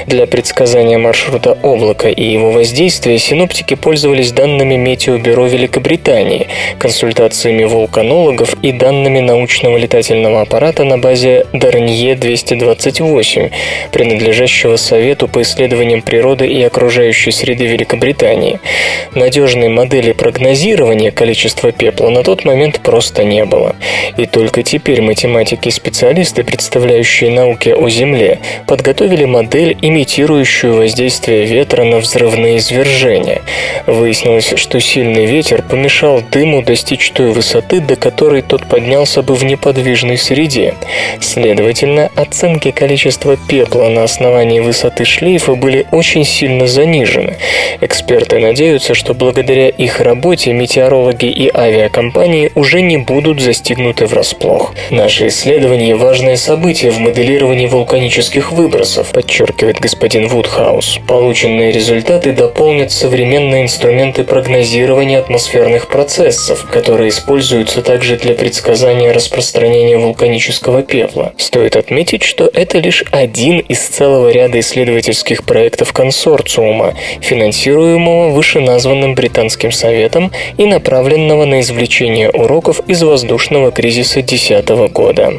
Для 0.07 0.25
предсказания 0.27 0.97
маршрута 0.97 1.57
облака 1.63 2.09
и 2.09 2.23
его 2.23 2.51
воздействия 2.51 3.17
синоптики 3.19 3.75
пользовались 3.75 4.31
данными 4.31 4.75
Метеобюро 4.75 5.47
Великобритании, 5.47 6.47
консультациями 6.77 7.63
вулканологов 7.63 8.55
и 8.61 8.71
данными 8.71 9.19
научного 9.19 9.77
летательного 9.77 10.41
аппарата 10.41 10.83
на 10.83 10.97
базе 10.97 11.45
Дарнье-228, 11.53 13.51
принадлежащего 13.91 14.75
Совету 14.75 15.27
по 15.27 15.41
исследованиям 15.41 16.01
природы 16.01 16.47
и 16.47 16.61
окружающей 16.63 17.31
среды 17.31 17.65
Великобритании. 17.65 18.59
Надежной 19.13 19.69
модели 19.69 20.11
прогнозирования 20.13 21.11
количества 21.11 21.71
пепла 21.71 22.09
на 22.09 22.23
тот 22.23 22.45
момент 22.45 22.79
просто 22.81 23.23
не 23.23 23.45
было. 23.45 23.75
И 24.17 24.25
только 24.25 24.63
теперь 24.63 25.01
математики 25.01 25.67
и 25.69 25.71
специалисты, 25.71 26.43
представляющие 26.43 27.31
науки 27.31 27.69
о 27.79 27.89
Земле 27.89 28.39
подготовили 28.67 29.25
модель, 29.25 29.77
имитирующую 29.81 30.75
воздействие 30.75 31.45
ветра 31.45 31.83
на 31.83 31.97
взрывные 31.99 32.57
извержения. 32.57 33.41
Выяснилось, 33.87 34.53
что 34.55 34.79
сильный 34.79 35.25
ветер 35.25 35.61
помешал 35.61 36.21
дыму 36.31 36.61
достичь 36.61 37.11
той 37.11 37.31
высоты, 37.31 37.79
до 37.79 37.95
которой 37.95 38.41
тот 38.41 38.67
поднялся 38.67 39.21
бы 39.21 39.35
в 39.35 39.43
неподвижной 39.43 40.17
среде. 40.17 40.75
Следовательно, 41.21 42.09
оценки 42.15 42.71
количества 42.71 43.37
пепла 43.37 43.89
на 43.89 44.03
основании 44.03 44.59
высоты 44.59 45.05
шлейфа 45.05 45.55
были 45.55 45.87
очень 45.91 46.25
сильно 46.25 46.67
занижены. 46.67 47.37
Эксперты 47.81 48.39
надеются, 48.39 48.93
что 48.93 49.13
благодаря 49.13 49.69
их 49.69 50.01
работе 50.01 50.53
метеорологи 50.53 51.25
и 51.25 51.49
авиакомпании 51.53 52.51
уже 52.55 52.81
не 52.81 52.97
будут 52.97 53.39
застигнуты 53.39 54.05
врасплох. 54.05 54.73
Наше 54.89 55.27
исследование– 55.27 55.95
важное 55.97 56.35
событие 56.35 56.91
в 56.91 56.99
моделировании 56.99 57.68
вулканических 57.69 58.51
выбросов, 58.51 59.11
подчеркивает 59.11 59.79
господин 59.79 60.27
Вудхаус. 60.27 60.99
Полученные 61.07 61.71
результаты 61.71 62.33
дополнят 62.33 62.91
современные 62.91 63.63
инструменты 63.63 64.23
прогнозирования 64.23 65.19
атмосферных 65.19 65.87
процессов, 65.87 66.67
которые 66.71 67.09
используются 67.09 67.81
также 67.81 68.17
для 68.17 68.33
предсказания 68.33 69.11
распространения 69.11 69.97
вулканического 69.97 70.83
пепла. 70.83 71.33
Стоит 71.37 71.75
отметить, 71.75 72.23
что 72.23 72.49
это 72.53 72.79
лишь 72.79 73.05
один 73.11 73.59
из 73.59 73.79
целого 73.79 74.29
ряда 74.31 74.59
исследовательских 74.59 75.43
проектов 75.43 75.93
консорциума, 75.93 76.95
финансируемого 77.21 78.31
вышеназванным 78.31 79.15
Британским 79.15 79.71
советом 79.71 80.31
и 80.57 80.65
направленного 80.65 81.45
на 81.45 81.61
извлечение 81.61 82.29
уроков 82.29 82.81
из 82.87 83.01
воздушного 83.01 83.71
кризиса 83.71 84.19
2010 84.21 84.69
года. 84.91 85.33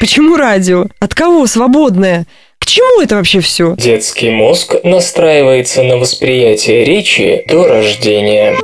Почему 0.00 0.36
радио? 0.36 0.86
От 1.00 1.14
кого 1.14 1.46
свободное? 1.46 2.26
К 2.58 2.66
чему 2.66 3.02
это 3.02 3.16
вообще 3.16 3.40
все? 3.40 3.74
Детский 3.76 4.30
мозг 4.30 4.74
настраивается 4.82 5.82
на 5.82 5.96
восприятие 5.96 6.84
речи 6.84 7.44
до 7.48 7.66
рождения. 7.66 8.56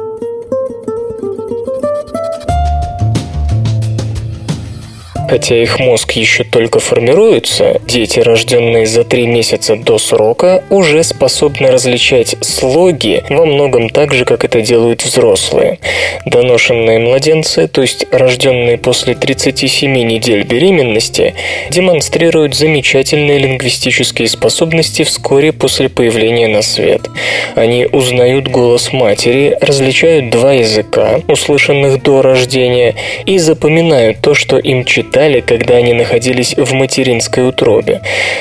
Хотя 5.32 5.62
их 5.62 5.78
мозг 5.78 6.12
еще 6.12 6.44
только 6.44 6.78
формируется, 6.78 7.80
дети, 7.86 8.20
рожденные 8.20 8.84
за 8.84 9.02
три 9.02 9.26
месяца 9.26 9.76
до 9.76 9.96
срока, 9.96 10.62
уже 10.68 11.02
способны 11.02 11.70
различать 11.70 12.36
слоги 12.42 13.24
во 13.30 13.46
многом 13.46 13.88
так 13.88 14.12
же, 14.12 14.26
как 14.26 14.44
это 14.44 14.60
делают 14.60 15.02
взрослые. 15.02 15.78
Доношенные 16.26 16.98
младенцы, 16.98 17.66
то 17.66 17.80
есть 17.80 18.04
рожденные 18.12 18.76
после 18.76 19.14
37 19.14 19.90
недель 20.04 20.42
беременности, 20.42 21.34
демонстрируют 21.70 22.54
замечательные 22.54 23.38
лингвистические 23.38 24.28
способности 24.28 25.02
вскоре 25.02 25.54
после 25.54 25.88
появления 25.88 26.48
на 26.48 26.60
свет. 26.60 27.08
Они 27.54 27.86
узнают 27.90 28.48
голос 28.48 28.92
матери, 28.92 29.56
различают 29.62 30.28
два 30.28 30.52
языка, 30.52 31.22
услышанных 31.26 32.02
до 32.02 32.20
рождения, 32.20 32.96
и 33.24 33.38
запоминают 33.38 34.20
то, 34.20 34.34
что 34.34 34.58
им 34.58 34.84
читают 34.84 35.21
обладали, 35.22 35.40
когда 35.40 35.76
они 35.76 35.92
находились 35.92 36.54
в 36.56 36.72
материнской 36.72 37.48
утробе. 37.48 38.00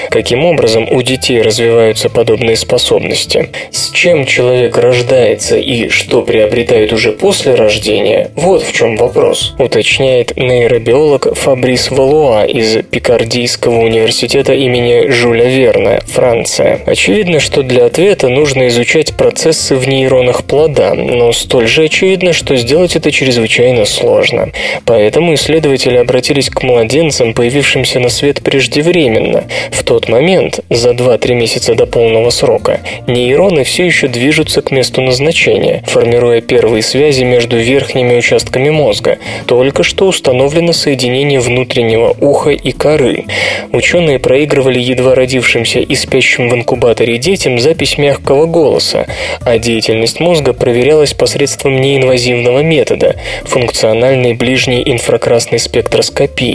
Каким 0.09 0.45
образом 0.45 0.87
у 0.91 1.01
детей 1.01 1.41
развиваются 1.41 2.09
подобные 2.09 2.55
способности? 2.55 3.49
С 3.71 3.91
чем 3.91 4.25
человек 4.25 4.77
рождается 4.77 5.57
и 5.57 5.89
что 5.89 6.21
приобретает 6.21 6.93
уже 6.93 7.11
после 7.11 7.55
рождения? 7.55 8.31
Вот 8.35 8.63
в 8.63 8.73
чем 8.73 8.97
вопрос, 8.97 9.53
уточняет 9.59 10.37
нейробиолог 10.37 11.35
Фабрис 11.35 11.91
Валуа 11.91 12.45
из 12.45 12.83
Пикардийского 12.83 13.79
университета 13.79 14.53
имени 14.53 15.09
Жюля 15.09 15.45
Верна, 15.45 15.99
Франция. 16.07 16.79
Очевидно, 16.85 17.39
что 17.39 17.63
для 17.63 17.85
ответа 17.85 18.29
нужно 18.29 18.67
изучать 18.67 19.15
процессы 19.15 19.75
в 19.75 19.87
нейронах 19.87 20.43
плода, 20.43 20.93
но 20.93 21.31
столь 21.31 21.67
же 21.67 21.83
очевидно, 21.83 22.33
что 22.33 22.55
сделать 22.55 22.95
это 22.95 23.11
чрезвычайно 23.11 23.85
сложно. 23.85 24.49
Поэтому 24.85 25.33
исследователи 25.33 25.97
обратились 25.97 26.49
к 26.49 26.63
младенцам, 26.71 27.33
появившимся 27.33 27.99
на 27.99 28.09
свет 28.09 28.41
преждевременно. 28.41 29.43
В 29.71 29.83
тот 29.83 30.09
момент, 30.09 30.61
за 30.69 30.91
2-3 30.91 31.33
месяца 31.33 31.75
до 31.75 31.85
полного 31.85 32.29
срока, 32.29 32.79
нейроны 33.07 33.63
все 33.63 33.85
еще 33.85 34.07
движутся 34.07 34.61
к 34.61 34.71
месту 34.71 35.01
назначения, 35.01 35.83
формируя 35.85 36.41
первые 36.41 36.81
связи 36.81 37.23
между 37.23 37.57
верхними 37.57 38.15
участками 38.17 38.69
мозга. 38.69 39.17
Только 39.47 39.83
что 39.83 40.07
установлено 40.07 40.73
соединение 40.73 41.39
внутреннего 41.39 42.15
уха 42.19 42.51
и 42.51 42.71
коры. 42.71 43.25
Ученые 43.71 44.19
проигрывали 44.19 44.79
едва 44.79 45.15
родившимся 45.15 45.79
и 45.79 45.95
спящим 45.95 46.49
в 46.49 46.55
инкубаторе 46.55 47.17
детям 47.17 47.59
запись 47.59 47.97
мягкого 47.97 48.45
голоса, 48.45 49.07
а 49.45 49.57
деятельность 49.57 50.19
мозга 50.19 50.53
проверялась 50.53 51.13
посредством 51.13 51.79
неинвазивного 51.81 52.59
метода– 52.59 53.15
функциональной 53.45 54.33
ближней 54.33 54.83
инфракрасной 54.85 55.59
спектроскопии. 55.59 56.50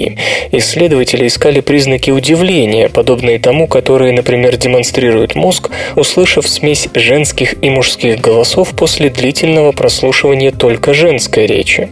Исследователи 0.52 1.26
искали 1.26 1.60
признаки 1.60 2.10
удивления, 2.10 2.88
подобные 2.88 3.38
тому, 3.38 3.66
которые, 3.66 4.12
например, 4.12 4.56
демонстрирует 4.56 5.34
мозг, 5.34 5.70
услышав 5.96 6.48
смесь 6.48 6.88
женских 6.94 7.54
и 7.62 7.70
мужских 7.70 8.20
голосов 8.20 8.70
после 8.76 9.10
длительного 9.10 9.72
прослушивания 9.72 10.52
только 10.52 10.94
женской 10.94 11.46
речи. 11.46 11.88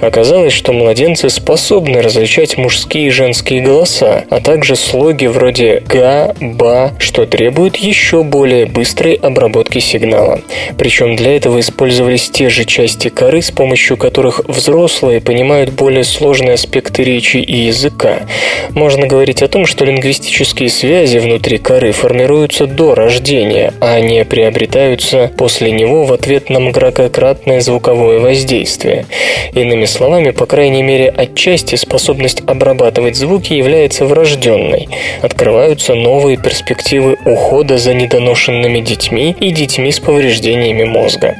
Оказалось, 0.00 0.52
что 0.52 0.72
младенцы 0.72 1.30
способны 1.30 2.02
различать 2.02 2.56
мужские 2.58 3.06
и 3.06 3.10
женские 3.10 3.62
голоса, 3.62 4.24
а 4.30 4.40
также 4.40 4.76
слоги 4.76 5.26
вроде 5.26 5.82
«га», 5.88 6.34
«ба», 6.40 6.92
что 6.98 7.26
требует 7.26 7.76
еще 7.76 8.22
более 8.22 8.66
быстрой 8.66 9.14
обработки 9.14 9.78
сигнала. 9.78 10.40
Причем 10.78 11.16
для 11.16 11.36
этого 11.36 11.60
использовались 11.60 12.30
те 12.30 12.48
же 12.50 12.64
части 12.64 13.08
коры, 13.08 13.42
с 13.42 13.50
помощью 13.50 13.96
которых 13.96 14.42
взрослые 14.46 15.20
понимают 15.20 15.70
более 15.70 16.04
сложные 16.04 16.54
аспекты 16.54 17.02
речи 17.02 17.35
и 17.40 17.56
языка. 17.66 18.26
Можно 18.70 19.06
говорить 19.06 19.42
о 19.42 19.48
том, 19.48 19.66
что 19.66 19.84
лингвистические 19.84 20.68
связи 20.68 21.18
внутри 21.18 21.58
коры 21.58 21.92
формируются 21.92 22.66
до 22.66 22.94
рождения, 22.94 23.72
а 23.80 24.00
не 24.00 24.24
приобретаются 24.24 25.30
после 25.36 25.70
него 25.70 26.04
в 26.04 26.12
ответ 26.12 26.50
на 26.50 26.60
многократное 26.60 27.60
звуковое 27.60 28.18
воздействие. 28.18 29.06
Иными 29.54 29.84
словами, 29.84 30.30
по 30.30 30.46
крайней 30.46 30.82
мере, 30.82 31.08
отчасти 31.08 31.76
способность 31.76 32.42
обрабатывать 32.46 33.16
звуки 33.16 33.54
является 33.54 34.04
врожденной. 34.04 34.88
Открываются 35.22 35.94
новые 35.94 36.36
перспективы 36.36 37.16
ухода 37.24 37.78
за 37.78 37.94
недоношенными 37.94 38.80
детьми 38.80 39.34
и 39.40 39.50
детьми 39.50 39.90
с 39.90 40.00
повреждениями 40.00 40.84
мозга. 40.84 41.36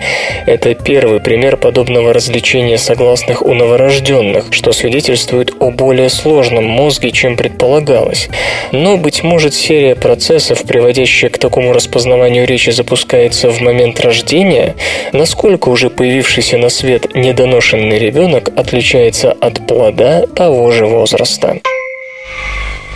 Это 0.47 0.75
первый 0.75 1.21
пример 1.21 1.57
подобного 1.57 2.13
развлечения 2.13 2.79
согласных 2.79 3.43
у 3.43 3.53
новорожденных, 3.53 4.47
что 4.51 4.73
свидетельствует 4.73 5.53
о 5.59 5.71
более 5.87 6.09
сложном 6.09 6.65
мозге, 6.65 7.13
чем 7.13 7.37
предполагалось. 7.37 8.29
Но, 8.73 8.97
быть 8.97 9.23
может, 9.23 9.55
серия 9.55 9.95
процессов, 9.95 10.65
приводящая 10.65 11.31
к 11.31 11.39
такому 11.39 11.73
распознаванию 11.73 12.45
речи, 12.45 12.71
запускается 12.71 13.51
в 13.51 13.61
момент 13.61 14.01
рождения? 14.01 14.75
Насколько 15.13 15.69
уже 15.69 15.89
появившийся 15.89 16.59
на 16.59 16.71
свет 16.71 17.15
недоношенный 17.15 18.01
ребенок 18.01 18.51
отличается 18.57 19.31
от 19.31 19.65
плода 19.69 20.27
того 20.27 20.73
же 20.73 20.87
возраста? 20.87 21.61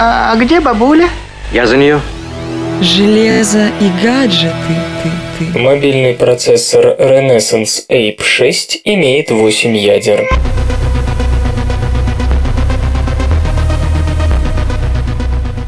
А 0.01 0.34
где 0.34 0.59
бабуля? 0.59 1.11
Я 1.53 1.68
за 1.68 1.76
нее. 1.76 2.01
Железо 2.80 3.68
и 3.80 3.88
гаджеты, 4.03 4.74
ты, 5.38 5.53
ты. 5.53 5.59
Мобильный 5.61 6.14
процессор 6.14 6.97
Renaissance 6.99 7.86
Ape 7.88 8.20
6 8.20 8.80
имеет 8.84 9.30
8 9.30 9.76
ядер. 9.76 10.26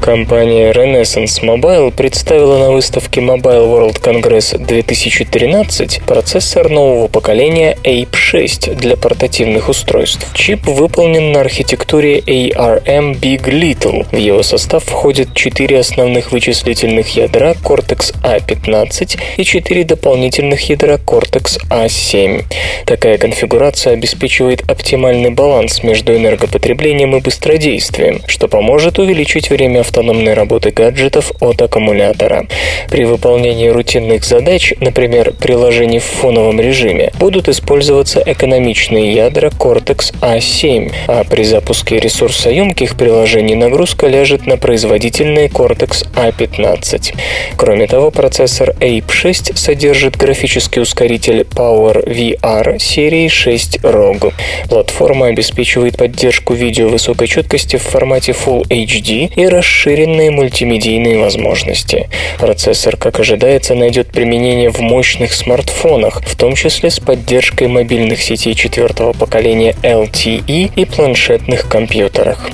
Компания 0.02 0.72
Renaissance 0.72 1.40
Mobile 1.42 1.92
представила 1.92 2.58
на 2.58 2.72
выставке 2.72 3.20
Mobile 3.20 3.68
World 3.68 4.02
Congress 4.02 4.58
2013 4.58 6.02
процессор 6.02 6.68
нового 6.68 7.06
поколения 7.06 7.78
Ape 7.84 8.12
6 8.12 8.74
для 8.74 8.96
портативных 8.96 9.68
устройств. 9.68 10.26
Чип 10.34 10.66
выполнен 10.66 11.30
на 11.30 11.42
архитектуре 11.42 12.18
ARM 12.18 13.16
Big 13.20 13.44
Little. 13.44 14.04
В 14.10 14.16
его 14.16 14.42
состав 14.42 14.82
входят 14.82 15.34
4 15.34 15.78
основных 15.78 16.32
вычислительных 16.32 17.16
ядра 17.16 17.52
Cortex 17.52 18.12
A15 18.24 19.20
и 19.36 19.44
4 19.44 19.84
дополнительных 19.84 20.68
ядра 20.68 20.94
Cortex 20.94 21.60
A7. 21.70 22.42
Такая 22.86 23.18
конфигурация 23.18 23.92
обеспечивает 23.92 24.68
оптимальный 24.68 25.30
баланс 25.30 25.84
между 25.84 26.16
энергопотреблением 26.16 27.14
и 27.14 27.20
быстродействием, 27.20 28.20
что 28.26 28.48
поможет 28.48 28.98
увеличить 28.98 29.48
время 29.48 29.84
автономной 29.92 30.32
работы 30.32 30.70
гаджетов 30.70 31.32
от 31.38 31.60
аккумулятора. 31.60 32.46
При 32.88 33.04
выполнении 33.04 33.68
рутинных 33.68 34.24
задач, 34.24 34.72
например, 34.80 35.34
приложений 35.34 35.98
в 35.98 36.04
фоновом 36.04 36.58
режиме, 36.58 37.12
будут 37.18 37.48
использоваться 37.48 38.22
экономичные 38.24 39.12
ядра 39.12 39.48
Cortex 39.48 40.14
A7, 40.22 40.92
а 41.08 41.24
при 41.24 41.44
запуске 41.44 42.00
ресурсоемких 42.00 42.96
приложений 42.96 43.56
нагрузка 43.56 44.06
ляжет 44.06 44.46
на 44.46 44.56
производительные 44.56 45.48
Cortex 45.48 46.06
A15. 46.14 47.14
Кроме 47.56 47.86
того, 47.86 48.10
процессор 48.10 48.70
Ape 48.80 49.10
6 49.10 49.58
содержит 49.58 50.16
графический 50.16 50.80
ускоритель 50.80 51.42
Power 51.42 52.02
VR 52.06 52.78
серии 52.78 53.28
6 53.28 53.80
ROG. 53.82 54.32
Платформа 54.70 55.26
обеспечивает 55.26 55.98
поддержку 55.98 56.54
видео 56.54 56.88
высокой 56.88 57.26
четкости 57.28 57.76
в 57.76 57.82
формате 57.82 58.32
Full 58.32 58.68
HD 58.68 59.32
и 59.36 59.46
расширенной 59.46 59.81
расширенные 59.82 60.30
мультимедийные 60.30 61.18
возможности. 61.18 62.08
Процессор, 62.38 62.96
как 62.96 63.18
ожидается, 63.18 63.74
найдет 63.74 64.08
применение 64.08 64.70
в 64.70 64.78
мощных 64.80 65.32
смартфонах, 65.32 66.22
в 66.24 66.36
том 66.36 66.54
числе 66.54 66.88
с 66.90 67.00
поддержкой 67.00 67.66
мобильных 67.66 68.22
сетей 68.22 68.54
четвертого 68.54 69.12
поколения 69.12 69.74
LTE 69.82 70.70
и 70.74 70.84
планшетных 70.84 71.68
компьютерах. 71.68 72.50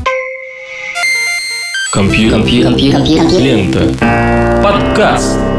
Компьютер. 1.92 2.40
Компьютер. 2.40 3.40
Лента. 3.40 4.62
Подкаст. 4.62 5.57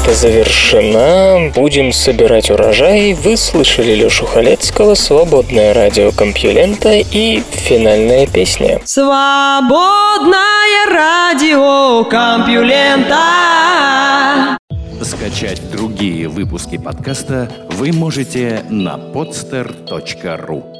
Пахота 0.00 0.14
завершена, 0.14 1.52
будем 1.54 1.92
собирать 1.92 2.50
урожай. 2.50 3.12
Вы 3.12 3.36
слышали 3.36 3.92
Лешу 3.94 4.24
Халецкого, 4.24 4.94
свободное 4.94 5.74
радио 5.74 6.10
Компьюлента 6.10 6.92
и 6.94 7.42
финальная 7.50 8.26
песня. 8.26 8.80
Свободное 8.84 10.38
радио 10.90 12.04
Компьюлента. 12.04 13.18
Скачать 15.02 15.60
другие 15.70 16.28
выпуски 16.28 16.78
подкаста 16.78 17.50
вы 17.72 17.92
можете 17.92 18.64
на 18.70 18.96
podster.ru 18.96 20.79